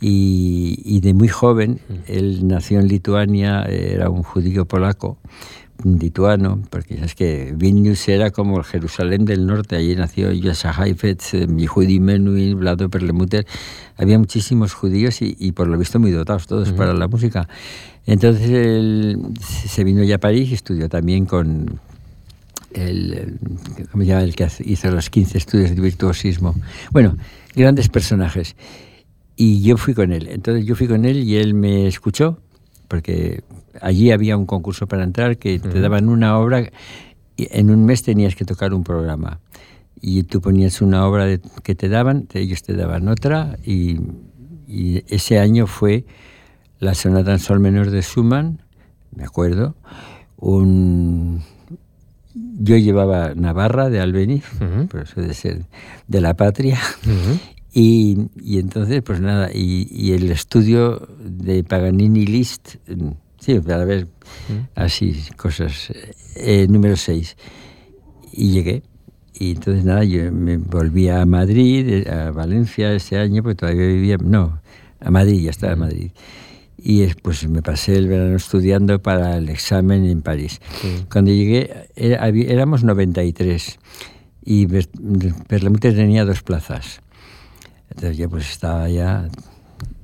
y, 0.00 0.82
y, 0.84 1.00
de 1.00 1.14
muy 1.14 1.28
joven, 1.28 1.80
él 2.06 2.46
nació 2.46 2.78
en 2.78 2.88
Lituania, 2.88 3.62
era 3.62 4.10
un 4.10 4.22
judío 4.22 4.66
polaco, 4.66 5.16
lituano, 5.84 6.60
porque 6.70 6.94
es 7.04 7.14
que 7.14 7.52
Vilnius 7.56 8.08
era 8.08 8.30
como 8.30 8.58
el 8.58 8.64
Jerusalén 8.64 9.24
del 9.24 9.46
norte, 9.46 9.76
allí 9.76 9.94
nació 9.94 10.32
Yasa 10.32 10.74
Haifetz, 10.76 11.32
Yehudi 11.32 12.00
Menuhin, 12.00 12.58
Vlado 12.58 12.88
Perlemuter, 12.88 13.46
había 13.96 14.18
muchísimos 14.18 14.72
judíos 14.72 15.18
y, 15.20 15.52
por 15.52 15.68
lo 15.68 15.78
visto 15.78 16.00
muy 16.00 16.10
dotados 16.10 16.46
todos 16.46 16.72
para 16.72 16.94
la 16.94 17.06
música. 17.06 17.48
Entonces 18.06 18.50
él 18.50 19.18
se 19.40 19.84
vino 19.84 20.02
ya 20.02 20.16
a 20.16 20.18
París 20.18 20.50
y 20.50 20.54
estudió 20.54 20.88
también 20.88 21.26
con 21.26 21.80
el, 22.72 23.38
¿cómo 23.90 24.02
se 24.02 24.08
llama? 24.08 24.22
el 24.24 24.34
que 24.34 24.48
hizo 24.64 24.90
los 24.90 25.10
15 25.10 25.38
estudios 25.38 25.70
de 25.74 25.80
virtuosismo. 25.80 26.54
Bueno, 26.90 27.16
grandes 27.54 27.88
personajes. 27.88 28.56
Y 29.36 29.62
yo 29.62 29.76
fui 29.76 29.94
con 29.94 30.12
él. 30.12 30.28
Entonces 30.28 30.64
yo 30.64 30.74
fui 30.76 30.86
con 30.86 31.04
él 31.04 31.22
y 31.24 31.36
él 31.36 31.54
me 31.54 31.86
escuchó, 31.86 32.38
porque 32.88 33.42
allí 33.80 34.10
había 34.10 34.36
un 34.36 34.46
concurso 34.46 34.86
para 34.86 35.04
entrar 35.04 35.38
que 35.38 35.58
te 35.58 35.80
daban 35.80 36.08
una 36.08 36.38
obra 36.38 36.70
y 37.36 37.48
en 37.50 37.70
un 37.70 37.84
mes 37.84 38.02
tenías 38.02 38.34
que 38.34 38.44
tocar 38.44 38.74
un 38.74 38.84
programa. 38.84 39.40
Y 40.00 40.24
tú 40.24 40.40
ponías 40.40 40.82
una 40.82 41.06
obra 41.06 41.38
que 41.62 41.74
te 41.74 41.88
daban, 41.88 42.28
ellos 42.34 42.62
te 42.62 42.74
daban 42.74 43.08
otra, 43.08 43.58
y, 43.64 44.00
ese 45.08 45.38
año 45.38 45.66
fue 45.66 46.04
la 46.80 46.94
sonata 46.94 47.32
en 47.32 47.38
sol 47.38 47.60
menor 47.60 47.90
de 47.90 48.02
Schumann, 48.02 48.62
me 49.14 49.24
acuerdo, 49.24 49.76
un, 50.36 51.42
yo 52.34 52.76
llevaba 52.76 53.34
Navarra 53.34 53.88
de 53.88 54.00
Albeniz, 54.00 54.44
por 54.90 55.02
eso 55.02 55.20
de 55.20 55.32
ser 55.32 55.66
de 56.08 56.20
la 56.20 56.34
patria, 56.34 56.80
y, 57.72 58.28
entonces, 58.58 59.02
pues 59.02 59.20
nada, 59.20 59.50
y, 59.54 59.86
y, 59.90 60.12
el 60.12 60.30
estudio 60.30 61.08
de 61.20 61.62
Paganini 61.62 62.26
Liszt 62.26 62.76
Sí, 63.44 63.60
para 63.60 63.84
ver 63.84 64.06
mm. 64.06 64.68
así 64.74 65.22
cosas. 65.36 65.92
Eh, 66.34 66.66
número 66.66 66.96
6. 66.96 67.36
Y 68.32 68.52
llegué. 68.52 68.82
Y 69.34 69.50
entonces 69.50 69.84
nada, 69.84 70.02
yo 70.04 70.32
me 70.32 70.56
volví 70.56 71.08
a 71.10 71.26
Madrid, 71.26 71.86
eh, 71.88 72.10
a 72.10 72.30
Valencia 72.30 72.94
ese 72.94 73.18
año, 73.18 73.42
porque 73.42 73.56
todavía 73.56 73.86
vivía, 73.86 74.16
no, 74.16 74.60
a 74.98 75.10
Madrid, 75.10 75.42
ya 75.42 75.50
estaba 75.50 75.74
en 75.74 75.78
mm. 75.78 75.82
Madrid. 75.82 76.10
Y 76.78 77.06
pues 77.14 77.46
me 77.46 77.60
pasé 77.60 77.96
el 77.96 78.08
verano 78.08 78.36
estudiando 78.36 79.02
para 79.02 79.36
el 79.36 79.50
examen 79.50 80.06
en 80.06 80.22
París. 80.22 80.60
Cuando 81.10 81.30
llegué 81.30 81.88
éramos 81.96 82.84
93 82.84 83.78
y 84.44 84.66
Perlemute 85.48 85.92
tenía 85.92 86.24
dos 86.26 86.42
plazas. 86.42 87.00
Entonces 87.88 88.18
yo 88.18 88.28
pues 88.28 88.50
estaba 88.50 88.88
ya 88.90 89.28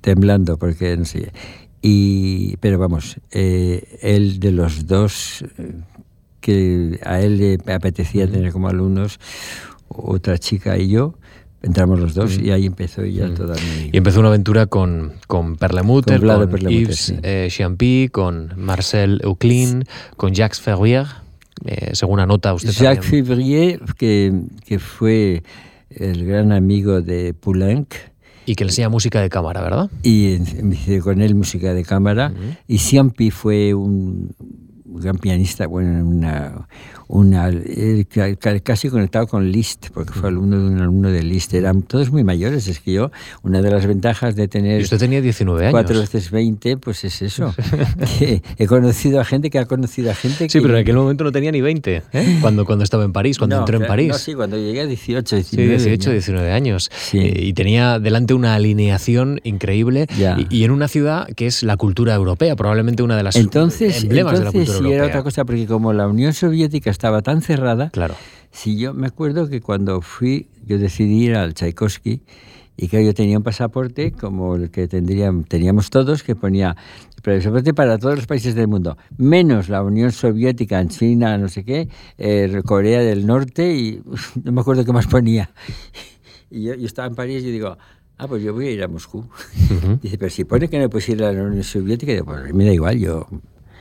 temblando 0.00 0.56
porque 0.58 0.96
no 0.96 1.04
sé. 1.04 1.32
Y, 1.82 2.56
pero 2.58 2.78
vamos, 2.78 3.16
eh, 3.30 3.98
él 4.02 4.38
de 4.38 4.52
los 4.52 4.86
dos 4.86 5.44
eh, 5.58 5.72
que 6.40 7.00
a 7.04 7.20
él 7.20 7.38
le 7.38 7.72
apetecía 7.72 8.30
tener 8.30 8.52
como 8.52 8.68
alumnos, 8.68 9.18
otra 9.88 10.36
chica 10.38 10.76
y 10.76 10.88
yo, 10.88 11.14
entramos 11.62 11.98
los 11.98 12.14
dos 12.14 12.38
y 12.38 12.50
ahí 12.50 12.66
empezó 12.66 13.04
ya 13.04 13.32
toda 13.32 13.54
mi... 13.54 13.90
Y 13.92 13.96
empezó 13.96 14.20
una 14.20 14.28
aventura 14.28 14.66
con, 14.66 15.14
con 15.26 15.56
Perlemuter, 15.56 16.20
con, 16.20 16.50
con 16.50 16.60
Yves 16.60 17.14
eh, 17.22 17.48
Champy, 17.50 18.08
con 18.10 18.52
Marcel 18.56 19.20
Euclin, 19.24 19.84
con 20.16 20.34
Jacques 20.34 20.60
Ferrier, 20.60 21.06
según 21.92 22.20
anota 22.20 22.54
usted 22.54 22.72
Jacques 22.72 23.04
Ferrier, 23.04 23.80
que, 23.96 24.32
que 24.66 24.78
fue 24.78 25.42
el 25.90 26.26
gran 26.26 26.52
amigo 26.52 27.00
de 27.00 27.34
Poulenc, 27.34 27.94
y 28.46 28.54
que 28.54 28.64
le 28.64 28.70
enseña 28.70 28.88
música 28.88 29.20
de 29.20 29.28
cámara, 29.28 29.60
¿verdad? 29.62 29.90
Y 30.02 30.38
con 31.00 31.20
él 31.20 31.34
música 31.34 31.74
de 31.74 31.84
cámara. 31.84 32.32
Y 32.66 32.78
Siampi 32.78 33.30
fue 33.30 33.74
un 33.74 34.34
gran 34.98 35.18
pianista, 35.18 35.66
bueno, 35.66 36.06
una, 36.06 36.66
una, 37.08 37.50
eh, 37.50 38.06
casi 38.62 38.88
conectado 38.88 39.26
con 39.26 39.50
Liszt, 39.50 39.88
porque 39.92 40.12
fue 40.12 40.28
alumno 40.28 40.58
de 40.58 40.66
un 40.66 40.80
alumno 40.80 41.10
de 41.10 41.22
Liszt. 41.22 41.54
Eran 41.54 41.82
todos 41.82 42.10
muy 42.10 42.24
mayores. 42.24 42.68
Es 42.68 42.80
que 42.80 42.92
yo, 42.92 43.10
una 43.42 43.62
de 43.62 43.70
las 43.70 43.86
ventajas 43.86 44.36
de 44.36 44.48
tener. 44.48 44.80
¿Y 44.80 44.84
usted 44.84 44.98
tenía 44.98 45.20
19 45.20 45.60
años. 45.60 45.72
Cuatro 45.72 45.98
veces 45.98 46.30
20, 46.30 46.76
pues 46.76 47.04
es 47.04 47.22
eso. 47.22 47.54
he 48.58 48.66
conocido 48.66 49.20
a 49.20 49.24
gente 49.24 49.50
que 49.50 49.58
ha 49.58 49.66
conocido 49.66 50.10
a 50.10 50.14
gente 50.14 50.44
que. 50.44 50.50
Sí, 50.50 50.60
pero 50.60 50.74
en 50.74 50.82
aquel 50.82 50.96
momento 50.96 51.24
no 51.24 51.32
tenía 51.32 51.52
ni 51.52 51.60
20, 51.60 52.02
¿eh? 52.12 52.38
cuando, 52.40 52.64
cuando 52.64 52.84
estaba 52.84 53.04
en 53.04 53.12
París, 53.12 53.38
cuando 53.38 53.58
entré 53.58 53.78
en 53.78 53.86
París. 53.86 54.08
No, 54.08 54.18
sí, 54.18 54.34
cuando 54.34 54.56
llegué 54.56 54.82
a 54.82 54.86
18, 54.86 55.36
19. 55.36 55.78
Sí, 55.78 55.84
18, 55.88 56.12
19 56.12 56.52
años. 56.52 56.90
Eh, 57.12 57.44
y 57.44 57.52
tenía 57.54 57.98
delante 57.98 58.34
una 58.34 58.54
alineación 58.54 59.40
increíble 59.44 60.06
y, 60.50 60.64
en 60.64 60.70
una 60.70 60.88
ciudad 60.88 61.26
que 61.34 61.46
es 61.46 61.62
la 61.62 61.76
cultura 61.76 62.14
europea, 62.14 62.54
probablemente 62.56 63.02
una 63.02 63.16
de 63.16 63.22
las 63.22 63.36
entonces, 63.36 64.02
emblemas 64.02 64.38
de 64.38 64.44
la 64.44 64.52
cultura 64.52 64.79
sí, 64.88 64.92
era 64.92 65.06
otra 65.06 65.22
cosa, 65.22 65.44
porque 65.44 65.66
como 65.66 65.92
la 65.92 66.06
Unión 66.06 66.32
Soviética 66.32 66.90
estaba 66.90 67.22
tan 67.22 67.42
cerrada. 67.42 67.90
Claro. 67.90 68.14
Si 68.50 68.78
yo 68.78 68.94
me 68.94 69.06
acuerdo 69.06 69.48
que 69.48 69.60
cuando 69.60 70.00
fui, 70.00 70.48
yo 70.66 70.78
decidí 70.78 71.24
ir 71.24 71.36
al 71.36 71.54
Tchaikovsky 71.54 72.22
y 72.76 72.88
que 72.88 73.04
yo 73.04 73.12
tenía 73.14 73.36
un 73.36 73.44
pasaporte 73.44 74.12
como 74.12 74.56
el 74.56 74.70
que 74.70 74.88
tendríamos, 74.88 75.46
teníamos 75.46 75.90
todos, 75.90 76.22
que 76.22 76.34
ponía 76.34 76.76
pasaporte 77.22 77.74
para 77.74 77.98
todos 77.98 78.16
los 78.16 78.26
países 78.26 78.54
del 78.54 78.68
mundo, 78.68 78.96
menos 79.18 79.68
la 79.68 79.82
Unión 79.82 80.10
Soviética, 80.12 80.84
China, 80.88 81.36
no 81.36 81.48
sé 81.48 81.64
qué, 81.64 81.88
eh, 82.16 82.62
Corea 82.64 83.00
del 83.00 83.26
Norte 83.26 83.74
y 83.74 84.02
no 84.42 84.52
me 84.52 84.62
acuerdo 84.62 84.84
qué 84.84 84.92
más 84.92 85.06
ponía. 85.06 85.50
Y 86.50 86.62
yo, 86.62 86.72
estaba 86.74 87.06
en 87.06 87.14
París 87.14 87.44
y 87.44 87.50
digo, 87.50 87.76
ah, 88.18 88.26
pues 88.26 88.42
yo 88.42 88.52
voy 88.54 88.68
a 88.68 88.70
ir 88.72 88.82
a 88.82 88.88
Moscú. 88.88 89.28
Dice, 90.02 90.18
pero 90.18 90.30
si 90.30 90.44
pone 90.44 90.68
que 90.68 90.78
no 90.78 90.88
puedes 90.88 91.08
ir 91.10 91.22
a 91.22 91.32
la 91.32 91.42
Unión 91.42 91.62
Soviética, 91.62 92.12
digo, 92.12 92.24
pues 92.24 92.52
me 92.54 92.64
da 92.64 92.72
igual, 92.72 92.98
yo 92.98 93.28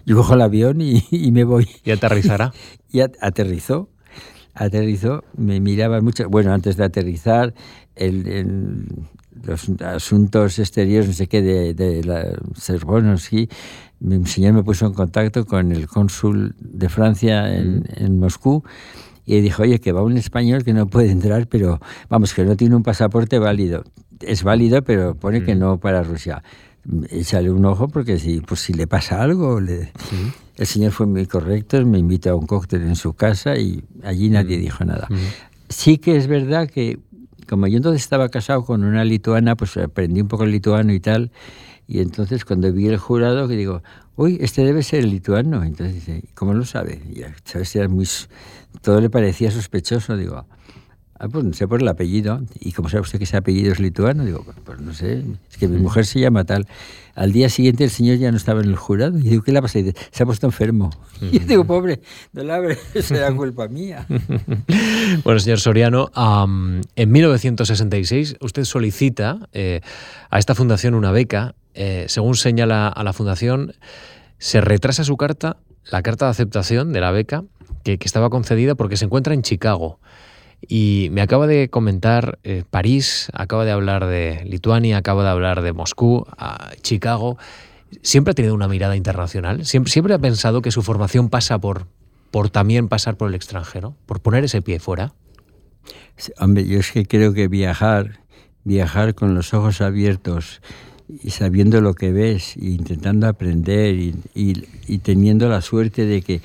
yo 0.10 0.16
cojo 0.16 0.34
el 0.34 0.42
avión 0.42 0.82
y, 0.82 1.32
me 1.32 1.44
voy. 1.44 1.68
¿Y 1.84 1.92
aterrizará? 1.92 2.52
y 2.92 3.02
aterrizó. 3.02 3.90
Aterrizó, 4.56 5.24
me 5.38 5.60
miraba 5.60 6.02
mucho. 6.02 6.28
Bueno, 6.28 6.52
antes 6.52 6.78
de 6.78 6.84
aterrizar, 6.84 7.54
el, 7.96 8.88
los 9.44 9.70
asuntos 9.86 10.58
exteriores, 10.58 11.08
no 11.08 11.14
sé 11.14 11.28
qué, 11.28 11.44
de, 11.44 11.76
de 11.76 12.04
la 12.04 12.26
sí, 13.18 13.50
mi 14.00 14.26
señor 14.26 14.54
me 14.54 14.64
puso 14.64 14.88
en 14.88 14.94
contacto 14.94 15.46
con 15.46 15.72
el 15.72 15.88
cónsul 15.88 16.56
de 16.60 16.90
Francia 16.90 17.56
en, 17.56 17.82
mm. 17.82 17.84
en 17.98 18.20
Moscú 18.20 18.64
y 19.28 19.42
dijo, 19.42 19.62
oye, 19.62 19.80
que 19.80 19.92
va 19.92 20.02
un 20.02 20.18
español 20.18 20.64
que 20.64 20.74
no 20.74 20.88
puede 20.88 21.12
entrar, 21.12 21.46
pero 21.48 21.80
vamos, 22.10 22.34
que 22.34 22.44
no 22.46 22.56
tiene 22.56 22.76
un 22.76 22.82
pasaporte 22.82 23.38
válido. 23.38 23.84
Es 24.22 24.42
válido, 24.42 24.82
pero 24.82 25.14
pone 25.14 25.44
que 25.44 25.54
mm. 25.54 25.60
no 25.60 25.80
para 25.80 26.02
Rusia 26.02 26.42
échale 27.10 27.52
un 27.52 27.66
ojo 27.66 27.88
porque 27.88 28.20
si, 28.20 28.42
pues 28.42 28.62
si 28.62 28.74
le 28.74 28.88
pasa 28.88 29.22
algo, 29.22 29.60
le... 29.60 29.92
el 30.58 30.68
señor 30.68 30.92
fue 30.92 31.06
muy 31.06 31.26
correcto, 31.26 31.84
me 31.86 32.00
invitó 32.00 32.32
a 32.32 32.36
un 32.36 32.46
cóctel 32.46 32.84
en 32.84 32.96
su 32.96 33.14
casa 33.14 33.58
y 33.58 33.84
allí 34.04 34.30
nadie 34.30 34.58
dijo 34.58 34.84
nada. 34.86 35.08
Sí 35.70 35.98
que 35.98 36.18
es 36.18 36.28
verdad 36.28 36.70
que 36.70 37.00
como 37.50 37.68
yo 37.68 37.78
entonces 37.78 38.04
estaba 38.04 38.30
casado 38.30 38.64
con 38.64 38.84
una 38.84 39.04
lituana, 39.04 39.56
pues 39.56 39.76
aprendí 39.78 40.22
un 40.22 40.28
poco 40.28 40.44
el 40.44 40.52
lituano 40.52 40.94
y 40.94 41.00
tal. 41.00 41.32
Y 41.88 42.00
entonces 42.00 42.46
cuando 42.46 42.72
vi 42.72 42.88
el 42.88 42.98
jurado, 42.98 43.48
que 43.48 43.56
digo, 43.56 43.82
uy, 44.16 44.38
este 44.42 44.64
debe 44.64 44.84
ser 44.84 45.00
el 45.00 45.10
lituano. 45.10 45.64
Entonces 45.64 45.96
dice, 45.96 46.24
¿cómo 46.36 46.54
lo 46.54 46.64
sabe? 46.64 47.02
Y, 47.10 47.22
¿sabes? 47.46 47.76
Era 47.76 47.88
muy, 47.88 48.08
todo 48.82 49.02
le 49.02 49.10
parecía 49.10 49.50
sospechoso. 49.50 50.16
Digo, 50.16 50.46
Ah, 51.22 51.28
pues 51.28 51.44
no 51.44 51.52
sé 51.52 51.68
por 51.68 51.82
el 51.82 51.88
apellido. 51.90 52.42
¿Y 52.62 52.72
cómo 52.72 52.88
sabe 52.88 53.02
usted 53.02 53.18
que 53.18 53.26
ese 53.26 53.36
apellido 53.36 53.74
es 53.74 53.80
lituano? 53.82 54.24
Digo, 54.24 54.42
pues, 54.46 54.56
pues 54.64 54.80
no 54.80 54.94
sé, 54.94 55.26
es 55.52 55.58
que 55.58 55.68
mi 55.68 55.78
mujer 55.78 56.06
se 56.06 56.22
llama 56.22 56.46
tal. 56.46 56.66
Al 57.14 57.34
día 57.34 57.50
siguiente 57.50 57.84
el 57.84 57.90
señor 57.90 58.18
ya 58.18 58.32
no 58.32 58.38
estaba 58.38 58.62
en 58.62 58.70
el 58.70 58.78
jurado. 58.78 59.18
Y 59.20 59.24
digo, 59.24 59.44
¿qué 59.44 59.52
le 59.52 59.60
ha 59.60 59.62
pasado? 59.62 59.82
Y 59.82 59.84
dice, 59.84 59.98
se 60.12 60.24
ha 60.24 60.26
puesto 60.26 60.48
enfermo. 60.48 60.92
Y 61.22 61.40
yo 61.40 61.46
digo, 61.46 61.66
pobre, 61.66 62.00
no 62.32 62.44
la 62.44 62.56
abre, 62.56 62.78
será 63.02 63.36
culpa 63.36 63.68
mía. 63.68 64.08
bueno, 65.26 65.40
señor 65.42 65.60
Soriano, 65.60 66.10
en 66.96 67.12
1966 67.12 68.38
usted 68.40 68.64
solicita 68.64 69.50
eh, 69.52 69.82
a 70.30 70.40
esta 70.40 70.56
fundación 70.56 70.94
una 70.94 71.12
beca. 71.12 71.56
Eh, 71.74 72.06
según 72.08 72.36
señala 72.36 72.88
a 72.88 73.04
la 73.04 73.12
fundación, 73.12 73.74
se 74.38 74.62
retrasa 74.62 75.04
su 75.04 75.18
carta, 75.18 75.58
la 75.92 76.02
carta 76.02 76.26
de 76.26 76.32
aceptación 76.32 76.94
de 76.94 77.02
la 77.02 77.12
beca, 77.12 77.44
que, 77.84 77.98
que 77.98 78.08
estaba 78.08 78.30
concedida 78.30 78.76
porque 78.76 78.96
se 78.96 79.04
encuentra 79.04 79.34
en 79.34 79.42
Chicago. 79.42 80.00
Y 80.68 81.10
me 81.12 81.22
acaba 81.22 81.48
de 81.48 81.70
comentar 81.70 82.40
eh, 82.44 82.64
París, 82.70 83.30
acaba 83.34 83.66
de 83.66 83.72
hablar 83.72 84.06
de 84.06 84.44
Lituania, 84.46 84.98
acaba 84.98 85.24
de 85.24 85.30
hablar 85.30 85.62
de 85.62 85.74
Moscú, 85.74 86.26
Chicago. 86.82 87.38
Siempre 88.02 88.32
ha 88.32 88.36
tenido 88.36 88.54
una 88.54 88.68
mirada 88.68 88.96
internacional, 88.96 89.66
siempre, 89.66 90.14
ha 90.14 90.20
pensado 90.20 90.62
que 90.62 90.72
su 90.72 90.84
formación 90.84 91.30
pasa 91.30 91.60
por, 91.60 91.88
por 92.30 92.50
también 92.50 92.88
pasar 92.88 93.18
por 93.18 93.30
el 93.30 93.36
extranjero, 93.36 93.96
por 94.06 94.20
poner 94.20 94.44
ese 94.44 94.62
pie 94.62 94.80
fuera. 94.80 95.14
Hombre, 96.40 96.68
yo 96.68 96.80
es 96.80 96.92
que 96.92 97.06
creo 97.06 97.34
que 97.34 97.48
viajar, 97.48 98.20
viajar 98.64 99.16
con 99.16 99.34
los 99.34 99.54
ojos 99.54 99.82
abiertos 99.82 100.62
y 101.08 101.32
sabiendo 101.32 101.82
lo 101.82 101.96
que 101.96 102.12
ves, 102.12 102.56
e 102.58 102.66
intentando 102.66 103.28
aprender 103.28 103.96
y 103.96 104.98
teniendo 105.00 105.50
la 105.50 105.62
suerte 105.62 106.06
de 106.06 106.22
que 106.22 106.42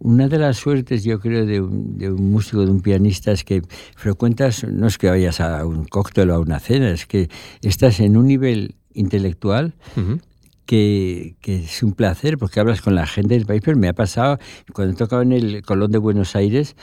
una 0.00 0.28
de 0.28 0.38
las 0.38 0.56
suertes, 0.56 1.04
yo 1.04 1.18
creo, 1.20 1.44
de 1.44 1.60
un, 1.60 2.30
músico, 2.30 2.64
de 2.64 2.70
un 2.70 2.80
pianista, 2.80 3.32
es 3.32 3.44
que 3.44 3.62
frecuentas, 3.96 4.64
no 4.64 4.86
es 4.86 4.98
que 4.98 5.08
vayas 5.08 5.40
a 5.40 5.64
un 5.66 5.84
cóctel 5.84 6.30
o 6.30 6.34
a 6.34 6.38
una 6.38 6.60
cena, 6.60 6.90
es 6.90 7.06
que 7.06 7.28
estás 7.62 8.00
en 8.00 8.16
un 8.16 8.26
nivel 8.26 8.76
intelectual 8.92 9.74
que, 10.66 11.36
es 11.42 11.82
un 11.82 11.92
placer, 11.92 12.36
porque 12.38 12.60
hablas 12.60 12.82
con 12.82 12.94
la 12.94 13.06
gente 13.06 13.34
del 13.34 13.46
país, 13.46 13.62
pero 13.64 13.76
me 13.76 13.88
ha 13.88 13.94
pasado, 13.94 14.38
cuando 14.72 14.94
he 14.94 14.96
tocado 14.96 15.22
en 15.22 15.32
el 15.32 15.62
Colón 15.62 15.90
de 15.90 15.98
Buenos 15.98 16.36
Aires, 16.36 16.76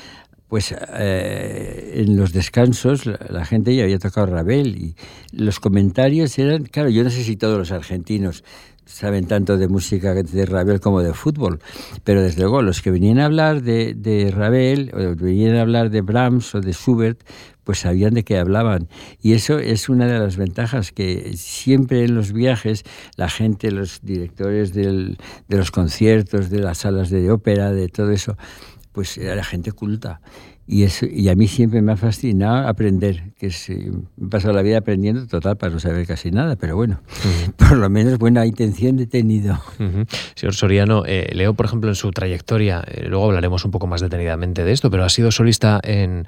pues 0.47 0.73
eh, 0.73 2.04
en 2.06 2.17
los 2.17 2.32
descansos 2.32 3.06
la, 3.06 3.45
gente 3.45 3.75
ya 3.75 3.84
había 3.84 3.99
tocado 3.99 4.28
Ravel 4.28 4.75
y 4.78 4.95
los 5.32 5.60
comentarios 5.60 6.38
eran, 6.38 6.65
claro, 6.65 6.89
yo 6.89 7.04
no 7.04 7.10
sé 7.10 7.23
si 7.23 7.36
todos 7.36 7.58
los 7.58 7.71
argentinos 7.71 8.43
saben 8.86 9.28
tanto 9.28 9.58
de 9.58 9.67
música 9.67 10.13
de 10.13 10.45
Ravel 10.45 10.80
como 10.80 11.02
de 11.02 11.13
fútbol, 11.13 11.60
pero 12.04 12.21
desde 12.21 12.41
luego 12.41 12.62
los 12.62 12.82
que 12.82 12.91
venían 12.91 13.19
a 13.19 13.26
hablar 13.26 13.62
de, 13.62 13.93
de 13.93 14.32
Ravel 14.32 14.91
o 14.93 15.15
venían 15.15 15.56
a 15.56 15.62
hablar 15.62 15.89
de 15.89 16.02
Brahms 16.02 16.56
o 16.56 16.62
de 16.62 16.74
Schubert, 16.74 17.19
pues 17.63 17.80
sabían 17.80 18.13
de 18.13 18.24
qué 18.24 18.38
hablaban. 18.38 18.88
Y 19.21 19.34
eso 19.34 19.58
es 19.60 19.89
una 19.89 20.06
de 20.06 20.19
las 20.19 20.38
ventajas 20.38 20.91
que 20.91 21.34
siempre 21.36 22.06
en 22.06 22.15
los 22.15 22.32
viajes 22.32 22.84
la 23.17 23.28
gente, 23.28 23.71
los 23.71 24.02
directores 24.04 24.74
del, 24.74 25.17
de 25.48 25.58
los 25.58 25.71
conciertos, 25.71 26.50
de 26.50 26.60
las 26.60 26.80
salas 26.80 27.10
de 27.10 27.32
ópera, 27.32 27.74
de 27.74 27.89
todo 27.89 28.12
eso, 28.12 28.38
pues 28.91 29.17
era 29.17 29.43
gente 29.43 29.71
culta. 29.71 30.21
Y, 30.67 30.84
eso, 30.84 31.06
y 31.06 31.30
a 31.30 31.36
mí 31.36 31.47
siempre 31.47 31.82
me 31.84 31.91
ha 31.91 31.97
fascinado 31.97 32.67
aprender, 32.67 33.34
que 33.38 33.47
es, 33.47 33.69
he 33.69 33.91
pasado 34.32 34.54
la 34.54 34.63
vida 34.63 34.80
aprendiendo 34.80 35.28
total 35.28 35.58
para 35.58 35.71
no 35.71 35.80
saber 35.80 36.08
casi 36.08 36.32
nada, 36.32 36.56
pero 36.56 36.75
bueno, 36.75 37.01
por 37.58 37.78
lo 37.78 37.88
menos 37.89 38.17
buena 38.17 38.45
intención 38.47 38.99
he 38.99 39.06
tenido. 39.06 39.62
Señor 40.34 40.56
Soriano, 40.56 41.04
eh, 41.06 41.30
leo 41.34 41.54
por 41.54 41.67
ejemplo 41.67 41.89
en 41.89 41.95
su 41.95 42.10
trayectoria, 42.10 42.84
eh, 42.88 43.06
luego 43.08 43.25
hablaremos 43.25 43.63
un 43.63 43.71
poco 43.71 43.86
más 43.86 44.01
detenidamente 44.01 44.63
de 44.63 44.71
esto, 44.71 44.89
pero 44.89 45.04
ha 45.04 45.10
sido 45.10 45.32
solista 45.32 45.80
en, 45.84 46.25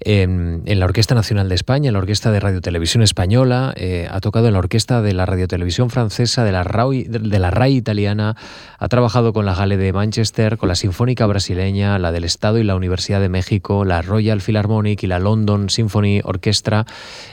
en, 0.00 0.62
la 0.66 0.84
Orquesta 0.84 1.14
Nacional 1.14 1.48
de 1.48 1.54
España, 1.54 1.88
en 1.88 1.94
la 1.94 1.98
Orquesta 1.98 2.30
de 2.30 2.40
Radio 2.40 2.60
Televisión 2.60 3.02
Española, 3.02 3.72
eh, 3.76 4.08
ha 4.10 4.20
tocado 4.20 4.46
en 4.46 4.52
la 4.52 4.58
Orquesta 4.58 5.02
de 5.02 5.12
la 5.12 5.26
Radio 5.26 5.48
Televisión 5.48 5.90
Francesa, 5.90 6.44
de 6.44 6.52
la, 6.52 6.64
RAI, 6.64 7.04
de 7.04 7.38
la 7.38 7.50
RAI 7.50 7.76
italiana, 7.76 8.36
ha 8.78 8.88
trabajado 8.88 9.32
con 9.32 9.46
la 9.46 9.54
Gale 9.54 9.76
de 9.76 9.92
Manchester, 9.92 10.58
con 10.58 10.68
la 10.68 10.74
Sinfónica 10.74 11.26
Brasileña, 11.26 11.98
la 11.98 12.12
del 12.12 12.24
Estado 12.24 12.58
y 12.58 12.64
la 12.64 12.76
Universidad 12.76 13.20
de 13.20 13.28
México, 13.28 13.84
la 13.84 14.02
Royal 14.02 14.40
Philharmonic 14.40 15.02
y 15.02 15.06
la 15.06 15.18
London 15.18 15.70
Symphony 15.70 16.20
Orchestra. 16.24 16.86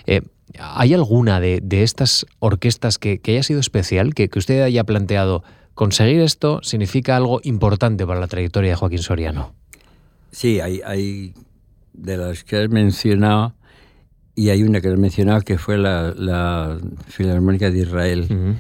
Eh, 0.06 0.22
¿Hay 0.60 0.94
alguna 0.94 1.40
de, 1.40 1.62
estas 1.72 2.26
orquestas 2.40 2.98
que, 2.98 3.20
haya 3.26 3.44
sido 3.44 3.60
especial, 3.60 4.14
que, 4.14 4.30
usted 4.36 4.62
haya 4.62 4.84
planteado? 4.84 5.44
Conseguir 5.74 6.22
esto 6.22 6.60
significa 6.62 7.18
algo 7.18 7.42
importante 7.44 8.06
para 8.06 8.20
la 8.20 8.28
trayectoria 8.28 8.72
de 8.72 8.76
Joaquín 8.76 9.00
Soriano. 9.00 9.56
Sí, 10.32 10.60
hay 10.60 11.34
de 11.94 12.18
las 12.18 12.44
que 12.44 12.58
has 12.58 12.70
mencionado, 12.70 13.56
y 14.36 14.50
hay 14.50 14.64
una 14.64 14.82
que 14.82 14.90
has 14.90 14.98
mencionado 14.98 15.42
que 15.42 15.58
fue 15.58 15.78
la, 15.78 16.80
Filarmónica 17.08 17.70
de 17.70 17.80
Israel, 17.80 18.58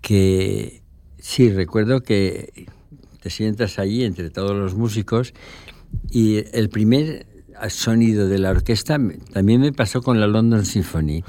que 0.00 0.82
sí, 1.18 1.50
recuerdo 1.50 2.00
que 2.00 2.66
te 3.20 3.30
sientas 3.30 3.78
allí 3.78 4.04
entre 4.04 4.30
todos 4.30 4.56
los 4.56 4.74
músicos 4.74 5.34
y 6.10 6.44
el 6.52 6.68
primer 6.68 7.26
sonido 7.68 8.28
de 8.28 8.38
la 8.38 8.50
orquesta 8.50 8.98
también 9.32 9.60
me 9.60 9.72
pasó 9.72 10.00
con 10.00 10.20
la 10.20 10.28
London 10.28 10.64
Symphony. 10.64 11.24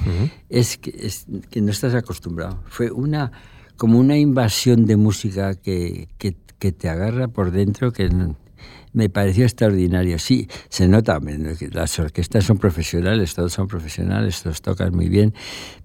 es, 0.49 0.77
que, 0.77 0.93
es 0.95 1.25
que 1.49 1.61
no 1.61 1.71
estás 1.71 1.95
acostumbrado. 1.95 2.61
Fue 2.67 2.91
una 2.91 3.31
como 3.77 3.97
una 3.97 4.17
invasión 4.17 4.85
de 4.85 4.97
música 4.97 5.55
que, 5.55 6.09
que, 6.17 6.35
que 6.59 6.73
te 6.73 6.89
agarra 6.89 7.29
por 7.29 7.51
dentro 7.51 7.93
que 7.93 8.09
me 8.93 9.09
pareció 9.09 9.45
extraordinario. 9.45 10.19
Sí, 10.19 10.47
se 10.69 10.87
nota, 10.87 11.19
las 11.71 11.99
orquestas 11.99 12.45
son 12.45 12.57
profesionales, 12.57 13.33
todos 13.33 13.53
son 13.53 13.67
profesionales, 13.67 14.41
todos 14.43 14.61
tocan 14.61 14.95
muy 14.95 15.09
bien, 15.09 15.33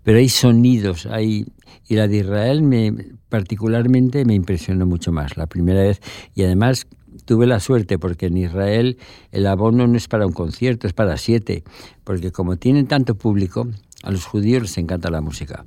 pero 0.03 0.19
hay 0.19 0.29
sonidos, 0.29 1.07
hay 1.07 1.47
y 1.87 1.97
la 1.97 2.09
de 2.09 2.19
Israel 2.19 2.63
me 2.63 2.95
particularmente 3.29 4.25
me 4.25 4.35
impresionó 4.35 4.87
mucho 4.87 5.13
más 5.13 5.37
la 5.37 5.47
primera 5.47 5.83
vez 5.83 6.01
y 6.35 6.45
además 6.45 6.87
tuve 7.25 7.47
la 7.47 7.61
suerte 7.61 7.99
porque 7.99 8.27
en 8.27 8.37
Israel 8.37 8.99
el 9.33 9.47
abono 9.47 9.87
no 9.87 9.97
es 9.97 10.09
para 10.09 10.27
un 10.27 10.33
concierto, 10.33 10.87
es 10.87 10.93
para 10.93 11.17
siete, 11.17 11.65
porque 12.05 12.33
como 12.33 12.57
tienen 12.57 12.87
tanto 12.87 13.15
público, 13.15 13.69
a 14.05 14.11
los 14.11 14.27
judíos 14.27 14.63
les 14.63 14.79
encanta 14.79 15.11
la 15.11 15.21
música. 15.21 15.65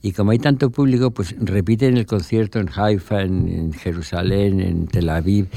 Y 0.00 0.12
como 0.12 0.30
hay 0.30 0.38
tanto 0.38 0.70
público, 0.70 1.10
pues 1.10 1.34
repiten 1.40 1.96
el 1.96 2.06
concierto 2.06 2.60
en 2.60 2.68
Haifa, 2.72 3.22
en, 3.22 3.72
Jerusalén, 3.72 4.60
en 4.60 4.86
Tel 4.86 5.08
Aviv, 5.08 5.48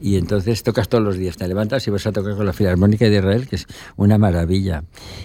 y 0.00 0.16
entonces 0.16 0.62
tocas 0.62 0.88
todos 0.88 1.04
los 1.04 1.16
días, 1.16 1.36
te 1.36 1.46
levantas 1.46 1.86
y 1.86 1.90
vas 1.90 2.06
a 2.06 2.12
tocar 2.12 2.34
con 2.34 2.46
la 2.46 2.54
Filarmónica 2.54 3.04
de 3.04 3.16
Israel, 3.16 3.46
que 3.46 3.56
es 3.56 3.66
una 3.96 4.16
maravilla. 4.16 4.84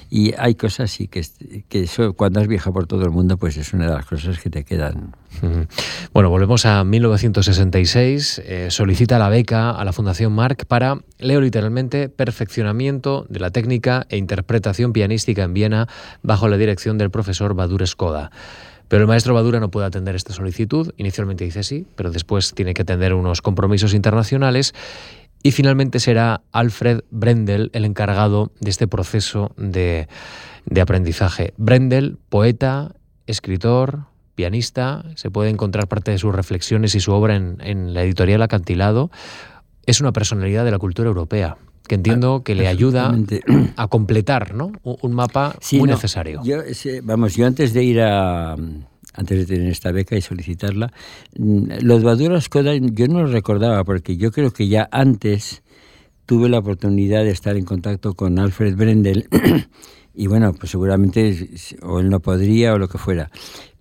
Y 0.10 0.34
hay 0.38 0.56
cosas 0.56 0.92
sí 0.92 1.08
que, 1.08 1.26
que 1.70 1.84
eso, 1.84 2.14
cuando 2.14 2.42
has 2.42 2.48
viajado 2.48 2.74
por 2.74 2.88
todo 2.88 3.06
el 3.06 3.12
mundo, 3.12 3.38
pues 3.38 3.56
es 3.56 3.74
una 3.74 3.86
de 3.86 3.94
las 3.94 4.06
cosas 4.06 4.40
que 4.40 4.50
te 4.50 4.66
quedan. 4.66 5.16
Bueno, 6.14 6.30
volvemos 6.30 6.66
a 6.66 6.84
1966. 6.84 8.42
Eh, 8.46 8.68
solicita 8.72 9.20
la 9.20 9.30
beca 9.30 9.72
a 9.72 9.86
la 9.86 9.94
Fundación 9.94 10.34
Marc 10.34 10.66
para, 10.66 11.00
leo 11.20 11.42
literalmente, 11.42 12.10
perfeccionamiento 12.10 13.26
de 13.30 13.40
la 13.40 13.52
técnica 13.52 14.06
e 14.10 14.18
interpretación 14.18 14.94
pianística 14.94 15.44
en 15.44 15.54
Viena 15.54 15.88
bajo 16.22 16.48
la 16.48 16.58
dirección 16.58 16.98
del 16.98 17.12
profesor 17.12 17.54
Badur 17.54 17.86
Skoda. 17.88 18.32
Pero 18.88 19.02
el 19.02 19.08
maestro 19.08 19.34
Badura 19.34 19.60
no 19.60 19.72
puede 19.72 19.88
atender 19.88 20.16
esta 20.16 20.34
solicitud. 20.34 20.94
Inicialmente 20.98 21.44
dice 21.44 21.64
sí, 21.64 21.88
pero 21.96 22.12
después 22.12 22.54
tiene 22.54 22.74
que 22.74 22.84
atender 22.84 23.14
unos 23.14 23.42
compromisos 23.42 23.94
internacionales. 23.94 24.74
Y 25.42 25.52
finalmente 25.52 26.00
será 26.00 26.42
Alfred 26.52 27.02
Brendel 27.12 27.70
el 27.74 27.86
encargado 27.86 28.52
de 28.60 28.70
este 28.70 28.88
proceso 28.88 29.52
de, 29.58 30.08
aprendizaje. 30.82 31.54
Brendel, 31.58 32.18
poeta, 32.30 32.96
escritor, 33.28 34.06
pianista, 34.36 35.06
se 35.16 35.32
puede 35.32 35.50
encontrar 35.50 35.88
parte 35.88 36.12
de 36.12 36.18
sus 36.18 36.36
reflexiones 36.36 36.94
y 36.96 37.00
su 37.00 37.12
obra 37.12 37.36
en, 37.36 37.94
la 37.94 38.04
editorial 38.04 38.42
Acantilado. 38.42 39.10
Es 39.86 40.02
una 40.02 40.12
personalidad 40.12 40.66
de 40.66 40.72
la 40.72 40.80
cultura 40.80 41.08
europea 41.08 41.58
que 41.88 41.96
entiendo 41.96 42.44
que 42.44 42.56
le 42.56 42.68
ayuda 42.68 43.16
a 43.76 43.88
completar 43.88 44.56
¿no? 44.56 44.72
un 44.84 45.14
mapa 45.14 45.56
muy 45.74 45.90
necesario. 45.90 46.42
Yo, 46.44 46.58
vamos, 47.04 47.36
yo 47.36 47.46
antes 47.46 47.74
de 47.74 47.84
ir 47.84 48.02
a, 48.02 48.56
antes 49.16 49.38
de 49.38 49.46
tener 49.46 49.72
esta 49.72 49.92
beca 49.92 50.16
y 50.16 50.22
solicitarla. 50.22 50.92
Mm, 51.38 51.68
los 51.82 52.04
Baduras 52.04 52.50
Koda 52.50 52.76
yo 52.76 53.08
no 53.08 53.22
lo 53.22 53.28
recordaba 53.28 53.84
porque 53.84 54.18
yo 54.18 54.32
creo 54.32 54.52
que 54.52 54.68
ya 54.68 54.88
antes 54.92 55.64
tuve 56.26 56.50
la 56.50 56.60
oportunidad 56.60 57.24
de 57.24 57.32
estar 57.32 57.56
en 57.56 57.66
contacto 57.66 58.14
con 58.14 58.40
Alfred 58.40 58.76
Brendel 58.76 59.28
y 60.14 60.28
bueno, 60.28 60.54
pues 60.54 60.72
seguramente 60.72 61.50
o 61.82 62.00
él 62.00 62.10
no 62.10 62.20
podría 62.20 62.74
o 62.74 62.78
lo 62.78 62.88
que 62.88 62.98
fuera. 62.98 63.32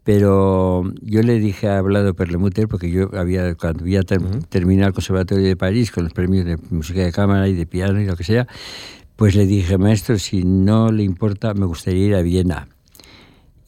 Pero 0.04 0.84
yo 1.00 1.22
le 1.22 1.40
dije 1.40 1.68
a 1.68 1.80
Vlado 1.80 2.14
Perlemuter, 2.14 2.68
porque 2.68 2.90
yo 2.90 3.08
había, 3.14 3.54
cuando 3.54 3.84
había 3.84 4.02
terminado 4.02 4.88
el 4.88 4.94
Conservatorio 4.94 5.46
de 5.46 5.56
París 5.56 5.90
con 5.90 6.04
los 6.04 6.12
premios 6.12 6.44
de 6.44 6.58
música 6.70 7.02
de 7.02 7.10
cámara 7.10 7.48
y 7.48 7.54
de 7.54 7.66
piano 7.66 8.00
y 8.00 8.06
lo 8.06 8.14
que 8.14 8.24
sea, 8.24 8.46
Pues 9.16 9.36
le 9.36 9.46
dije, 9.46 9.78
maestro, 9.78 10.18
si 10.18 10.42
no 10.42 10.90
le 10.90 11.04
importa, 11.04 11.54
me 11.54 11.66
gustaría 11.66 12.06
ir 12.06 12.14
a 12.16 12.22
Viena. 12.22 12.68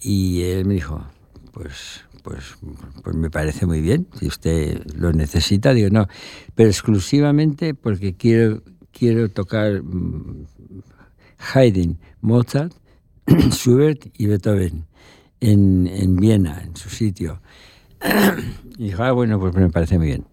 Y 0.01 0.43
él 0.43 0.67
me 0.67 0.75
dijo, 0.75 1.05
pues, 1.53 2.05
pues, 2.25 2.57
pues 3.03 3.17
me 3.17 3.31
parece 3.31 3.65
muy 3.65 3.81
bien, 3.81 4.09
si 4.19 4.27
usted 4.27 4.85
lo 4.97 5.13
necesita, 5.13 5.73
digo, 5.73 5.89
no, 5.91 6.09
pero 6.57 6.69
exclusivamente 6.69 7.75
porque 7.75 8.15
quiero, 8.15 8.63
quiero 8.91 9.31
tocar 9.31 9.83
mm, 9.83 10.47
Haydn, 11.55 11.99
Mozart, 12.21 12.75
Schubert 13.51 14.09
y 14.19 14.27
Beethoven 14.27 14.87
en, 15.47 15.87
en 15.87 16.17
Viena, 16.17 16.63
en 16.65 16.77
su 16.77 16.91
sitio. 16.91 17.41
y 18.79 18.85
dijo, 18.85 19.03
ah, 19.03 19.13
bueno, 19.13 19.39
pues 19.39 19.55
me 19.55 19.71
parece 19.71 19.99
muy 19.99 20.09
bien. 20.09 20.25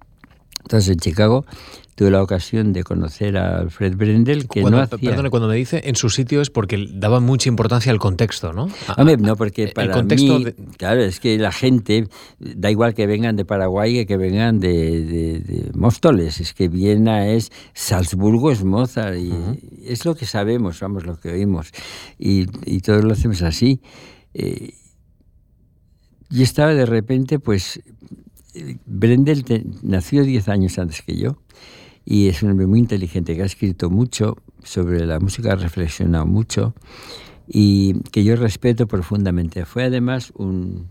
Entonces 0.64 0.90
en 0.90 1.00
Chicago 1.00 1.46
tuve 1.96 2.10
la 2.10 2.24
ocasión 2.24 2.74
de 2.74 2.84
conocer 2.84 3.38
a 3.38 3.60
Alfred 3.60 3.96
Brendel, 3.96 4.48
que 4.48 4.62
cuando, 4.62 4.80
no 4.80 4.84
hacía... 4.84 5.12
Perdone, 5.12 5.30
cuando 5.30 5.48
me 5.48 5.56
dice 5.56 5.82
en 5.84 5.96
su 5.96 6.10
sitio 6.10 6.42
es 6.42 6.50
porque 6.50 6.88
daba 6.92 7.20
mucha 7.20 7.50
importancia 7.50 7.92
al 7.92 8.00
contexto, 8.00 8.54
¿no? 8.54 8.68
Hombre, 8.98 9.18
no, 9.18 9.36
porque 9.36 9.68
para 9.68 9.88
el 9.88 9.94
contexto 9.94 10.40
mí, 10.40 10.46
de... 10.46 10.56
claro, 10.78 11.04
es 11.04 11.20
que 11.20 11.38
la 11.38 11.52
gente, 11.52 12.08
da 12.40 12.72
igual 12.72 12.96
que 12.96 13.06
vengan 13.06 13.36
de 13.36 13.46
Paraguay 13.46 13.94
que 13.94 14.06
que 14.08 14.18
vengan 14.18 14.60
de, 14.60 15.06
de, 15.06 15.40
de 15.40 15.72
Móstoles, 15.76 16.40
es 16.40 16.54
que 16.54 16.68
Viena 16.70 17.28
es, 17.28 17.52
Salzburgo 17.74 18.52
es 18.52 18.64
Mozart, 18.64 19.18
y 19.18 19.30
uh 19.30 19.34
-huh. 19.34 19.60
es 19.86 20.06
lo 20.06 20.16
que 20.16 20.26
sabemos, 20.26 20.80
vamos, 20.80 21.06
lo 21.06 21.18
que 21.18 21.30
oímos, 21.30 21.72
y, 22.18 22.48
y 22.66 22.80
todos 22.80 23.04
lo 23.04 23.14
hacemos 23.14 23.42
así. 23.44 23.82
Eh, 24.34 24.74
y 26.34 26.42
estaba 26.42 26.74
de 26.74 26.88
repente, 26.88 27.38
pues, 27.38 27.80
Brendel 28.88 29.46
nació 29.84 30.24
10 30.24 30.50
años 30.50 30.80
antes 30.80 31.04
que 31.04 31.16
yo 31.16 31.38
y 32.06 32.28
es 32.28 32.42
un 32.42 32.50
hombre 32.50 32.66
muy 32.66 32.80
inteligente 32.80 33.36
que 33.36 33.44
ha 33.44 33.46
escrito 33.46 33.92
mucho 33.92 34.38
sobre 34.64 35.06
la 35.06 35.20
música, 35.20 35.54
ha 35.54 35.56
reflexionado 35.56 36.26
mucho 36.26 36.74
y 37.48 38.00
que 38.12 38.24
yo 38.24 38.36
respeto 38.36 38.88
profundamente. 38.88 39.64
Fue 39.66 39.84
además 39.84 40.34
un, 40.36 40.88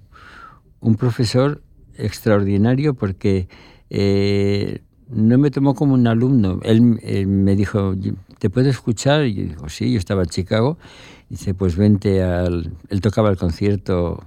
un 0.79 0.95
profesor 0.95 1.61
extraordinario 1.97 2.95
porque 2.95 3.49
eh, 3.91 4.81
no 5.09 5.39
me 5.39 5.51
tomó 5.51 5.75
como 5.75 5.95
un 5.95 6.07
alumno. 6.07 6.61
Él, 6.63 6.83
me 7.27 7.57
dijo, 7.57 7.97
¿te 8.39 8.49
puedo 8.49 8.71
escuchar? 8.71 9.27
Y 9.27 9.35
yo 9.35 9.43
digo, 9.43 9.69
sí, 9.69 9.93
yo 9.93 9.99
estaba 9.99 10.23
en 10.23 10.29
Chicago. 10.29 10.79
Dice, 11.29 11.53
pues 11.53 11.77
vente 11.77 12.23
al... 12.23 12.73
Él 12.89 13.01
tocaba 13.01 13.29
el 13.31 13.37
concierto 13.37 14.23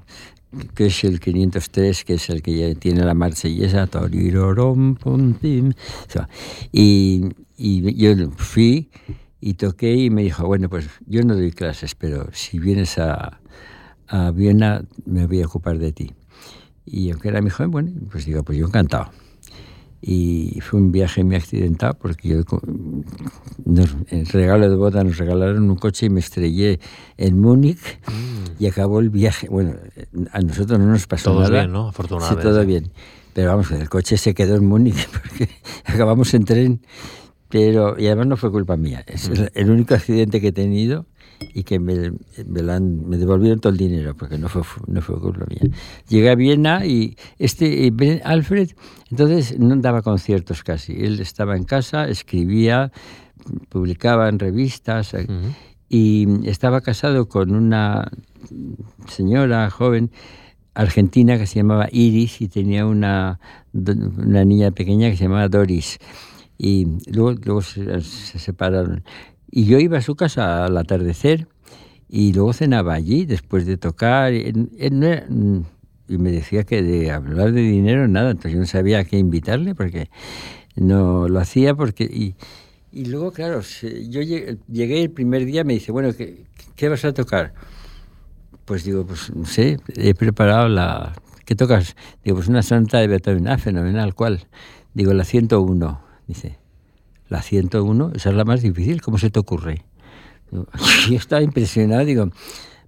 que 0.74 0.88
es 0.88 1.03
el 1.03 1.20
503, 1.20 2.03
que 2.03 2.14
es 2.16 2.30
el 2.30 2.41
que 2.41 2.58
ya 2.58 2.80
tiene 2.80 3.03
la 3.03 3.14
marsellesa, 3.14 3.89
y, 6.72 7.24
y 7.58 7.95
yo 7.95 8.30
fui 8.32 8.89
y 9.39 9.53
toqué 9.56 9.93
y 9.95 10.10
me 10.10 10.24
dijo, 10.24 10.45
bueno, 10.47 10.70
pues 10.70 10.89
yo 11.06 11.22
no 11.24 11.36
doy 11.36 11.51
clases, 11.51 11.95
pero 11.95 12.30
si 12.34 12.60
vienes 12.60 12.97
a, 12.97 13.39
a 14.08 14.32
Viena 14.32 14.84
me 15.06 15.28
voy 15.28 15.41
a 15.41 15.45
ocupar 15.45 15.78
de 15.78 15.91
ti. 15.91 16.14
Y 16.86 17.12
aunque 17.12 17.30
era 17.30 17.41
mi 17.41 17.49
joven, 17.49 17.72
bueno, 17.72 17.91
pues 18.12 18.26
digo, 18.26 18.43
pues 18.43 18.58
yo 18.58 18.68
encantado 18.68 19.12
y 20.08 20.62
fue 20.62 20.80
un 20.80 20.91
viaje 20.91 21.24
muy 21.24 21.36
accidentado 21.36 21.95
porque 21.95 22.30
yo 22.30 22.43
nos, 23.66 23.95
en 24.12 24.26
regalo 24.28 24.70
de 24.70 24.76
boda 24.76 25.03
nos 25.03 25.18
regalaron 25.18 25.68
un 25.68 25.78
coche 25.78 26.06
y 26.06 26.10
me 26.12 26.20
estrellé 26.20 26.80
en 27.18 27.41
Múnich 27.41 27.80
mm. 28.06 28.62
y 28.64 28.68
acabó 28.68 28.99
el 28.99 29.10
viaje. 29.10 29.47
Bueno, 29.49 29.74
a 30.32 30.41
nosotros 30.41 30.78
no 30.78 30.86
nos 30.86 31.08
pasó 31.08 31.32
todo 31.32 31.41
nada. 31.41 31.62
bien, 31.62 31.72
¿no? 31.72 31.88
Afortunadamente. 31.88 32.43
Sí, 32.43 32.47
todo 32.47 32.64
bien. 32.68 32.91
Pero 33.34 33.49
vamos, 33.49 33.72
el 33.72 33.89
coche 33.89 34.18
se 34.18 34.36
quedó 34.36 34.58
en 34.58 34.68
Múnich 34.68 35.10
porque 35.12 35.49
acabamos 35.86 36.32
en 36.36 36.45
tren. 36.45 36.82
Pero, 37.49 37.99
y 37.99 38.06
además 38.06 38.28
no 38.28 38.38
fue 38.38 38.51
culpa 38.51 38.78
mía. 38.78 39.03
Es 39.08 39.28
mm. 39.28 39.34
el, 39.34 39.51
el 39.56 39.72
único 39.72 39.95
accidente 39.95 40.39
que 40.39 40.49
he 40.49 40.53
tenido 40.53 41.08
y 41.54 41.64
que 41.64 41.80
me, 41.80 42.12
me, 42.46 42.72
han, 42.72 43.08
me, 43.08 43.18
devolvieron 43.18 43.60
todo 43.60 43.72
el 43.72 43.78
dinero 43.78 44.16
porque 44.16 44.38
no 44.38 44.50
fue, 44.50 44.64
no 44.88 45.02
fue 45.02 45.20
culpa 45.20 45.46
mía. 45.48 45.74
Llegué 46.10 46.30
a 46.30 46.36
Viena 46.36 46.86
y 46.86 47.18
este 47.40 47.92
Alfred 48.24 48.72
entonces 49.12 49.60
no 49.60 49.76
daba 49.78 50.02
conciertos 50.02 50.64
casi. 50.64 50.94
Él 50.94 51.20
estaba 51.20 51.56
en 51.56 51.64
casa, 51.64 52.08
escribía, 52.08 52.92
publicaba 53.70 54.30
en 54.30 54.40
revistas 54.40 55.14
uh 55.14 55.18
-huh. 55.18 55.54
y 55.90 56.48
estaba 56.50 56.82
casado 56.82 57.28
con 57.28 57.56
una 57.56 58.12
señora 59.08 59.70
joven 59.70 60.12
argentina 60.74 61.38
que 61.38 61.48
se 61.48 61.56
llamaba 61.60 61.88
Iris 61.92 62.42
y 62.42 62.48
tenía 62.50 62.86
una, 62.86 63.40
una 63.74 64.44
niña 64.44 64.72
pequeña 64.72 65.10
que 65.10 65.18
se 65.18 65.24
llamaba 65.24 65.48
Doris. 65.48 65.98
Y 66.58 66.88
luego, 67.12 67.40
luego 67.44 67.62
se, 67.62 68.02
se 68.02 68.40
separaron. 68.40 69.04
Y 69.56 69.64
yo 69.68 69.80
iba 69.80 69.99
a 69.99 70.01
su 70.01 70.16
casa 70.16 70.66
al 70.66 70.78
atardecer 70.78 71.47
y 72.10 72.34
luego 72.34 72.51
cenaba 72.51 72.93
allí 72.93 73.26
después 73.26 73.66
de 73.66 73.78
tocar. 73.78 74.34
Y 74.34 74.51
me 76.10 76.30
decía 76.30 76.66
que 76.66 76.84
de 76.84 77.10
hablar 77.10 77.53
de 77.53 77.62
dinero 77.62 78.06
nada, 78.10 78.32
entonces 78.32 78.51
yo 78.51 78.60
no 78.60 78.66
sabía 78.66 78.99
a 78.99 79.06
qué 79.06 79.18
invitarle 79.18 79.74
porque 79.74 80.10
no 80.76 81.30
lo 81.30 81.39
hacía 81.39 81.74
porque... 81.74 82.03
Y, 82.03 82.36
y 82.91 83.06
luego, 83.06 83.32
claro, 83.32 83.62
yo 83.62 84.22
llegué 84.22 85.01
el 85.01 85.12
primer 85.12 85.45
día, 85.45 85.64
me 85.64 85.72
dice, 85.72 85.93
bueno, 85.93 86.12
¿qué, 86.12 86.43
¿qué 86.76 86.89
vas 86.89 87.06
a 87.06 87.14
tocar? 87.14 87.53
Pues 88.66 88.84
digo, 88.84 89.06
pues 89.06 89.34
no 89.34 89.45
sé, 89.45 89.80
he 89.95 90.14
preparado 90.16 90.68
la... 90.68 91.14
¿Qué 91.45 91.56
tocas? 91.56 91.95
Digo, 92.26 92.36
pues 92.36 92.49
una 92.49 92.62
santa 92.62 92.99
de 92.99 93.08
Beethoven. 93.08 93.47
Ah, 93.47 93.58
fenomenal, 93.58 94.16
¿cuál? 94.16 94.47
Digo, 94.93 95.14
la 95.14 95.24
101. 95.24 96.01
Dice, 96.28 96.58
la 97.30 97.42
101, 97.42 98.12
esa 98.16 98.30
es 98.30 98.36
la 98.36 98.46
más 98.46 98.62
difícil, 98.62 99.02
¿cómo 99.02 99.18
se 99.18 99.30
te 99.30 99.40
ocurre? 99.40 99.84
Yo 100.52 100.66
estaba 101.18 101.42
impresionado, 101.42 102.06
digo, 102.06 102.30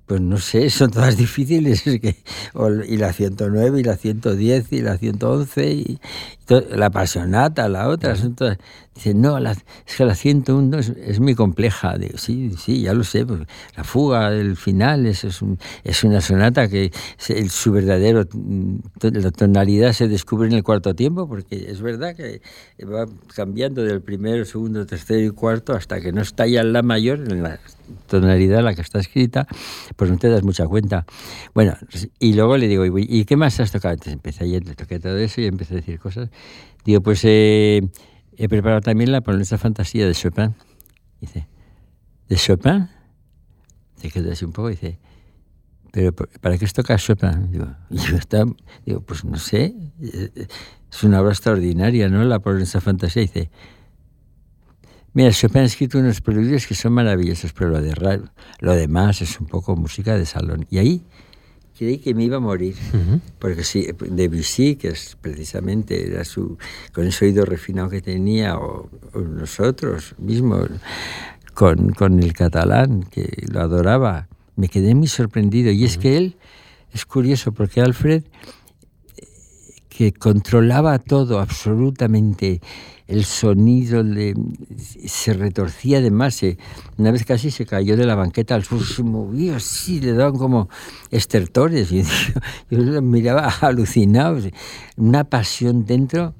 pues 0.05 0.21
no 0.21 0.37
sé, 0.37 0.69
son 0.69 0.89
todas 0.89 1.17
difíciles, 1.17 1.83
y 2.87 2.97
la 2.97 3.13
109, 3.13 3.79
y 3.79 3.83
la 3.83 3.97
110, 3.97 4.71
y 4.71 4.81
la 4.81 4.97
111, 4.97 5.71
y, 5.71 5.99
la 6.71 6.85
apasionata, 6.85 7.67
la 7.67 7.89
otra, 7.89 8.15
son 8.15 8.35
todas, 8.35 8.57
dice, 8.97 9.13
no, 9.13 9.39
la, 9.39 9.51
es 9.51 9.95
que 9.95 10.05
la 10.05 10.15
101 10.15 10.77
es, 10.77 10.89
es, 10.89 11.19
muy 11.19 11.35
compleja, 11.35 11.97
digo, 11.97 12.17
sí, 12.17 12.51
sí, 12.57 12.81
ya 12.81 12.93
lo 12.93 13.03
sé, 13.03 13.25
pues, 13.25 13.41
la 13.75 13.83
fuga 13.83 14.31
del 14.31 14.57
final 14.57 15.05
es, 15.05 15.23
es, 15.23 15.41
un, 15.41 15.59
es 15.83 16.03
una 16.03 16.19
sonata 16.19 16.67
que 16.67 16.91
el, 17.29 17.49
su 17.49 17.71
verdadero, 17.71 18.27
la 19.01 19.31
tonalidad 19.31 19.93
se 19.93 20.07
descubre 20.07 20.47
en 20.47 20.53
el 20.53 20.63
cuarto 20.63 20.95
tiempo, 20.95 21.27
porque 21.27 21.69
es 21.69 21.81
verdad 21.81 22.15
que 22.15 22.41
va 22.85 23.05
cambiando 23.35 23.83
del 23.83 24.01
primero, 24.01 24.43
segundo, 24.45 24.85
tercero 24.85 25.21
y 25.21 25.29
cuarto 25.29 25.73
hasta 25.73 26.01
que 26.01 26.11
no 26.11 26.21
está 26.21 26.47
ya 26.47 26.61
en 26.61 26.73
la 26.73 26.81
mayor, 26.81 27.19
en 27.19 27.43
la 27.43 27.59
tonalidad 28.07 28.63
la 28.63 28.73
que 28.73 28.81
está 28.81 28.99
escrita, 28.99 29.47
pues 29.95 30.09
no 30.09 30.17
te 30.17 30.29
das 30.29 30.43
mucha 30.43 30.65
cuenta. 30.65 31.05
Bueno, 31.53 31.77
y 32.19 32.33
luego 32.33 32.57
le 32.57 32.67
digo, 32.67 32.85
¿y 32.97 33.25
qué 33.25 33.35
más 33.35 33.59
has 33.59 33.71
tocado? 33.71 33.93
Entonces 33.93 34.13
empecé 34.13 34.43
ayer, 34.43 34.63
toqué 34.75 34.99
todo 34.99 35.17
eso 35.17 35.41
y 35.41 35.45
empecé 35.45 35.75
a 35.75 35.77
decir 35.77 35.99
cosas. 35.99 36.29
Digo, 36.83 37.01
pues 37.01 37.21
eh, 37.23 37.81
he 38.37 38.47
preparado 38.47 38.81
también 38.81 39.11
la 39.11 39.21
Polonesa 39.21 39.57
Fantasía 39.57 40.05
de 40.05 40.13
Chopin. 40.13 40.55
Dice, 41.19 41.47
¿de 42.29 42.35
Chopin? 42.35 42.89
Se 43.95 44.11
quedó 44.11 44.31
así 44.31 44.45
un 44.45 44.51
poco 44.51 44.69
y 44.69 44.73
dice, 44.73 44.99
¿pero 45.91 46.13
para 46.13 46.57
qué 46.57 46.67
toca 46.67 46.97
Chopin? 46.97 47.51
Digo, 47.51 47.67
yo 47.89 48.15
estaba, 48.15 48.51
digo, 48.85 49.01
pues 49.01 49.25
no 49.25 49.37
sé, 49.37 49.75
es 49.99 51.03
una 51.03 51.21
obra 51.21 51.31
extraordinaria, 51.31 52.09
¿no? 52.09 52.23
La 52.23 52.39
Polonesa 52.39 52.79
Fantasía. 52.79 53.23
Dice, 53.23 53.49
Mira, 55.17 55.31
Chopin 55.31 55.61
ha 55.61 55.65
escrito 55.65 55.97
unos 55.97 56.21
preludios 56.21 56.67
que 56.67 56.75
son 56.75 56.93
maravillosos, 56.93 57.51
pero 57.51 57.71
lo, 57.71 57.81
de, 57.81 58.21
lo 58.59 58.75
demás 58.75 59.19
es 59.23 59.39
un 59.39 59.47
poco 59.47 59.75
música 59.75 60.15
de 60.15 60.27
salón. 60.27 60.67
Y 60.69 60.77
ahí 60.77 61.03
creí 61.77 61.99
que 61.99 62.13
me 62.13 62.23
iba 62.23 62.37
a 62.37 62.39
morir, 62.39 62.75
uh 62.93 62.97
-huh. 62.97 63.21
porque 63.39 63.63
sí, 63.63 63.87
Debussy, 64.09 64.75
que 64.75 64.89
es 64.89 65.17
precisamente 65.21 66.07
era 66.07 66.23
su, 66.25 66.57
con 66.93 67.05
ese 67.07 67.25
oído 67.25 67.45
refinado 67.45 67.89
que 67.89 68.01
tenía, 68.01 68.57
o, 68.57 68.89
o 69.13 69.19
nosotros 69.19 70.15
mismos, 70.17 70.69
con, 71.53 71.91
con, 71.91 72.19
el 72.21 72.33
catalán, 72.33 73.03
que 73.03 73.45
lo 73.51 73.61
adoraba, 73.61 74.27
me 74.55 74.67
quedé 74.67 74.95
muy 74.95 75.07
sorprendido. 75.07 75.71
Y 75.71 75.77
uh 75.77 75.81
-huh. 75.81 75.85
es 75.85 75.97
que 75.97 76.17
él, 76.17 76.35
es 76.93 77.05
curioso, 77.05 77.51
porque 77.51 77.81
Alfred, 77.81 78.23
que 79.89 80.13
controlaba 80.13 80.99
todo 80.99 81.39
absolutamente, 81.39 82.61
el 83.07 83.23
sonido 83.23 84.03
le, 84.03 84.33
se 84.77 85.33
retorcía 85.33 85.99
además, 85.99 86.35
se, 86.35 86.57
una 86.97 87.11
vez 87.11 87.23
casi 87.23 87.51
se 87.51 87.65
cayó 87.65 87.95
de 87.95 88.05
la 88.05 88.15
banqueta 88.15 88.55
al 88.55 88.63
sur, 88.63 88.83
se 88.83 89.01
movía 89.01 89.57
así, 89.57 90.01
le 90.01 90.13
daban 90.13 90.37
como 90.37 90.69
estertores, 91.09 91.91
y 91.91 92.03
yo, 92.69 92.79
lo 92.79 93.01
miraba 93.01 93.47
alucinado, 93.61 94.39
una 94.97 95.23
pasión 95.23 95.85
dentro, 95.85 96.35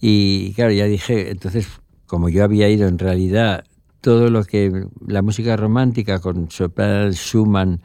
y 0.00 0.54
claro, 0.54 0.72
ya 0.72 0.86
dije, 0.86 1.30
entonces, 1.30 1.68
como 2.06 2.28
yo 2.28 2.44
había 2.44 2.68
ido 2.68 2.88
en 2.88 2.98
realidad 2.98 3.64
todo 4.00 4.30
lo 4.30 4.44
que, 4.44 4.86
la 5.06 5.20
música 5.20 5.56
romántica 5.56 6.18
con 6.20 6.48
Chopin, 6.48 7.12
Schumann, 7.12 7.82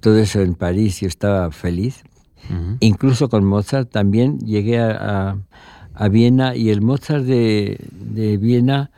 todo 0.00 0.18
eso 0.18 0.40
en 0.40 0.54
París, 0.54 1.00
yo 1.00 1.08
estaba 1.08 1.50
feliz, 1.50 2.02
uh 2.48 2.54
-huh. 2.54 2.76
incluso 2.80 3.28
con 3.28 3.44
Mozart 3.44 3.90
también 3.90 4.38
llegué 4.38 4.78
a, 4.78 4.90
a 5.30 5.38
a 5.94 6.08
Viena 6.08 6.56
y 6.56 6.70
el 6.70 6.80
Mozart 6.80 7.24
de, 7.24 7.78
de, 7.92 8.36
Viena 8.36 8.90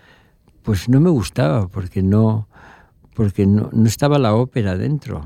pues 0.62 0.88
no 0.88 1.00
me 1.00 1.10
gustaba 1.10 1.68
porque 1.68 2.02
no 2.02 2.48
porque 3.14 3.46
no, 3.46 3.70
no 3.72 3.86
estaba 3.86 4.18
la 4.18 4.34
ópera 4.34 4.76
dentro, 4.76 5.24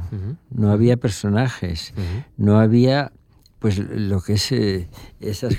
no 0.51 0.71
había 0.71 0.97
personajes, 0.97 1.93
no 2.37 2.61
había 2.61 3.11
pues 3.59 3.79
lo 3.79 4.21
que 4.23 4.35
es 4.35 4.53
eh, 4.53 4.89
esas 5.21 5.57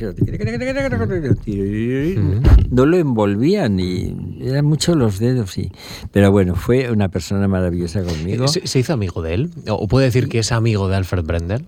no 2.71 2.85
lo 2.85 2.97
envolvían 2.97 3.79
y 3.79 4.39
eran 4.41 4.65
muchos 4.65 4.95
los 4.95 5.19
dedos 5.19 5.57
y 5.57 5.71
pero 6.11 6.31
bueno 6.31 6.55
fue 6.55 6.89
una 6.89 7.09
persona 7.09 7.47
maravillosa 7.47 8.01
conmigo. 8.03 8.47
¿Se, 8.47 8.79
hizo 8.79 8.93
amigo 8.93 9.21
de 9.21 9.35
él 9.35 9.51
o 9.67 9.87
puede 9.87 10.05
decir 10.05 10.29
que 10.29 10.39
es 10.39 10.51
amigo 10.51 10.87
de 10.87 10.95
Alfred 10.95 11.23
Brendel 11.23 11.67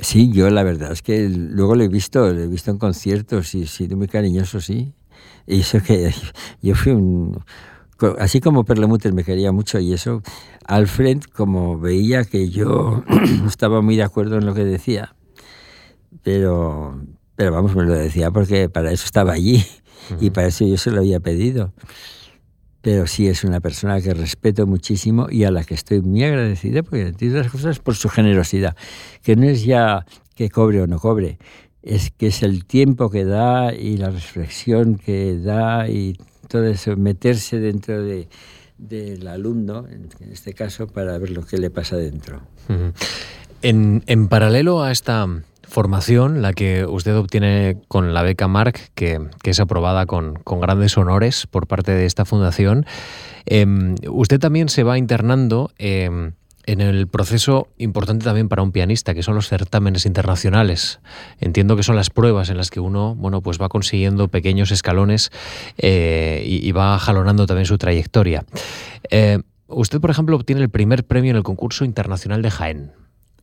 sí 0.00 0.30
yo 0.32 0.48
la 0.50 0.62
verdad 0.62 0.92
es 0.92 1.02
que 1.02 1.28
luego 1.28 1.74
lo 1.74 1.84
he 1.84 1.88
visto 1.88 2.32
lo 2.32 2.40
he 2.40 2.46
visto 2.46 2.70
en 2.70 2.78
conciertos 2.78 3.54
y 3.54 3.66
sido 3.66 3.96
muy 3.96 4.08
cariñoso 4.08 4.60
sí 4.60 4.94
y 5.46 5.60
eso 5.60 5.80
que 5.82 6.12
yo 6.62 6.74
fui 6.74 6.92
un 6.92 7.42
así 8.18 8.40
como 8.40 8.64
Perlemuter 8.64 9.12
me 9.12 9.24
quería 9.24 9.52
mucho 9.52 9.78
y 9.80 9.92
eso, 9.92 10.22
Alfred, 10.66 11.22
como 11.34 11.78
veía 11.78 12.24
que 12.24 12.48
yo 12.48 13.02
estaba 13.46 13.80
muy 13.82 13.96
de 13.96 14.04
acuerdo 14.04 14.38
en 14.38 14.46
lo 14.46 14.54
que 14.54 14.64
decía, 14.64 15.14
pero, 16.22 17.00
pero 17.34 17.52
vamos, 17.52 17.74
me 17.74 17.84
lo 17.84 17.92
decía 17.92 18.30
porque 18.30 18.68
para 18.68 18.92
eso 18.92 19.04
estaba 19.04 19.32
allí 19.32 19.64
y 20.20 20.30
para 20.30 20.48
eso 20.48 20.66
yo 20.66 20.76
se 20.76 20.90
lo 20.90 20.98
había 20.98 21.20
pedido. 21.20 21.72
Pero 22.80 23.06
sí 23.06 23.26
es 23.26 23.44
una 23.44 23.60
persona 23.60 24.00
que 24.00 24.14
respeto 24.14 24.66
muchísimo 24.66 25.26
y 25.30 25.44
a 25.44 25.50
la 25.50 25.64
que 25.64 25.74
estoy 25.74 26.00
muy 26.00 26.22
agradecida 26.24 26.82
porque, 26.82 27.08
entre 27.08 27.30
otras 27.30 27.50
cosas, 27.50 27.78
por 27.80 27.96
su 27.96 28.08
generosidad, 28.08 28.76
que 29.22 29.36
no 29.36 29.44
es 29.44 29.64
ya 29.64 30.06
que 30.34 30.48
cobre 30.48 30.80
o 30.82 30.86
no 30.86 30.98
cobre, 30.98 31.38
es 31.82 32.10
que 32.10 32.28
es 32.28 32.42
el 32.42 32.64
tiempo 32.64 33.10
que 33.10 33.24
da 33.24 33.74
y 33.74 33.96
la 33.96 34.10
reflexión 34.10 34.96
que 34.96 35.38
da 35.38 35.88
y 35.88 36.16
todo 36.48 36.64
eso, 36.66 36.96
meterse 36.96 37.58
dentro 37.58 38.02
de, 38.02 38.28
del 38.78 39.26
alumno, 39.26 39.86
en, 39.88 40.08
este 40.32 40.54
caso, 40.54 40.86
para 40.86 41.18
ver 41.18 41.30
lo 41.30 41.44
que 41.44 41.58
le 41.58 41.70
pasa 41.70 41.96
dentro. 41.96 42.40
en, 43.62 44.02
en, 44.06 44.28
paralelo 44.28 44.82
a 44.82 44.92
esta 44.92 45.26
formación, 45.68 46.42
la 46.42 46.52
que 46.52 46.84
usted 46.84 47.16
obtiene 47.16 47.78
con 47.88 48.14
la 48.14 48.22
beca 48.22 48.48
Marc, 48.48 48.90
que, 48.94 49.20
es 49.44 49.60
aprobada 49.60 50.06
con, 50.06 50.40
grandes 50.44 50.96
honores 50.96 51.46
por 51.46 51.66
parte 51.66 51.92
de 51.92 52.06
esta 52.06 52.24
fundación, 52.24 52.86
eh, 53.46 53.66
usted 54.08 54.40
también 54.40 54.68
se 54.68 54.82
va 54.82 54.98
internando 54.98 55.70
eh, 55.78 56.32
en 56.68 56.82
el 56.82 57.06
proceso 57.06 57.68
importante 57.78 58.26
también 58.26 58.50
para 58.50 58.62
un 58.62 58.72
pianista, 58.72 59.14
que 59.14 59.22
son 59.22 59.34
los 59.34 59.48
certámenes 59.48 60.04
internacionales. 60.04 61.00
Entiendo 61.40 61.76
que 61.76 61.82
son 61.82 61.96
las 61.96 62.10
pruebas 62.10 62.50
en 62.50 62.58
las 62.58 62.68
que 62.68 62.78
uno 62.78 63.14
bueno, 63.14 63.40
pues 63.40 63.58
va 63.58 63.70
consiguiendo 63.70 64.28
pequeños 64.28 64.70
escalones 64.70 65.30
eh, 65.78 66.42
y, 66.44 66.68
y, 66.68 66.72
va 66.72 66.98
jalonando 66.98 67.46
también 67.46 67.64
su 67.64 67.78
trayectoria. 67.78 68.44
Eh, 69.10 69.38
usted, 69.66 69.98
por 69.98 70.10
ejemplo, 70.10 70.36
obtiene 70.36 70.60
el 70.60 70.68
primer 70.68 71.04
premio 71.04 71.30
en 71.30 71.38
el 71.38 71.42
concurso 71.42 71.86
internacional 71.86 72.42
de 72.42 72.50
Jaén. 72.50 72.92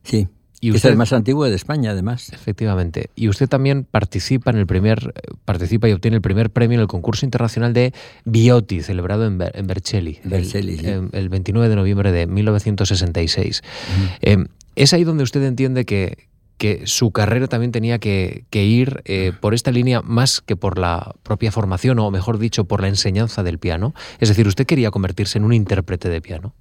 Sí. 0.04 0.28
Y 0.60 0.70
usted, 0.70 0.88
es 0.88 0.92
el 0.92 0.96
más 0.96 1.12
antiguo 1.12 1.44
de 1.44 1.54
España, 1.54 1.90
además. 1.90 2.32
Efectivamente. 2.32 3.10
Y 3.14 3.28
usted 3.28 3.48
también 3.48 3.84
participa 3.84 4.50
en 4.50 4.56
el 4.56 4.66
primer, 4.66 5.12
participa 5.44 5.88
y 5.88 5.92
obtiene 5.92 6.16
el 6.16 6.22
primer 6.22 6.50
premio 6.50 6.76
en 6.76 6.82
el 6.82 6.88
concurso 6.88 7.26
internacional 7.26 7.72
de 7.72 7.92
Biotti, 8.24 8.80
celebrado 8.82 9.26
en, 9.26 9.38
en 9.40 9.66
Vercelli 9.66 10.18
el, 10.30 10.46
sí. 10.46 10.58
el, 10.58 11.10
el, 11.12 11.28
29 11.28 11.68
de 11.68 11.76
noviembre 11.76 12.12
de 12.12 12.26
1966. 12.26 13.62
Uh 13.62 14.02
-huh. 14.02 14.18
eh, 14.22 14.46
es 14.76 14.92
ahí 14.92 15.04
donde 15.04 15.24
usted 15.24 15.42
entiende 15.42 15.84
que, 15.84 16.28
que 16.58 16.86
su 16.86 17.10
carrera 17.10 17.48
también 17.48 17.72
tenía 17.72 17.98
que, 17.98 18.44
que 18.50 18.64
ir 18.64 19.02
eh, 19.04 19.32
por 19.40 19.54
esta 19.54 19.70
línea 19.70 20.02
más 20.02 20.40
que 20.40 20.56
por 20.56 20.78
la 20.78 21.14
propia 21.22 21.52
formación, 21.52 21.98
o 21.98 22.10
mejor 22.10 22.38
dicho, 22.38 22.64
por 22.64 22.80
la 22.80 22.88
enseñanza 22.88 23.42
del 23.42 23.58
piano. 23.58 23.94
Es 24.20 24.28
decir, 24.28 24.46
usted 24.46 24.66
quería 24.66 24.90
convertirse 24.90 25.38
en 25.38 25.44
un 25.44 25.52
intérprete 25.52 26.08
de 26.08 26.20
piano. 26.20 26.54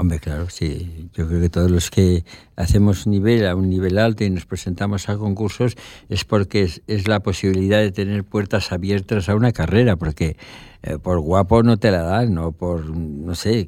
Hombre, 0.00 0.18
claro, 0.18 0.48
sí. 0.48 1.10
Yo 1.12 1.28
creo 1.28 1.42
que 1.42 1.50
todos 1.50 1.70
los 1.70 1.90
que 1.90 2.24
hacemos 2.56 3.06
nivel 3.06 3.46
a 3.46 3.54
un 3.54 3.68
nivel 3.68 3.98
alto 3.98 4.24
y 4.24 4.30
nos 4.30 4.46
presentamos 4.46 5.10
a 5.10 5.18
concursos 5.18 5.76
es 6.08 6.24
porque 6.24 6.62
es, 6.62 6.80
es 6.86 7.06
la 7.06 7.20
posibilidad 7.20 7.80
de 7.80 7.92
tener 7.92 8.24
puertas 8.24 8.72
abiertas 8.72 9.28
a 9.28 9.34
una 9.34 9.52
carrera, 9.52 9.96
porque 9.96 10.38
eh, 10.82 10.96
por 10.96 11.20
guapo 11.20 11.62
no 11.62 11.76
te 11.76 11.90
la 11.90 12.00
dan, 12.00 12.38
o 12.38 12.52
por, 12.52 12.86
no 12.96 13.34
sé, 13.34 13.66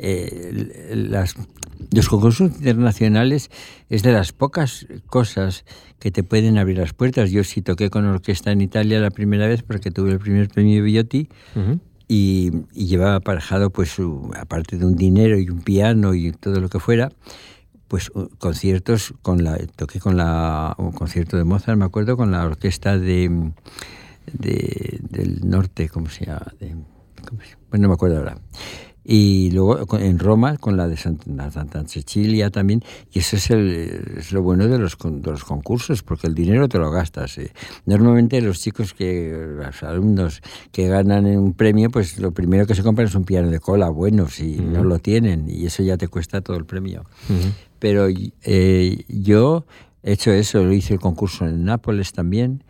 eh, 0.00 0.90
las, 0.92 1.36
los 1.92 2.08
concursos 2.08 2.50
internacionales 2.50 3.48
es 3.90 4.02
de 4.02 4.10
las 4.10 4.32
pocas 4.32 4.88
cosas 5.06 5.64
que 6.00 6.10
te 6.10 6.24
pueden 6.24 6.58
abrir 6.58 6.78
las 6.78 6.94
puertas. 6.94 7.30
Yo 7.30 7.44
sí 7.44 7.62
toqué 7.62 7.90
con 7.90 8.06
orquesta 8.06 8.50
en 8.50 8.60
Italia 8.60 8.98
la 8.98 9.12
primera 9.12 9.46
vez 9.46 9.62
porque 9.62 9.92
tuve 9.92 10.10
el 10.10 10.18
primer 10.18 10.48
premio 10.48 10.82
Biotti. 10.82 11.28
Uh. 11.54 11.78
Y, 12.12 12.50
y, 12.72 12.86
llevaba 12.86 13.14
aparejado, 13.14 13.70
pues, 13.70 13.90
su, 13.90 14.32
aparte 14.36 14.76
de 14.76 14.84
un 14.84 14.96
dinero 14.96 15.38
y 15.38 15.48
un 15.48 15.60
piano 15.60 16.12
y 16.12 16.32
todo 16.32 16.58
lo 16.58 16.68
que 16.68 16.80
fuera, 16.80 17.12
pues 17.86 18.10
conciertos 18.38 19.14
con 19.22 19.44
la 19.44 19.56
toqué 19.76 20.00
con 20.00 20.16
la 20.16 20.74
un 20.78 20.90
concierto 20.90 21.36
de 21.36 21.44
Mozart, 21.44 21.78
me 21.78 21.84
acuerdo, 21.84 22.16
con 22.16 22.32
la 22.32 22.44
orquesta 22.44 22.98
de, 22.98 23.52
de 24.32 24.98
del 25.02 25.48
norte, 25.48 25.88
¿cómo 25.88 26.08
se 26.08 26.26
llama? 26.26 26.52
De, 26.58 26.74
¿cómo 27.28 27.42
se, 27.42 27.56
bueno, 27.70 27.82
no 27.84 27.88
me 27.90 27.94
acuerdo 27.94 28.18
ahora 28.18 28.36
y 29.12 29.50
luego 29.50 29.98
en 29.98 30.20
Roma 30.20 30.56
con 30.56 30.76
la 30.76 30.86
de 30.86 30.96
Santa, 30.96 31.50
Santa 31.50 31.82
Cecilia 31.88 32.50
también 32.50 32.84
y 33.10 33.18
eso 33.18 33.34
es, 33.34 33.50
el, 33.50 34.14
es 34.18 34.30
lo 34.30 34.40
bueno 34.40 34.68
de 34.68 34.78
los, 34.78 34.96
de 35.02 35.30
los, 35.32 35.42
concursos 35.42 36.04
porque 36.04 36.28
el 36.28 36.34
dinero 36.36 36.68
te 36.68 36.78
lo 36.78 36.92
gastas 36.92 37.36
¿eh? 37.38 37.50
normalmente 37.86 38.40
los 38.40 38.60
chicos 38.60 38.94
que 38.94 39.34
los 39.56 39.82
alumnos 39.82 40.42
que 40.70 40.86
ganan 40.86 41.26
un 41.26 41.54
premio 41.54 41.90
pues 41.90 42.20
lo 42.20 42.30
primero 42.30 42.68
que 42.68 42.76
se 42.76 42.84
compran 42.84 43.08
es 43.08 43.16
un 43.16 43.24
piano 43.24 43.50
de 43.50 43.58
cola 43.58 43.88
bueno 43.88 44.28
si 44.28 44.60
uh 44.60 44.62
-huh. 44.62 44.70
no 44.74 44.84
lo 44.84 45.00
tienen 45.00 45.50
y 45.50 45.66
eso 45.66 45.82
ya 45.82 45.96
te 45.96 46.06
cuesta 46.06 46.40
todo 46.40 46.56
el 46.56 46.64
premio 46.64 47.00
uh 47.00 47.32
-huh. 47.32 47.52
pero 47.80 48.06
eh, 48.44 49.04
yo 49.08 49.66
he 50.04 50.12
hecho 50.12 50.30
eso 50.30 50.62
lo 50.62 50.72
hice 50.72 50.94
el 50.94 51.00
concurso 51.00 51.46
en 51.46 51.64
Nápoles 51.64 52.12
también 52.12 52.62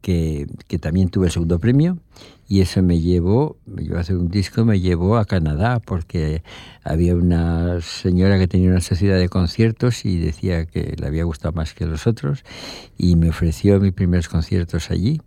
que, 0.00 0.48
que 0.66 0.80
también 0.80 1.10
tuve 1.10 1.26
el 1.26 1.32
segundo 1.32 1.60
premio 1.60 1.98
y 2.48 2.60
eso 2.60 2.82
me 2.82 3.00
llevó, 3.00 3.56
me 3.66 3.82
llevó 3.82 3.96
a 3.96 4.00
hacer 4.00 4.16
un 4.16 4.28
disco, 4.28 4.64
me 4.64 4.80
llevó 4.80 5.16
a 5.16 5.24
Canadá 5.24 5.80
porque 5.80 6.42
había 6.84 7.16
una 7.16 7.80
señora 7.80 8.38
que 8.38 8.46
tenía 8.46 8.70
una 8.70 8.80
sociedad 8.80 9.18
de 9.18 9.28
conciertos 9.28 10.04
y 10.04 10.18
decía 10.18 10.66
que 10.66 10.94
le 10.98 11.06
había 11.06 11.24
gustado 11.24 11.52
más 11.52 11.74
que 11.74 11.86
los 11.86 12.06
otros 12.06 12.44
y 12.96 13.16
me 13.16 13.30
ofreció 13.30 13.80
mis 13.80 13.92
primeros 13.92 14.28
conciertos 14.28 14.90
allí, 14.90 15.20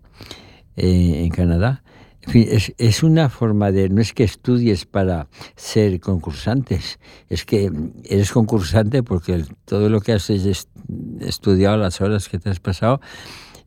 eh, 0.77 1.23
en 1.23 1.29
Canadá. 1.29 1.83
En 2.21 2.31
fin, 2.31 2.47
es, 2.49 2.73
es, 2.77 3.01
una 3.01 3.29
forma 3.29 3.71
de, 3.71 3.89
no 3.89 4.01
es 4.01 4.13
que 4.13 4.23
estudies 4.23 4.85
para 4.85 5.27
ser 5.55 5.99
concursantes, 5.99 6.99
es 7.29 7.45
que 7.45 7.71
eres 8.03 8.31
concursante 8.31 9.03
porque 9.03 9.45
todo 9.65 9.89
lo 9.89 10.01
que 10.01 10.13
has 10.13 10.29
estudiado, 10.29 11.77
las 11.77 12.01
horas 12.01 12.27
que 12.27 12.37
te 12.37 12.49
has 12.49 12.59
pasado, 12.59 12.99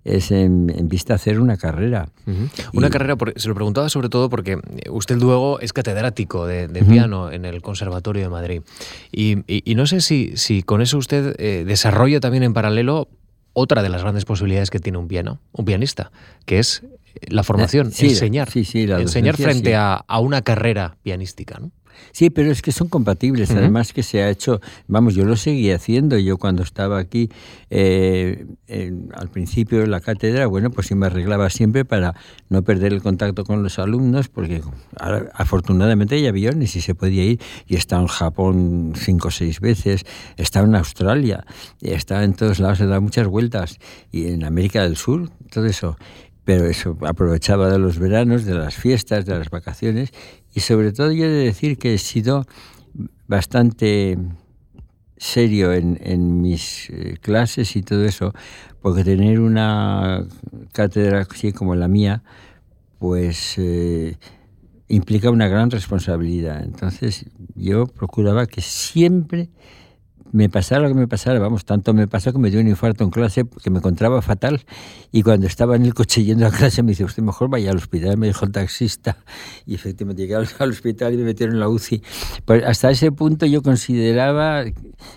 es 0.04 0.30
en, 0.30 0.70
en, 0.74 0.88
vista 0.88 1.12
a 1.12 1.16
hacer 1.16 1.40
una 1.40 1.56
carrera. 1.56 2.08
Uh 2.26 2.30
-huh. 2.30 2.50
Una 2.72 2.88
y, 2.88 2.90
carrera, 2.90 3.16
por, 3.16 3.32
se 3.36 3.48
lo 3.48 3.54
preguntaba 3.54 3.88
sobre 3.88 4.08
todo 4.08 4.28
porque 4.28 4.58
usted 4.90 5.16
luego 5.16 5.60
es 5.60 5.72
catedrático 5.72 6.46
de, 6.46 6.68
de 6.68 6.80
uh 6.80 6.84
-huh. 6.84 6.90
piano 6.90 7.30
en 7.30 7.44
el 7.44 7.62
Conservatorio 7.62 8.22
de 8.22 8.28
Madrid. 8.28 8.62
Y, 9.12 9.38
y, 9.46 9.62
y 9.64 9.74
no 9.74 9.86
sé 9.86 10.00
si, 10.00 10.32
si, 10.36 10.62
con 10.62 10.82
eso 10.82 10.98
usted 10.98 11.34
eh, 11.38 11.64
desarrolla 11.64 12.20
también 12.20 12.42
en 12.42 12.52
paralelo 12.52 13.08
otra 13.52 13.82
de 13.82 13.88
las 13.88 14.02
grandes 14.02 14.24
posibilidades 14.24 14.70
que 14.70 14.78
tiene 14.78 14.98
un 14.98 15.08
piano, 15.08 15.40
un 15.52 15.64
pianista, 15.64 16.10
que 16.46 16.58
es 16.58 16.82
la 17.28 17.42
formación, 17.42 17.92
sí, 17.92 18.08
enseñar. 18.08 18.50
Sí, 18.50 18.64
sí, 18.64 18.86
la 18.86 19.00
enseñar 19.00 19.36
frente 19.36 19.74
a, 19.76 19.94
a, 19.94 20.18
una 20.18 20.42
carrera 20.42 20.96
pianística, 21.02 21.58
¿no? 21.58 21.70
Sí, 22.12 22.30
pero 22.30 22.50
es 22.50 22.62
que 22.62 22.72
son 22.72 22.88
compatibles. 22.88 23.50
Uh 23.50 23.54
-huh. 23.54 23.58
Además 23.58 23.92
que 23.92 24.02
se 24.02 24.22
ha 24.22 24.28
hecho, 24.30 24.60
vamos, 24.86 25.14
yo 25.14 25.24
lo 25.24 25.36
seguí 25.36 25.70
haciendo. 25.70 26.18
Yo 26.18 26.38
cuando 26.38 26.62
estaba 26.62 26.98
aquí 26.98 27.30
eh, 27.70 28.46
en, 28.66 29.10
al 29.14 29.28
principio 29.28 29.80
de 29.80 29.86
la 29.86 30.00
cátedra, 30.00 30.46
bueno, 30.46 30.70
pues 30.70 30.88
sí 30.88 30.94
me 30.94 31.06
arreglaba 31.06 31.50
siempre 31.50 31.84
para 31.84 32.14
no 32.48 32.62
perder 32.62 32.92
el 32.92 33.02
contacto 33.02 33.44
con 33.44 33.62
los 33.62 33.78
alumnos, 33.78 34.28
porque 34.28 34.62
ahora, 34.98 35.30
afortunadamente 35.34 36.14
hay 36.14 36.26
aviones 36.26 36.76
y 36.76 36.80
se 36.80 36.94
podía 36.94 37.24
ir. 37.24 37.40
Y 37.66 37.74
he 37.74 37.78
estado 37.78 38.02
en 38.02 38.08
Japón 38.08 38.92
cinco 38.96 39.28
o 39.28 39.30
seis 39.30 39.60
veces, 39.60 40.04
he 40.36 40.42
estado 40.42 40.66
en 40.66 40.74
Australia, 40.74 41.44
he 41.80 41.94
estado 41.94 42.22
en 42.22 42.34
todos 42.34 42.58
lados, 42.58 42.80
he 42.80 42.86
dado 42.86 43.00
muchas 43.00 43.26
vueltas. 43.26 43.78
Y 44.10 44.28
en 44.28 44.44
América 44.44 44.82
del 44.82 44.96
Sur, 44.96 45.30
todo 45.50 45.66
eso 45.66 45.96
pero 46.44 46.66
eso 46.66 46.96
aprovechaba 47.02 47.70
de 47.70 47.78
los 47.78 47.98
veranos, 47.98 48.44
de 48.44 48.54
las 48.54 48.74
fiestas, 48.74 49.24
de 49.26 49.38
las 49.38 49.50
vacaciones 49.50 50.10
y 50.54 50.60
sobre 50.60 50.92
todo 50.92 51.12
yo 51.12 51.24
he 51.24 51.28
de 51.28 51.44
decir 51.44 51.78
que 51.78 51.94
he 51.94 51.98
sido 51.98 52.46
bastante 53.26 54.18
serio 55.16 55.72
en, 55.72 55.98
en 56.02 56.40
mis 56.40 56.90
eh, 56.90 57.16
clases 57.20 57.76
y 57.76 57.82
todo 57.82 58.04
eso, 58.04 58.34
porque 58.80 59.04
tener 59.04 59.40
una 59.40 60.26
cátedra 60.72 61.26
así 61.30 61.52
como 61.52 61.74
la 61.76 61.88
mía, 61.88 62.22
pues 62.98 63.54
eh, 63.58 64.16
implica 64.88 65.30
una 65.30 65.48
gran 65.48 65.70
responsabilidad. 65.70 66.62
Entonces 66.64 67.26
yo 67.54 67.86
procuraba 67.86 68.46
que 68.46 68.60
siempre 68.60 69.48
me 70.32 70.48
pasara 70.48 70.80
lo 70.80 70.88
que 70.88 70.94
me 70.94 71.06
pasara, 71.06 71.38
vamos, 71.38 71.66
tanto 71.66 71.92
me 71.92 72.08
pasó 72.08 72.32
que 72.32 72.38
me 72.38 72.50
dio 72.50 72.58
un 72.58 72.66
infarto 72.66 73.04
en 73.04 73.10
clase 73.10 73.44
que 73.62 73.70
me 73.70 73.78
encontraba 73.78 74.22
fatal 74.22 74.62
y 75.12 75.22
cuando 75.22 75.46
estaba 75.46 75.76
en 75.76 75.84
el 75.84 75.92
coche 75.92 76.24
yendo 76.24 76.46
a 76.46 76.50
clase 76.50 76.82
me 76.82 76.92
dice, 76.92 77.04
usted 77.04 77.22
mejor 77.22 77.50
vaya 77.50 77.70
al 77.70 77.76
hospital, 77.76 78.16
me 78.16 78.28
dijo 78.28 78.46
el 78.46 78.52
taxista 78.52 79.18
y 79.66 79.74
efectivamente 79.74 80.22
llegué 80.22 80.34
al 80.34 80.70
hospital 80.70 81.12
y 81.12 81.18
me 81.18 81.24
metieron 81.24 81.56
en 81.56 81.60
la 81.60 81.68
UCI. 81.68 82.02
Pues 82.46 82.64
hasta 82.64 82.90
ese 82.90 83.12
punto 83.12 83.44
yo 83.44 83.62
consideraba 83.62 84.64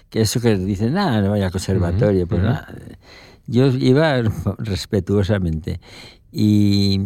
que 0.09 0.21
eso 0.21 0.41
que 0.41 0.57
dicen, 0.57 0.93
nada, 0.93 1.21
no 1.21 1.31
vaya 1.31 1.45
al 1.45 1.51
conservatorio, 1.51 2.27
pues 2.27 2.41
nada. 2.41 2.67
Yo 3.47 3.67
iba 3.67 4.21
respetuosamente 4.57 5.79
y, 6.29 6.99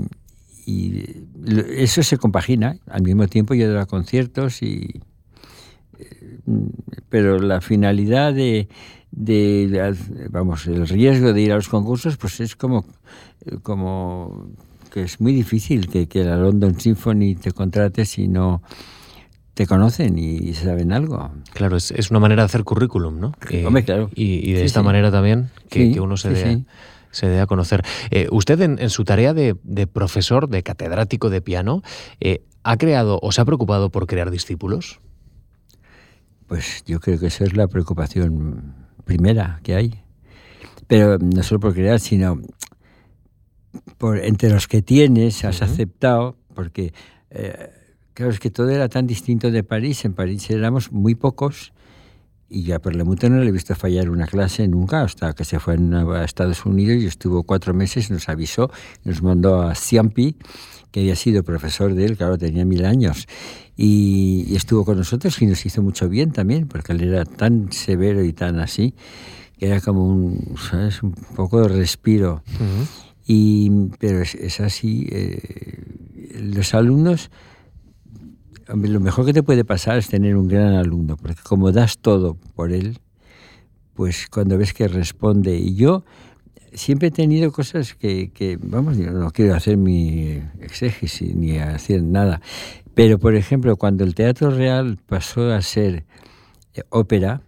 y 0.66 1.28
eso 1.78 2.01
se 2.01 2.18
compagina. 2.18 2.78
Al 2.88 3.03
mismo 3.03 3.28
tiempo 3.28 3.53
yo 3.53 3.72
daba 3.72 3.86
conciertos 3.86 4.64
y 4.64 4.99
pero 7.10 7.39
la 7.39 7.62
finalidad 7.62 8.34
de, 8.34 8.68
vamos, 10.30 10.68
el 10.68 10.88
riesgo 10.88 11.34
de 11.34 11.41
ir 11.41 11.52
a 11.52 11.56
los 11.56 11.70
concursos, 11.70 12.18
pues 12.18 12.39
es 12.39 12.56
como, 12.56 12.86
como 13.64 14.50
que 14.91 15.04
es 15.04 15.22
muy 15.22 15.34
difícil 15.34 15.88
que, 15.89 16.08
que 16.08 16.24
la 16.24 16.36
London 16.38 16.80
Symphony 16.80 17.36
te 17.36 17.52
contrate 17.52 18.06
si 18.06 18.28
no 18.28 18.62
te 19.60 19.68
conocen 19.68 20.18
y 20.18 20.54
saben 20.54 20.93
algo. 20.93 21.32
Claro, 21.52 21.76
es, 21.76 21.91
es 21.91 22.12
una 22.12 22.22
manera 22.22 22.43
de 22.43 22.45
hacer 22.45 22.64
currículum, 22.64 23.20
¿no? 23.20 23.34
Hombre, 23.66 23.84
claro. 23.84 24.10
Y, 24.16 24.54
de 24.54 24.64
esta 24.64 24.82
manera 24.82 25.12
también 25.12 25.50
que, 25.70 26.00
uno 26.00 26.16
se 26.16 26.30
dé, 26.30 26.64
se 27.12 27.28
dé 27.28 27.41
a 27.41 27.45
conocer. 27.45 27.84
Eh, 28.10 28.30
usted 28.32 28.62
en, 28.62 28.89
su 28.89 29.04
tarea 29.04 29.34
de, 29.34 29.56
profesor, 29.91 30.47
de 30.47 30.64
catedrático 30.64 31.30
de 31.30 31.41
piano, 31.41 31.82
eh, 32.22 32.41
¿ha 32.64 32.78
creado 32.78 33.20
o 33.22 33.34
se 33.34 33.41
ha 33.41 33.45
preocupado 33.45 33.89
por 33.89 34.08
crear 34.08 34.32
discípulos? 34.32 35.02
Pues 36.50 36.84
yo 36.88 37.00
creo 37.00 37.20
que 37.20 37.28
esa 37.28 37.43
es 37.43 37.56
la 37.56 37.68
preocupación 37.68 38.74
primera 39.06 39.60
que 39.62 39.76
hay. 39.76 40.02
Pero 40.88 41.20
no 41.20 41.43
solo 41.43 41.60
por 41.60 41.76
crear, 41.76 42.00
sino 42.00 42.41
por 44.00 44.18
entre 44.18 44.50
los 44.50 44.68
que 44.68 44.82
tienes, 44.82 45.45
has 45.45 45.62
aceptado, 45.62 46.38
porque 46.56 46.91
eh, 47.30 47.70
claro, 48.16 48.32
es 48.32 48.39
que 48.39 48.50
todo 48.50 48.70
era 48.70 48.89
tan 48.89 49.06
distinto 49.06 49.52
de 49.52 49.64
París. 49.64 50.04
En 50.06 50.14
París 50.16 50.50
éramos 50.50 50.91
muy 50.91 51.14
pocos 51.14 51.72
y 52.50 52.64
ya 52.64 52.80
por 52.80 52.97
mucho 53.06 53.30
no 53.30 53.41
le 53.41 53.50
he 53.50 53.52
visto 53.52 53.76
fallar 53.76 54.10
una 54.10 54.26
clase 54.26 54.68
nunca, 54.68 55.04
hasta 55.04 55.34
que 55.34 55.45
se 55.45 55.60
fue 55.60 55.76
a 55.76 56.24
Estados 56.24 56.66
Unidos 56.66 57.04
y 57.04 57.06
estuvo 57.06 57.43
cuatro 57.43 57.76
meses, 57.76 58.10
nos 58.10 58.28
avisó, 58.28 58.72
nos 59.04 59.22
mandó 59.22 59.62
a 59.62 59.76
Ciampi, 59.76 60.36
que 60.92 61.02
había 61.02 61.16
sido 61.16 61.44
profesor 61.44 61.94
de 61.94 62.06
él, 62.06 62.18
claro, 62.18 62.38
tenía 62.38 62.66
mil 62.66 62.86
años, 62.86 63.28
y, 63.76 64.56
estuvo 64.56 64.84
con 64.84 64.98
nosotros 64.98 65.42
y 65.42 65.46
nos 65.46 65.66
hizo 65.66 65.82
mucho 65.82 66.10
bien 66.10 66.32
también, 66.32 66.68
porque 66.68 66.92
él 66.94 67.02
era 67.02 67.26
tan 67.26 67.72
severo 67.72 68.24
y 68.24 68.34
tan 68.34 68.60
así, 68.60 68.94
que 69.58 69.68
era 69.68 69.82
como 69.82 70.08
un, 70.08 70.56
¿sabes? 70.70 71.02
un 71.04 71.14
poco 71.14 71.62
de 71.62 71.70
respiro. 71.70 72.44
y, 73.26 73.70
pero 74.00 74.22
es, 74.22 74.60
así, 74.60 75.08
eh, 75.12 75.84
los 76.42 76.74
alumnos, 76.74 77.30
lo 78.68 79.00
mejor 79.00 79.26
que 79.26 79.34
te 79.34 79.44
puede 79.44 79.66
pasar 79.66 79.98
es 79.98 80.10
tener 80.10 80.36
un 80.36 80.48
gran 80.48 80.74
alumno, 80.74 81.18
porque 81.18 81.42
como 81.44 81.72
das 81.72 81.98
todo 82.00 82.36
por 82.56 82.72
él, 82.72 83.00
pues 83.94 84.28
cuando 84.30 84.58
ves 84.58 84.74
que 84.74 84.88
responde, 84.88 85.58
y 85.58 85.76
yo 85.76 86.04
siempre 86.74 87.09
he 87.09 87.11
tenido 87.11 87.51
cosas 87.51 87.93
que, 87.93 88.32
que, 88.32 88.57
vamos, 88.61 88.97
yo 88.97 89.11
no 89.11 89.32
quiero 89.32 89.55
hacer 89.55 89.78
mi 89.78 90.41
exégesis 90.61 91.36
ni 91.36 91.57
hacer 91.57 92.03
nada, 92.03 92.41
pero, 92.99 93.17
por 93.17 93.36
ejemplo, 93.36 93.78
cuando 93.78 94.03
el 94.03 94.13
Teatro 94.13 94.51
Real 94.51 94.97
pasó 95.05 95.53
a 95.53 95.61
ser 95.61 96.03
eh, 96.74 96.82
ópera, 96.89 97.41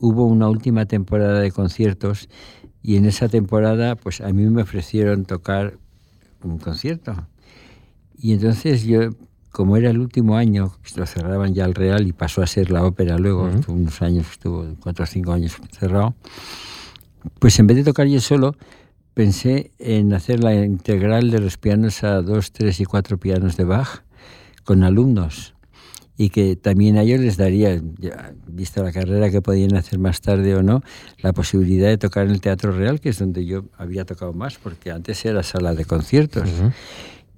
hubo 0.00 0.24
una 0.24 0.48
última 0.48 0.86
temporada 0.86 1.38
de 1.38 1.52
conciertos 1.52 2.28
y 2.82 2.96
en 2.96 3.04
esa 3.04 3.28
temporada, 3.28 3.94
pues 3.94 4.20
a 4.20 4.32
mí 4.32 4.44
me 4.46 4.62
ofrecieron 4.62 5.26
tocar 5.26 5.78
un 6.42 6.58
concierto. 6.58 7.14
Y 8.18 8.32
entonces 8.32 8.82
yo, 8.82 9.10
como 9.52 9.76
era 9.76 9.90
el 9.90 10.00
último 10.00 10.36
año, 10.36 10.72
lo 10.96 11.06
cerraban 11.06 11.54
ya 11.54 11.66
al 11.66 11.74
Real 11.74 12.06
y 12.08 12.12
pasó 12.12 12.42
a 12.42 12.48
ser 12.48 12.72
la 12.72 12.84
ópera 12.84 13.16
luego, 13.16 13.48
unos 13.68 14.02
años, 14.02 14.26
estuvo 14.30 14.66
cuatro 14.80 15.04
o 15.04 15.06
cinco 15.06 15.32
años 15.32 15.56
cerrado, 15.70 16.14
pues 17.38 17.58
en 17.58 17.66
vez 17.66 17.76
de 17.76 17.84
tocar 17.84 18.06
yo 18.06 18.20
solo, 18.20 18.56
pensé 19.14 19.72
en 19.78 20.12
hacer 20.12 20.42
la 20.42 20.54
integral 20.54 21.30
de 21.30 21.40
los 21.40 21.58
pianos 21.58 22.04
a 22.04 22.22
dos, 22.22 22.52
tres 22.52 22.80
y 22.80 22.84
cuatro 22.84 23.18
pianos 23.18 23.56
de 23.56 23.64
Bach 23.64 24.02
con 24.64 24.82
alumnos 24.82 25.54
y 26.20 26.28
que 26.28 26.54
también 26.54 26.98
a 26.98 27.02
ellos 27.02 27.20
les 27.20 27.38
daría, 27.38 27.80
vista 28.46 28.82
la 28.82 28.92
carrera 28.92 29.30
que 29.30 29.40
podían 29.40 29.74
hacer 29.74 29.98
más 29.98 30.20
tarde 30.20 30.54
o 30.54 30.62
no, 30.62 30.82
la 31.22 31.32
posibilidad 31.32 31.88
de 31.88 31.96
tocar 31.96 32.26
en 32.26 32.32
el 32.32 32.42
Teatro 32.42 32.72
Real, 32.72 33.00
que 33.00 33.08
es 33.08 33.18
donde 33.18 33.46
yo 33.46 33.64
había 33.78 34.04
tocado 34.04 34.34
más, 34.34 34.58
porque 34.58 34.90
antes 34.90 35.24
era 35.24 35.42
sala 35.42 35.74
de 35.74 35.86
conciertos. 35.86 36.50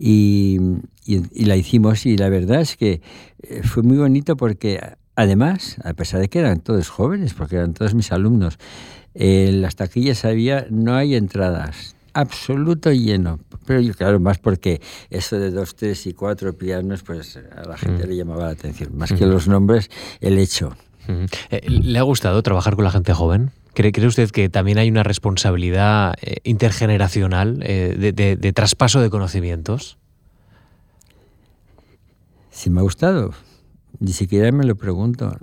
y, 0.01 0.59
y, 1.07 1.45
la 1.45 1.57
hicimos 1.57 2.07
y 2.07 2.17
la 2.17 2.29
verdad 2.29 2.61
es 2.61 2.77
que 2.77 3.03
eh, 3.43 3.63
fue 3.63 3.85
muy 3.85 3.99
bonito 3.99 4.37
porque 4.37 4.81
además, 5.17 5.77
a 5.85 5.95
pesar 5.95 6.21
de 6.21 6.29
que 6.29 6.39
eran 6.39 6.61
todos 6.61 6.89
jóvenes, 6.89 7.35
porque 7.35 7.57
eran 7.57 7.75
todos 7.75 7.95
mis 7.95 8.13
alumnos, 8.13 8.59
en 9.15 9.61
las 9.61 9.77
taquillas 9.77 10.25
había, 10.25 10.67
no 10.71 10.95
hay 10.95 11.15
entradas, 11.15 11.97
absoluto 12.15 12.93
lleno. 12.93 13.41
Pero 13.67 13.81
yo, 13.81 13.95
claro, 13.95 14.21
más 14.21 14.39
porque 14.39 14.81
eso 15.11 15.39
de 15.39 15.51
dos, 15.51 15.75
tres 15.75 16.07
y 16.07 16.15
cuatro 16.15 16.53
pianos, 16.53 17.03
pues 17.03 17.37
a 17.37 17.69
la 17.69 17.77
gente 17.77 18.05
mm. 18.05 18.09
le 18.09 18.17
llamaba 18.17 18.47
la 18.47 18.53
atención. 18.53 18.97
Más 18.97 19.13
que 19.13 19.27
los 19.27 19.49
nombres, 19.49 19.91
el 20.21 20.39
hecho. 20.39 20.77
Eh, 21.51 21.69
¿Le 21.69 21.99
ha 21.99 22.03
gustado 22.03 22.43
trabajar 22.43 22.77
con 22.77 22.85
la 22.85 22.91
gente 22.91 23.13
joven? 23.13 23.51
¿Cree, 23.75 23.93
¿Cree, 23.93 24.07
usted 24.07 24.31
que 24.31 24.49
también 24.49 24.79
hay 24.79 24.91
una 24.91 25.03
responsabilidad 25.03 26.15
eh, 26.21 26.37
intergeneracional 26.45 27.61
eh, 27.63 28.13
de, 28.15 28.37
de, 28.37 28.53
traspaso 28.53 29.01
de 29.01 29.11
conocimientos? 29.11 29.99
Si 32.51 32.69
me 32.69 32.81
ha 32.81 32.83
gustado, 32.83 33.33
ni 34.01 34.13
siquiera 34.13 34.51
me 34.53 34.65
lo 34.65 34.77
pregunto. 34.77 35.37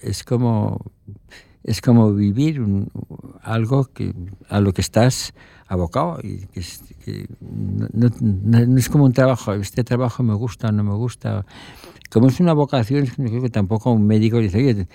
Es 0.00 0.24
como, 0.24 0.92
es 1.62 1.80
como 1.80 2.12
vivir 2.12 2.62
algo 3.42 3.84
que, 3.86 4.14
a 4.48 4.60
lo 4.60 4.72
que 4.72 4.82
estás 4.82 5.34
abocado 5.66 6.18
y 6.22 6.46
que, 6.46 7.26
no, 7.40 8.78
es 8.78 8.88
como 8.88 9.04
un 9.04 9.12
trabajo, 9.12 9.54
este 9.54 9.84
trabajo 9.84 10.22
me 10.22 10.34
gusta 10.34 10.68
o 10.68 10.72
no 10.72 10.84
me 10.84 10.94
gusta. 10.94 11.46
Como 12.10 12.28
es 12.28 12.40
una 12.40 12.52
vocación, 12.52 13.06
creo 13.06 13.42
que 13.42 13.50
tampoco 13.50 13.90
un 13.92 14.06
médico 14.06 14.38
dice, 14.38 14.58
oye, 14.58 14.86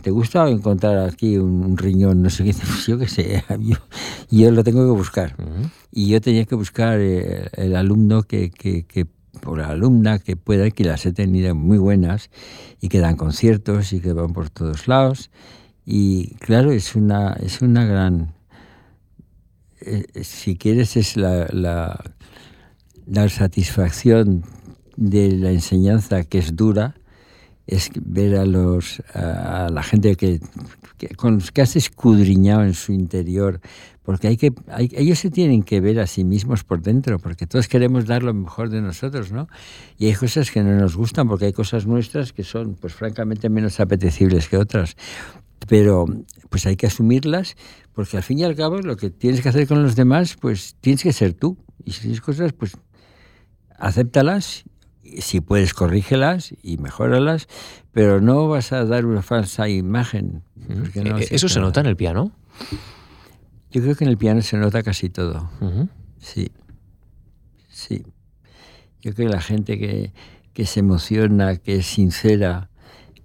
¿te, 0.00 0.10
gusta 0.10 0.48
encontrar 0.48 0.98
aquí 1.08 1.38
un, 1.38 1.76
riñón? 1.76 2.22
No 2.22 2.30
sé 2.30 2.44
qué, 2.44 2.52
pues 2.52 2.86
yo 2.88 2.98
qué 2.98 3.08
sé, 3.08 3.44
yo, 3.60 3.76
yo, 4.30 4.50
lo 4.50 4.64
tengo 4.64 4.84
que 4.84 4.98
buscar. 4.98 5.36
Y 5.90 6.08
yo 6.08 6.20
tenía 6.20 6.44
que 6.44 6.54
buscar 6.54 6.98
eh, 7.00 7.48
el, 7.52 7.76
alumno 7.76 8.22
que, 8.24 8.50
que, 8.50 8.84
que 8.84 9.06
por 9.40 9.58
la 9.58 9.68
alumna 9.68 10.18
que 10.18 10.36
pueda, 10.36 10.70
que 10.70 10.84
las 10.84 11.06
he 11.06 11.12
tenido 11.12 11.54
muy 11.54 11.78
buenas 11.78 12.30
y 12.80 12.88
que 12.88 13.00
dan 13.00 13.16
conciertos 13.16 13.92
y 13.92 14.00
que 14.00 14.12
van 14.12 14.32
por 14.32 14.50
todos 14.50 14.88
lados. 14.88 15.30
Y 15.84 16.34
claro, 16.36 16.72
es 16.72 16.94
una, 16.94 17.32
es 17.34 17.62
una 17.62 17.84
gran 17.84 18.34
eh, 19.84 20.06
eh, 20.14 20.24
si 20.24 20.56
quieres, 20.56 20.96
es 20.96 21.16
la, 21.16 21.48
la, 21.52 23.28
satisfacción 23.28 24.44
de 24.96 25.32
la 25.32 25.50
enseñanza 25.50 26.22
que 26.22 26.38
es 26.38 26.54
dura, 26.54 26.94
es 27.66 27.90
ver 28.00 28.36
a, 28.36 28.46
los, 28.46 29.02
a, 29.14 29.68
la 29.72 29.82
gente 29.82 30.14
que, 30.14 30.40
con 31.16 31.36
los 31.36 31.50
que 31.52 31.62
has 31.62 31.76
escudriñado 31.76 32.64
en 32.64 32.74
su 32.74 32.92
interior, 32.92 33.60
porque 34.02 34.28
hay 34.28 34.36
que, 34.36 34.52
ellos 34.78 35.18
se 35.18 35.30
tienen 35.30 35.62
que 35.62 35.80
ver 35.80 36.00
a 36.00 36.06
sí 36.06 36.24
mismos 36.24 36.64
por 36.64 36.82
dentro, 36.82 37.18
porque 37.18 37.46
todos 37.46 37.68
queremos 37.68 38.06
dar 38.06 38.22
lo 38.22 38.34
mejor 38.34 38.70
de 38.70 38.80
nosotros, 38.80 39.30
¿no? 39.32 39.48
Y 39.98 40.06
hay 40.06 40.14
cosas 40.14 40.50
que 40.50 40.62
no 40.62 40.74
nos 40.74 40.96
gustan, 40.96 41.28
porque 41.28 41.46
hay 41.46 41.52
cosas 41.52 41.86
nuestras 41.86 42.32
que 42.32 42.42
son, 42.42 42.74
pues 42.74 42.94
francamente, 42.94 43.48
menos 43.48 43.78
apetecibles 43.80 44.48
que 44.48 44.56
otras. 44.56 44.96
Pero, 45.68 46.06
pues 46.50 46.66
hay 46.66 46.74
que 46.76 46.88
asumirlas 46.88 47.56
porque 47.94 48.16
al 48.16 48.22
fin 48.22 48.38
y 48.38 48.44
al 48.44 48.54
cabo 48.54 48.78
lo 48.78 48.96
que 48.96 49.10
tienes 49.10 49.42
que 49.42 49.48
hacer 49.48 49.66
con 49.66 49.82
los 49.82 49.96
demás, 49.96 50.36
pues 50.40 50.76
tienes 50.80 51.02
que 51.02 51.12
ser 51.12 51.34
tú. 51.34 51.58
Y 51.84 51.92
si 51.92 52.02
tienes 52.02 52.20
cosas, 52.20 52.52
pues 52.52 52.72
acéptalas, 53.78 54.64
si 55.20 55.40
puedes 55.40 55.74
corrígelas 55.74 56.54
y 56.62 56.78
mejóralas, 56.78 57.48
pero 57.92 58.20
no 58.20 58.48
vas 58.48 58.72
a 58.72 58.84
dar 58.84 59.06
una 59.06 59.22
falsa 59.22 59.68
imagen. 59.68 60.42
Eh, 60.94 61.28
¿Eso 61.30 61.48
se 61.48 61.60
nota 61.60 61.80
en 61.80 61.86
el 61.86 61.96
piano? 61.96 62.32
Yo 63.70 63.82
creo 63.82 63.94
que 63.94 64.04
en 64.04 64.10
el 64.10 64.18
piano 64.18 64.42
se 64.42 64.56
nota 64.56 64.82
casi 64.82 65.08
todo. 65.08 65.50
Sí. 66.18 66.50
Sí. 67.68 68.04
Yo 69.00 69.14
creo 69.14 69.28
que 69.28 69.34
la 69.34 69.40
gente 69.40 69.78
que, 69.78 70.12
que 70.52 70.66
se 70.66 70.80
emociona, 70.80 71.56
que 71.56 71.76
es 71.76 71.86
sincera, 71.86 72.70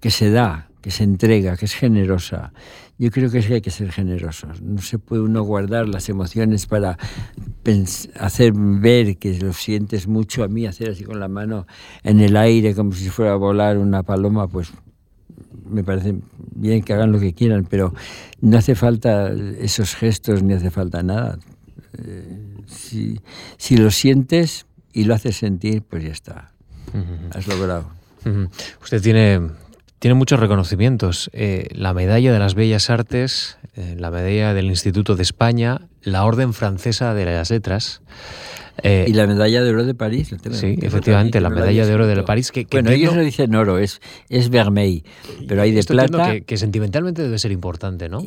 que 0.00 0.10
se 0.10 0.30
da, 0.30 0.68
que 0.80 0.90
se 0.90 1.04
entrega, 1.04 1.56
que 1.56 1.66
es 1.66 1.74
generosa, 1.74 2.52
yo 2.98 3.10
creo 3.10 3.30
que, 3.30 3.38
hay 3.38 3.60
que 3.60 3.70
ser 3.70 3.92
generosos. 3.92 4.60
No 4.60 4.82
se 4.82 4.98
puede 4.98 5.22
uno 5.22 5.42
guardar 5.42 5.88
las 5.88 6.08
emociones 6.08 6.66
para 6.66 6.98
hacer 8.18 8.52
ver 8.54 9.18
que 9.18 9.38
lo 9.38 9.52
sientes 9.52 10.08
mucho. 10.08 10.42
A 10.42 10.48
mí 10.48 10.66
hacer 10.66 10.90
así 10.90 11.04
con 11.04 11.20
la 11.20 11.28
mano 11.28 11.66
en 12.02 12.20
el 12.20 12.36
aire 12.36 12.74
como 12.74 12.92
si 12.92 13.08
fuera 13.08 13.32
a 13.32 13.36
volar 13.36 13.78
una 13.78 14.02
paloma, 14.02 14.48
pues 14.48 14.72
me 15.68 15.84
parece 15.84 16.16
bien 16.54 16.82
que 16.82 16.92
hagan 16.92 17.12
lo 17.12 17.20
que 17.20 17.34
quieran, 17.34 17.66
pero 17.68 17.94
no 18.40 18.58
hace 18.58 18.74
falta 18.74 19.32
esos 19.60 19.94
gestos 19.94 20.42
ni 20.42 20.54
hace 20.54 20.70
falta 20.70 21.02
nada. 21.02 21.38
Eh, 21.98 22.56
si, 22.66 23.20
si 23.56 23.76
lo 23.76 23.90
sientes 23.90 24.66
y 24.92 25.04
lo 25.04 25.14
haces 25.14 25.36
sentir, 25.36 25.82
pues 25.82 26.02
ya 26.02 26.10
está. 26.10 26.52
Has 27.32 27.46
logrado. 27.46 27.90
Usted 28.82 29.00
tiene, 29.00 29.40
tiene 29.98 30.14
muchos 30.14 30.40
reconocimientos. 30.40 31.30
Eh, 31.32 31.68
la 31.72 31.94
medalla 31.94 32.32
de 32.32 32.38
las 32.38 32.54
Bellas 32.54 32.90
Artes, 32.90 33.58
eh, 33.74 33.96
la 33.98 34.10
medalla 34.10 34.54
del 34.54 34.66
Instituto 34.66 35.16
de 35.16 35.22
España, 35.22 35.82
la 36.02 36.24
Orden 36.24 36.54
Francesa 36.54 37.14
de 37.14 37.24
las 37.24 37.50
Letras. 37.50 38.02
Eh, 38.84 39.06
y 39.08 39.12
la 39.12 39.26
medalla 39.26 39.62
de 39.62 39.70
oro 39.70 39.84
de 39.84 39.94
París. 39.94 40.32
sí, 40.52 40.78
efectivamente, 40.80 41.40
la 41.40 41.50
medalla 41.50 41.84
de 41.84 41.94
oro 41.94 42.06
de 42.06 42.22
París. 42.22 42.52
Que, 42.52 42.64
bueno, 42.70 42.90
ellos 42.90 43.14
no 43.14 43.22
dicen 43.22 43.52
oro, 43.56 43.78
es, 43.78 44.00
es 44.28 44.50
vermeil, 44.50 45.02
pero 45.48 45.62
hay 45.62 45.72
de 45.72 45.82
plata. 45.82 46.32
Que, 46.32 46.42
que, 46.42 46.56
sentimentalmente 46.56 47.22
debe 47.22 47.40
ser 47.40 47.50
importante, 47.50 48.08
¿no? 48.08 48.24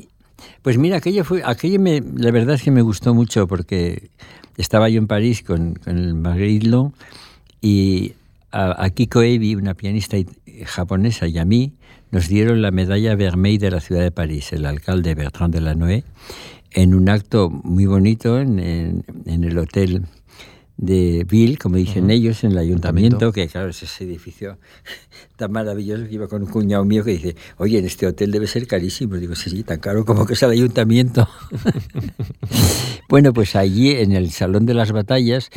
Pues 0.61 0.77
mira, 0.77 0.97
aquello 0.97 1.23
fue, 1.23 1.41
aquello 1.45 1.79
me, 1.79 2.01
la 2.17 2.31
verdad 2.31 2.55
es 2.55 2.63
que 2.63 2.71
me 2.71 2.81
gustó 2.81 3.13
mucho 3.13 3.47
porque 3.47 4.09
estaba 4.57 4.89
yo 4.89 4.97
en 4.97 5.07
París 5.07 5.41
con, 5.41 5.75
con 5.75 5.97
el 5.97 6.15
Marguerite 6.15 6.69
y 7.61 8.13
a, 8.51 8.89
Kiko 8.89 9.21
Ebi, 9.21 9.55
una 9.55 9.73
pianista 9.73 10.17
japonesa, 10.65 11.27
y 11.27 11.37
a 11.37 11.45
mí 11.45 11.73
nos 12.11 12.27
dieron 12.27 12.61
la 12.61 12.71
medalla 12.71 13.15
Vermeil 13.15 13.59
de 13.59 13.71
la 13.71 13.79
ciudad 13.79 14.01
de 14.01 14.11
París, 14.11 14.51
el 14.53 14.65
alcalde 14.65 15.15
Bertrand 15.15 15.53
de 15.53 15.59
Delanoë, 15.59 16.03
en 16.71 16.95
un 16.95 17.09
acto 17.09 17.49
muy 17.49 17.85
bonito 17.85 18.39
en, 18.39 18.59
en, 18.59 19.43
el 19.43 19.57
hotel 19.57 20.05
de 20.77 21.25
Ville, 21.29 21.57
como 21.57 21.75
dicen 21.75 22.09
ellos, 22.09 22.43
en 22.43 22.51
el 22.51 22.57
ayuntamiento, 22.57 23.31
que 23.31 23.47
claro, 23.47 23.69
es 23.69 23.83
ese 23.83 24.03
edificio 24.05 24.57
tan 25.37 25.51
maravilloso 25.51 26.07
que 26.07 26.15
iba 26.15 26.27
con 26.27 26.43
un 26.43 26.49
cuñado 26.49 26.83
mío 26.85 27.03
que 27.03 27.11
dice, 27.11 27.35
oye, 27.57 27.79
en 27.79 27.85
este 27.85 28.07
hotel 28.07 28.31
debe 28.31 28.47
ser 28.47 28.67
carísimo. 28.67 29.15
Digo, 29.15 29.35
sí, 29.35 29.49
sí, 29.49 29.63
tan 29.63 29.79
caro 29.79 30.05
como 30.05 30.25
que 30.25 30.33
es 30.33 30.43
el 30.43 30.51
ayuntamiento. 30.51 31.27
bueno, 33.09 33.33
pues 33.33 33.55
allí 33.55 33.91
en 33.91 34.13
el 34.13 34.31
Salón 34.31 34.65
de 34.65 34.73
las 34.73 34.91
Batallas 34.91 35.49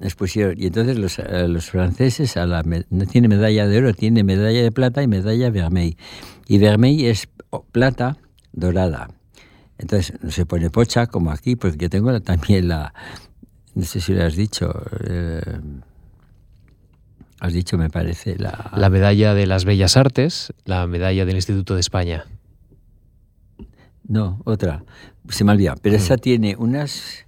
y 0.00 0.66
entonces 0.66 0.98
los, 0.98 1.18
eh, 1.18 1.46
los 1.46 1.70
franceses 1.70 2.36
a 2.38 2.46
la, 2.46 2.62
no 2.62 3.06
tiene 3.06 3.28
medalla 3.28 3.66
de 3.66 3.78
oro, 3.78 3.92
tiene 3.92 4.24
medalla 4.24 4.62
de 4.62 4.72
plata 4.72 5.02
y 5.02 5.06
medalla 5.06 5.50
vermeil. 5.50 5.96
Y 6.48 6.58
vermeil 6.58 7.04
es 7.04 7.28
plata 7.70 8.16
dorada. 8.52 9.10
Entonces 9.76 10.14
no 10.22 10.30
se 10.30 10.46
pone 10.46 10.70
pocha 10.70 11.06
como 11.06 11.30
aquí, 11.30 11.54
porque 11.54 11.76
yo 11.76 11.90
tengo 11.90 12.18
también 12.22 12.68
la, 12.68 12.94
no 13.74 13.84
sé 13.84 14.00
si 14.00 14.14
lo 14.14 14.24
has 14.24 14.36
dicho, 14.36 14.72
eh, 15.06 15.60
has 17.40 17.52
dicho 17.52 17.76
me 17.76 17.90
parece 17.90 18.38
la... 18.38 18.70
La 18.74 18.88
medalla 18.88 19.34
de 19.34 19.46
las 19.46 19.66
Bellas 19.66 19.98
Artes, 19.98 20.54
la 20.64 20.86
medalla 20.86 21.26
del 21.26 21.36
Instituto 21.36 21.74
de 21.74 21.80
España. 21.80 22.24
No, 24.08 24.40
otra, 24.44 24.82
se 25.28 25.44
me 25.44 25.52
olvida, 25.52 25.74
pero 25.80 25.94
mm. 25.94 25.98
esa 25.98 26.16
tiene 26.16 26.56
unas 26.56 27.26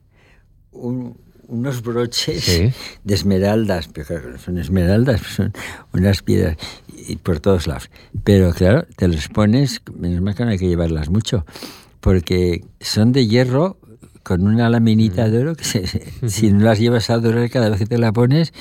unos 1.52 1.82
broches 1.82 2.72
de 3.04 3.14
esmeraldas, 3.14 3.88
pero 3.88 4.38
son 4.38 4.58
esmeraldas, 4.58 5.20
son 5.36 5.52
unas 5.92 6.22
piedras 6.22 6.56
y 7.08 7.16
por 7.16 7.40
todos 7.40 7.66
lados. 7.66 7.90
Pero 8.24 8.52
claro, 8.52 8.86
te 8.96 9.06
los 9.06 9.28
pones, 9.28 9.82
menos 9.94 10.22
mal 10.22 10.34
que 10.34 10.44
no 10.44 10.50
hay 10.50 10.58
que 10.58 10.68
llevarlas 10.68 11.10
mucho, 11.10 11.44
porque 12.00 12.64
son 12.80 13.12
de 13.12 13.26
hierro 13.26 13.78
con 14.22 14.46
una 14.46 14.70
laminita 14.70 15.28
de 15.28 15.38
oro 15.38 15.56
que 15.56 15.64
si 16.28 16.52
no 16.52 16.64
las 16.64 16.78
llevas 16.78 17.10
a 17.10 17.18
dorar 17.18 17.50
cada 17.50 17.68
vez 17.68 17.80
que 17.80 17.86
te 17.86 17.98
la 17.98 18.12
pones, 18.12 18.52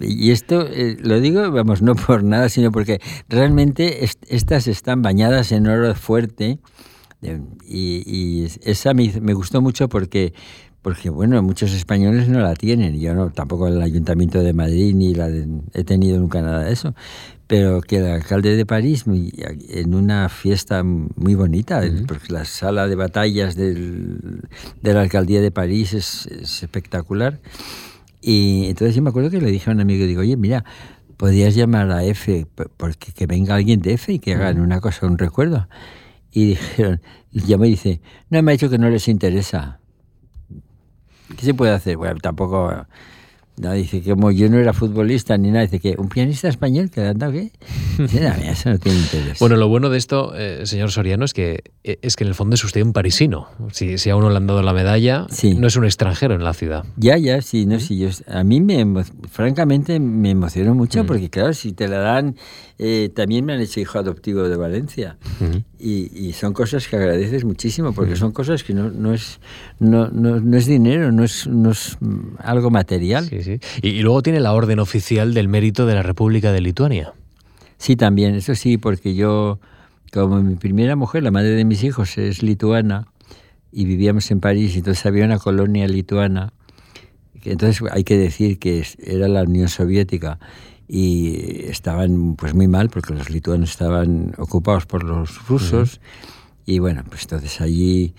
y 0.00 0.30
esto 0.30 0.66
eh, 0.66 0.96
lo 1.00 1.20
digo, 1.20 1.50
vamos, 1.52 1.82
no 1.82 1.94
por 1.94 2.24
nada, 2.24 2.48
sino 2.48 2.72
porque 2.72 3.00
realmente 3.28 4.08
estas 4.28 4.66
están 4.66 5.02
bañadas 5.02 5.52
en 5.52 5.66
oro 5.66 5.94
fuerte. 5.94 6.58
Y, 7.66 8.02
y 8.06 8.46
esa 8.62 8.94
me, 8.94 9.12
me 9.20 9.34
gustó 9.34 9.60
mucho 9.60 9.88
porque 9.88 10.32
porque 10.86 11.10
bueno, 11.10 11.42
muchos 11.42 11.72
españoles 11.72 12.28
no 12.28 12.38
la 12.38 12.54
tienen. 12.54 13.00
Yo 13.00 13.12
no, 13.12 13.30
tampoco 13.30 13.66
el 13.66 13.82
Ayuntamiento 13.82 14.44
de 14.44 14.52
Madrid 14.52 14.94
ni 14.94 15.14
la 15.14 15.28
he 15.74 15.82
tenido 15.82 16.16
nunca 16.20 16.40
nada 16.42 16.62
de 16.62 16.72
eso. 16.72 16.94
Pero 17.48 17.80
que 17.80 17.96
el 17.96 18.06
alcalde 18.06 18.54
de 18.54 18.64
París, 18.64 19.04
en 19.08 19.94
una 19.96 20.28
fiesta 20.28 20.84
muy 20.84 21.34
bonita, 21.34 21.82
porque 22.06 22.32
la 22.32 22.44
sala 22.44 22.86
de 22.86 22.94
batallas 22.94 23.56
del, 23.56 24.42
de 24.80 24.94
la 24.94 25.00
alcaldía 25.00 25.40
de 25.40 25.50
París 25.50 25.92
es, 25.92 26.28
espectacular. 26.62 27.40
Y 28.20 28.66
entonces 28.66 28.94
yo 28.94 29.02
me 29.02 29.10
acuerdo 29.10 29.30
que 29.30 29.40
le 29.40 29.50
dije 29.50 29.68
a 29.68 29.72
un 29.72 29.80
amigo, 29.80 30.06
digo, 30.06 30.20
oye, 30.20 30.36
mira, 30.36 30.64
podrías 31.16 31.56
llamar 31.56 31.90
a 31.90 32.04
F, 32.04 32.46
porque 32.76 33.10
que 33.10 33.26
venga 33.26 33.56
alguien 33.56 33.82
de 33.82 33.94
F 33.94 34.12
y 34.12 34.20
que 34.20 34.34
hagan 34.34 34.60
una 34.60 34.80
cosa, 34.80 35.06
un 35.06 35.18
recuerdo. 35.18 35.66
Y 36.30 36.44
dijeron, 36.50 37.00
y 37.32 37.52
y 37.52 37.56
dice, 37.56 38.00
no, 38.30 38.40
me 38.40 38.52
ha 38.52 38.54
dicho 38.54 38.70
que 38.70 38.78
no 38.78 38.88
les 38.88 39.08
interesa. 39.08 39.80
¿Qué 41.36 41.44
se 41.44 41.54
puede 41.54 41.72
hacer? 41.72 41.96
Bueno, 41.96 42.16
tampoco 42.20 42.86
no, 43.58 43.72
dice 43.72 44.02
que 44.02 44.10
como 44.10 44.30
yo 44.30 44.50
no 44.50 44.58
era 44.58 44.74
futbolista 44.74 45.38
ni 45.38 45.50
nada, 45.50 45.62
dice 45.62 45.80
que 45.80 45.94
un 45.98 46.10
pianista 46.10 46.46
español 46.48 46.90
que 46.90 47.00
anda 47.00 47.32
qué. 47.32 47.52
eso 47.98 48.70
no 48.70 48.78
tiene 48.78 48.98
interés. 48.98 49.38
Bueno, 49.38 49.56
lo 49.56 49.68
bueno 49.68 49.88
de 49.88 49.96
esto, 49.96 50.34
eh, 50.36 50.66
señor 50.66 50.90
Soriano, 50.90 51.24
es 51.24 51.32
que 51.32 51.64
eh, 51.82 51.98
es 52.02 52.16
que 52.16 52.24
en 52.24 52.28
el 52.28 52.34
fondo 52.34 52.54
es 52.54 52.64
usted 52.64 52.82
un 52.82 52.92
parisino. 52.92 53.48
Si, 53.72 53.96
si 53.96 54.10
a 54.10 54.16
uno 54.16 54.28
le 54.28 54.36
han 54.36 54.46
dado 54.46 54.60
la 54.60 54.74
medalla, 54.74 55.26
no 55.56 55.66
es 55.66 55.76
un 55.76 55.86
extranjero 55.86 56.34
en 56.34 56.44
la 56.44 56.52
ciudad. 56.52 56.84
Ya, 56.96 57.16
ya, 57.16 57.40
sí, 57.40 57.64
no, 57.64 57.80
sí. 57.80 57.96
Yo, 57.98 58.10
a 58.28 58.44
mí 58.44 58.60
me, 58.60 58.84
francamente, 59.30 60.00
me 60.00 60.30
emocionó 60.30 60.74
mucho 60.74 61.04
mm. 61.04 61.06
porque 61.06 61.30
claro, 61.30 61.54
si 61.54 61.72
te 61.72 61.88
la 61.88 61.98
dan, 61.98 62.36
eh, 62.78 63.10
también 63.14 63.46
me 63.46 63.54
han 63.54 63.60
hecho 63.60 63.80
hijo 63.80 63.98
adoptivo 63.98 64.42
de 64.42 64.56
Valencia 64.56 65.16
y, 65.88 66.32
son 66.32 66.52
cosas 66.52 66.88
que 66.88 66.96
agradeces 66.96 67.44
muchísimo 67.44 67.92
porque 67.92 68.16
son 68.16 68.32
cosas 68.32 68.64
que 68.64 68.74
no, 68.74 68.90
no 68.90 69.14
es 69.14 69.38
no, 69.78 70.08
no, 70.08 70.56
es 70.56 70.66
dinero, 70.66 71.12
no 71.12 71.22
es, 71.22 71.46
no 71.46 71.70
es 71.70 71.96
algo 72.38 72.70
material. 72.70 73.28
Sí, 73.28 73.60
y, 73.82 74.02
luego 74.02 74.22
tiene 74.22 74.40
la 74.40 74.52
orden 74.52 74.80
oficial 74.80 75.32
del 75.32 75.48
mérito 75.48 75.86
de 75.86 75.94
la 75.94 76.02
República 76.02 76.50
de 76.50 76.60
Lituania. 76.60 77.12
Sí, 77.78 77.94
también, 77.94 78.34
eso 78.34 78.54
sí, 78.54 78.78
porque 78.78 79.14
yo, 79.14 79.60
como 80.12 80.42
mi 80.42 80.56
primera 80.56 80.96
mujer, 80.96 81.22
la 81.22 81.30
madre 81.30 81.50
de 81.50 81.64
mis 81.64 81.84
hijos, 81.84 82.18
es 82.18 82.42
lituana 82.42 83.06
y 83.70 83.84
vivíamos 83.84 84.30
en 84.30 84.40
París, 84.40 84.74
y 84.74 84.78
entonces 84.78 85.06
había 85.06 85.24
una 85.24 85.38
colonia 85.38 85.86
lituana. 85.86 86.52
Entonces 87.44 87.88
hay 87.92 88.02
que 88.02 88.16
decir 88.16 88.58
que 88.58 88.84
era 88.98 89.28
la 89.28 89.42
Unión 89.42 89.68
Soviética 89.68 90.40
y 90.88 91.64
estaban 91.66 92.36
pues 92.36 92.54
muy 92.54 92.68
mal 92.68 92.88
porque 92.88 93.14
los 93.14 93.30
lituanos 93.30 93.70
estaban 93.70 94.34
ocupados 94.38 94.86
por 94.86 95.02
los 95.02 95.46
rusos 95.48 96.00
y 96.64 96.78
bueno, 96.78 97.04
pues 97.08 97.22
entonces 97.22 97.60
allí 97.60 98.14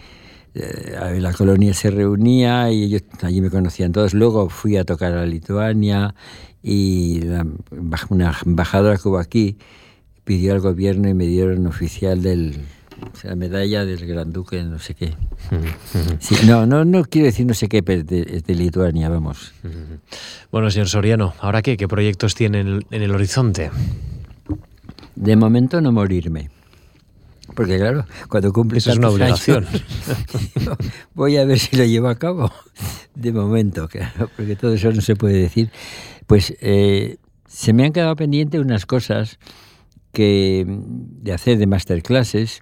eh, 0.54 1.20
la 1.20 1.34
colonia 1.34 1.74
se 1.74 1.92
reunía 1.92 2.72
y 2.72 2.84
ellos 2.84 3.04
allí 3.22 3.42
me 3.42 3.50
conocían 3.50 3.92
todos. 3.92 4.14
Luego 4.14 4.50
fui 4.50 4.78
a 4.78 4.86
tocar 4.86 5.14
a 5.14 5.26
Lituania 5.26 6.16
y 6.64 7.22
una 8.10 8.38
embajadora 8.46 8.98
que 8.98 9.08
hubo 9.08 9.20
aquí 9.20 9.58
pidió 10.24 10.54
al 10.54 10.60
gobierno 10.60 11.08
y 11.08 11.14
me 11.14 11.26
dieron 11.26 11.68
oficial 11.68 12.22
del 12.22 12.58
la 13.24 13.36
medalla 13.36 13.86
del 13.86 14.06
Gran 14.06 14.32
Duque, 14.32 14.64
no 14.64 14.80
sé 14.80 14.94
qué. 14.94 15.14
no, 16.46 16.66
no, 16.66 16.86
no 16.86 17.04
quiero 17.06 17.26
decir 17.26 17.46
no 17.46 17.54
sé 17.54 17.68
qué, 17.68 17.84
pero 17.84 18.02
es 18.02 18.44
de, 18.44 18.56
Lituania, 18.56 19.10
vamos. 19.10 19.54
Bueno, 20.50 20.72
señor 20.72 20.88
Soriano, 20.88 21.34
¿ahora 21.42 21.62
qué? 21.62 21.76
¿Qué 21.76 21.90
proyectos 21.90 22.34
tiene 22.34 22.62
en 22.62 22.84
el 22.90 23.12
horizonte? 23.14 23.70
De 25.16 25.36
momento 25.36 25.82
no 25.82 25.92
morirme. 25.92 26.50
Porque 27.56 27.78
claro, 27.78 28.06
cuando 28.30 28.54
cumple 28.54 28.78
Eso 28.78 28.92
es 28.92 28.98
una 28.98 29.10
obligación. 29.10 29.66
voy 31.16 31.38
a 31.38 31.46
ver 31.46 31.60
si 31.60 31.76
lo 31.76 31.86
llevo 31.86 32.08
a 32.08 32.16
cabo. 32.16 32.52
De 33.16 33.32
momento, 33.32 33.88
claro, 33.88 34.30
porque 34.36 34.56
todo 34.56 34.74
eso 34.74 34.92
no 34.92 35.02
se 35.02 35.16
puede 35.16 35.42
decir. 35.42 35.72
Pues 36.28 36.54
eh, 36.62 37.18
se 37.48 37.74
me 37.74 37.86
han 37.86 37.94
quedado 37.94 38.16
pendientes 38.16 38.62
unas 38.62 38.86
cosas 38.86 39.40
que 40.12 40.66
de 40.68 41.34
hacer 41.34 41.58
de 41.58 41.68
masterclasses, 41.68 42.62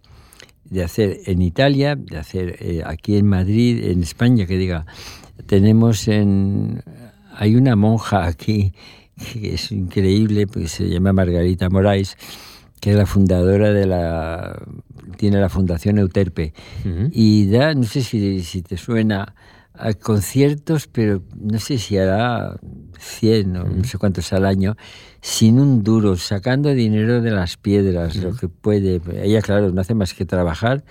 de 0.70 0.84
hacer 0.84 1.20
en 1.26 1.41
Italia, 1.41 1.95
de 1.95 2.18
hacer 2.18 2.57
eh, 2.59 2.82
aquí 2.86 3.18
en 3.18 3.28
Madrid, 3.28 3.84
en 3.86 4.03
España, 4.03 4.45
que 4.45 4.57
diga, 4.57 4.86
tenemos 5.45 6.07
en... 6.07 6.84
Hay 7.38 7.55
una 7.55 7.76
monja 7.76 8.26
aquí 8.26 8.74
que 9.34 9.53
es 9.53 9.72
increíble, 9.72 10.47
porque 10.47 10.68
se 10.68 10.89
llama 10.89 11.13
Margarita 11.13 11.70
Moraes, 11.70 12.18
que 12.86 12.92
es 12.92 12.98
la 12.98 13.08
fundadora 13.08 13.74
de 13.74 13.88
la 13.88 14.62
tiene 15.18 15.42
la 15.42 15.50
Fundación 15.50 15.98
Euterpe. 15.98 16.54
Y 17.10 17.48
da 17.48 17.74
no 17.74 17.82
sé 17.82 18.04
si, 18.04 18.44
si, 18.44 18.62
te 18.62 18.78
suena 18.78 19.34
a 19.74 19.96
conciertos 19.96 20.86
pero 20.86 21.24
no 21.36 21.58
sé 21.58 21.80
si 21.80 21.98
hará 21.98 22.60
100 23.00 23.58
o 23.58 23.64
no 23.64 23.84
sé 23.86 23.98
cuántos 23.98 24.32
al 24.34 24.46
año 24.46 24.78
sin 25.20 25.60
un 25.60 25.84
duro 25.84 26.16
sacando 26.16 26.70
dinero 26.76 27.24
de 27.24 27.32
las 27.32 27.58
piedras 27.58 28.18
lo 28.18 28.36
que 28.36 28.50
puede. 28.50 29.02
Ella 29.20 29.42
claro 29.42 29.72
no 29.72 29.82
hace 29.82 29.96
más 29.96 30.14
que 30.14 30.26
trabajar 30.26 30.84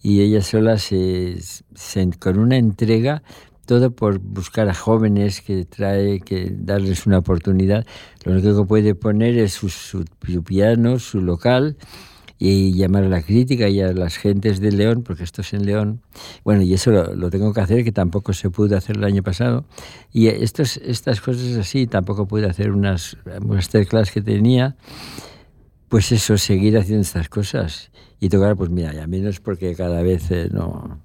y 0.00 0.20
ella 0.20 0.40
sola 0.40 0.78
se, 0.78 1.40
se 1.74 2.10
con 2.12 2.38
una 2.38 2.58
entrega 2.58 3.24
todo 3.66 3.90
por 3.94 4.18
buscar 4.18 4.68
a 4.68 4.74
jóvenes 4.74 5.40
que 5.40 5.64
trae, 5.64 6.20
que 6.20 6.52
darles 6.54 7.06
una 7.06 7.18
oportunidad. 7.18 7.86
Lo 8.24 8.32
único 8.32 8.56
que 8.56 8.66
puede 8.66 8.94
poner 8.94 9.38
es 9.38 9.52
su, 9.52 10.04
piano, 10.44 10.98
su 10.98 11.20
local 11.20 11.76
y 12.38 12.74
llamar 12.74 13.04
a 13.04 13.08
la 13.08 13.22
crítica 13.22 13.68
y 13.68 13.80
a 13.80 13.92
las 13.92 14.16
gentes 14.16 14.60
de 14.60 14.72
León, 14.72 15.02
porque 15.02 15.24
esto 15.24 15.42
es 15.42 15.52
en 15.52 15.66
León. 15.66 16.02
Bueno, 16.44 16.62
y 16.62 16.74
eso 16.74 16.90
lo, 16.90 17.30
tengo 17.30 17.52
que 17.52 17.60
hacer, 17.60 17.84
que 17.84 17.92
tampoco 17.92 18.32
se 18.32 18.50
pudo 18.50 18.76
hacer 18.76 18.96
el 18.96 19.04
año 19.04 19.22
pasado. 19.22 19.64
Y 20.12 20.26
estos, 20.26 20.76
estas 20.78 21.20
cosas 21.20 21.56
así, 21.56 21.86
tampoco 21.86 22.26
pude 22.26 22.46
hacer 22.46 22.72
unas 22.72 23.16
masterclass 23.40 24.10
que 24.10 24.20
tenía. 24.20 24.76
Pues 25.94 26.10
eso, 26.10 26.36
seguir 26.38 26.76
haciendo 26.76 27.02
estas 27.02 27.28
cosas 27.28 27.92
y 28.18 28.28
tocar, 28.28 28.56
pues 28.56 28.68
mira, 28.68 28.92
ya 28.92 29.06
menos 29.06 29.38
porque 29.38 29.76
cada 29.76 30.02
vez 30.02 30.28
eh, 30.32 30.48
no. 30.50 30.98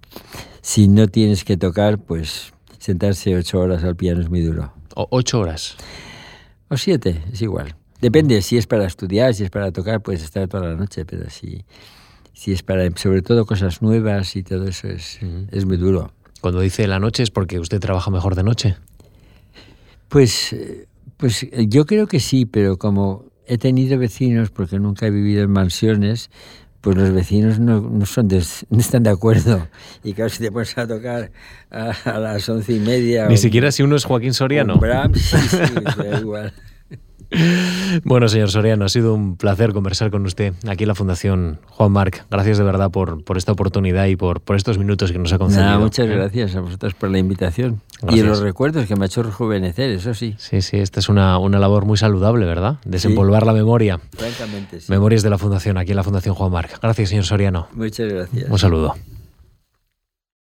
Si 0.62 0.88
no 0.88 1.08
tienes 1.08 1.44
que 1.44 1.58
tocar, 1.58 2.00
pues 2.00 2.54
sentarse 2.80 3.36
ocho 3.36 3.60
horas 3.60 3.84
al 3.84 3.96
piano 3.96 4.20
es 4.20 4.32
muy 4.32 4.42
duro. 4.42 4.74
O 4.96 5.08
ocho 5.12 5.42
horas. 5.42 5.76
O 6.70 6.78
siete, 6.78 7.22
es 7.32 7.40
igual. 7.44 7.76
Depende, 8.02 8.42
si 8.42 8.58
es 8.58 8.66
para 8.66 8.88
estudiar, 8.88 9.36
si 9.36 9.44
es 9.44 9.52
para 9.52 9.72
tocar, 9.72 10.02
puedes 10.02 10.24
estar 10.24 10.48
toda 10.48 10.70
la 10.70 10.76
noche, 10.76 11.06
pero 11.06 11.30
si, 11.30 11.64
si 12.34 12.52
es 12.52 12.64
para, 12.64 12.90
sobre 12.96 13.22
todo, 13.22 13.46
cosas 13.46 13.84
nuevas 13.84 14.36
y 14.36 14.42
todo 14.42 14.66
eso, 14.66 14.88
es, 14.88 15.20
es 15.52 15.66
muy 15.68 15.78
duro. 15.78 16.14
Cuando 16.42 16.62
dice 16.62 16.88
la 16.88 16.98
noche 16.98 17.22
es 17.22 17.30
porque 17.30 17.60
usted 17.60 17.80
trabaja 17.80 18.10
mejor 18.10 18.34
de 18.34 18.42
noche. 18.42 18.78
Pues, 20.08 20.56
pues 21.18 21.46
yo 21.68 21.86
creo 21.86 22.08
que 22.08 22.20
sí, 22.20 22.48
pero 22.48 22.78
como 22.78 23.29
he 23.50 23.58
tenido 23.58 23.98
vecinos, 23.98 24.52
porque 24.52 24.78
nunca 24.80 25.08
he 25.08 25.10
vivido 25.10 25.44
en 25.44 25.50
mansiones, 25.50 26.30
pues 26.82 26.96
los 26.96 27.12
vecinos 27.12 27.60
no, 27.60 27.82
no, 27.82 28.06
son 28.06 28.28
no 28.70 28.80
están 28.80 29.04
de 29.04 29.10
acuerdo. 29.10 29.68
Y 30.04 30.14
claro, 30.14 30.30
si 30.30 30.40
te 30.40 30.52
pones 30.52 30.78
a 30.78 30.88
tocar 30.88 31.32
a, 31.72 32.20
las 32.20 32.48
once 32.48 32.74
y 32.74 32.80
media... 32.80 33.28
Ni 33.28 33.38
siquiera 33.38 33.72
si 33.72 33.82
uno 33.82 33.96
es 33.96 34.06
Joaquín 34.06 34.34
Soriano. 34.34 34.80
sí, 35.16 35.38
sí, 35.50 35.58
da 35.98 36.20
igual. 36.20 36.54
Bueno, 38.04 38.28
señor 38.28 38.50
Soriano, 38.52 38.86
ha 38.86 38.90
sido 38.90 39.14
un 39.14 39.36
placer 39.38 39.74
conversar 39.74 40.12
con 40.12 40.26
usted 40.26 40.54
aquí 40.68 40.84
en 40.84 40.88
la 40.88 40.96
Fundación 40.96 41.60
Juan 41.68 41.92
Marc. 41.92 42.26
Gracias 42.30 42.58
de 42.58 42.64
verdad 42.64 42.92
por, 42.92 43.24
por 43.24 43.38
esta 43.38 43.52
oportunidad 43.52 44.06
y 44.08 44.16
por, 44.16 44.42
por 44.42 44.56
estos 44.56 44.78
minutos 44.78 45.12
que 45.12 45.20
nos 45.20 45.32
ha 45.34 45.38
concedido. 45.38 45.80
muchas 45.80 46.08
gracias 46.08 46.56
a 46.56 46.62
vosotros 46.62 46.94
por 46.94 47.10
la 47.10 47.20
invitación. 47.20 47.82
Y 48.10 48.22
los 48.22 48.40
recuerdos 48.40 48.86
que 48.86 48.96
me 48.96 49.06
ha 49.06 49.08
hecho 49.08 49.24
rejuvenecer, 49.24 49.90
eso 49.92 50.14
sí. 50.14 50.36
Sí, 50.38 50.62
sí, 50.62 50.78
esta 50.78 51.00
es 51.00 51.10
una, 51.10 51.38
una 51.38 51.60
labor 51.60 51.86
muy 51.86 51.98
saludable, 51.98 52.46
¿verdad? 52.46 52.78
Desempolvar 52.86 53.46
la 53.46 53.54
memoria. 53.54 54.00
Francamente, 54.16 54.82
sí. 54.82 54.92
Memorias 54.92 55.22
de 55.22 55.30
la 55.30 55.38
Fundación, 55.38 55.78
aquí 55.78 55.92
en 55.92 55.98
la 55.98 56.04
Fundación 56.04 56.36
Juan 56.36 56.52
Marc. 56.52 56.80
Gracias, 56.82 57.10
señor 57.10 57.26
Soriano. 57.26 57.68
Muchas 57.74 58.12
gracias. 58.12 58.50
Un 58.50 58.60
saludo. 58.60 58.96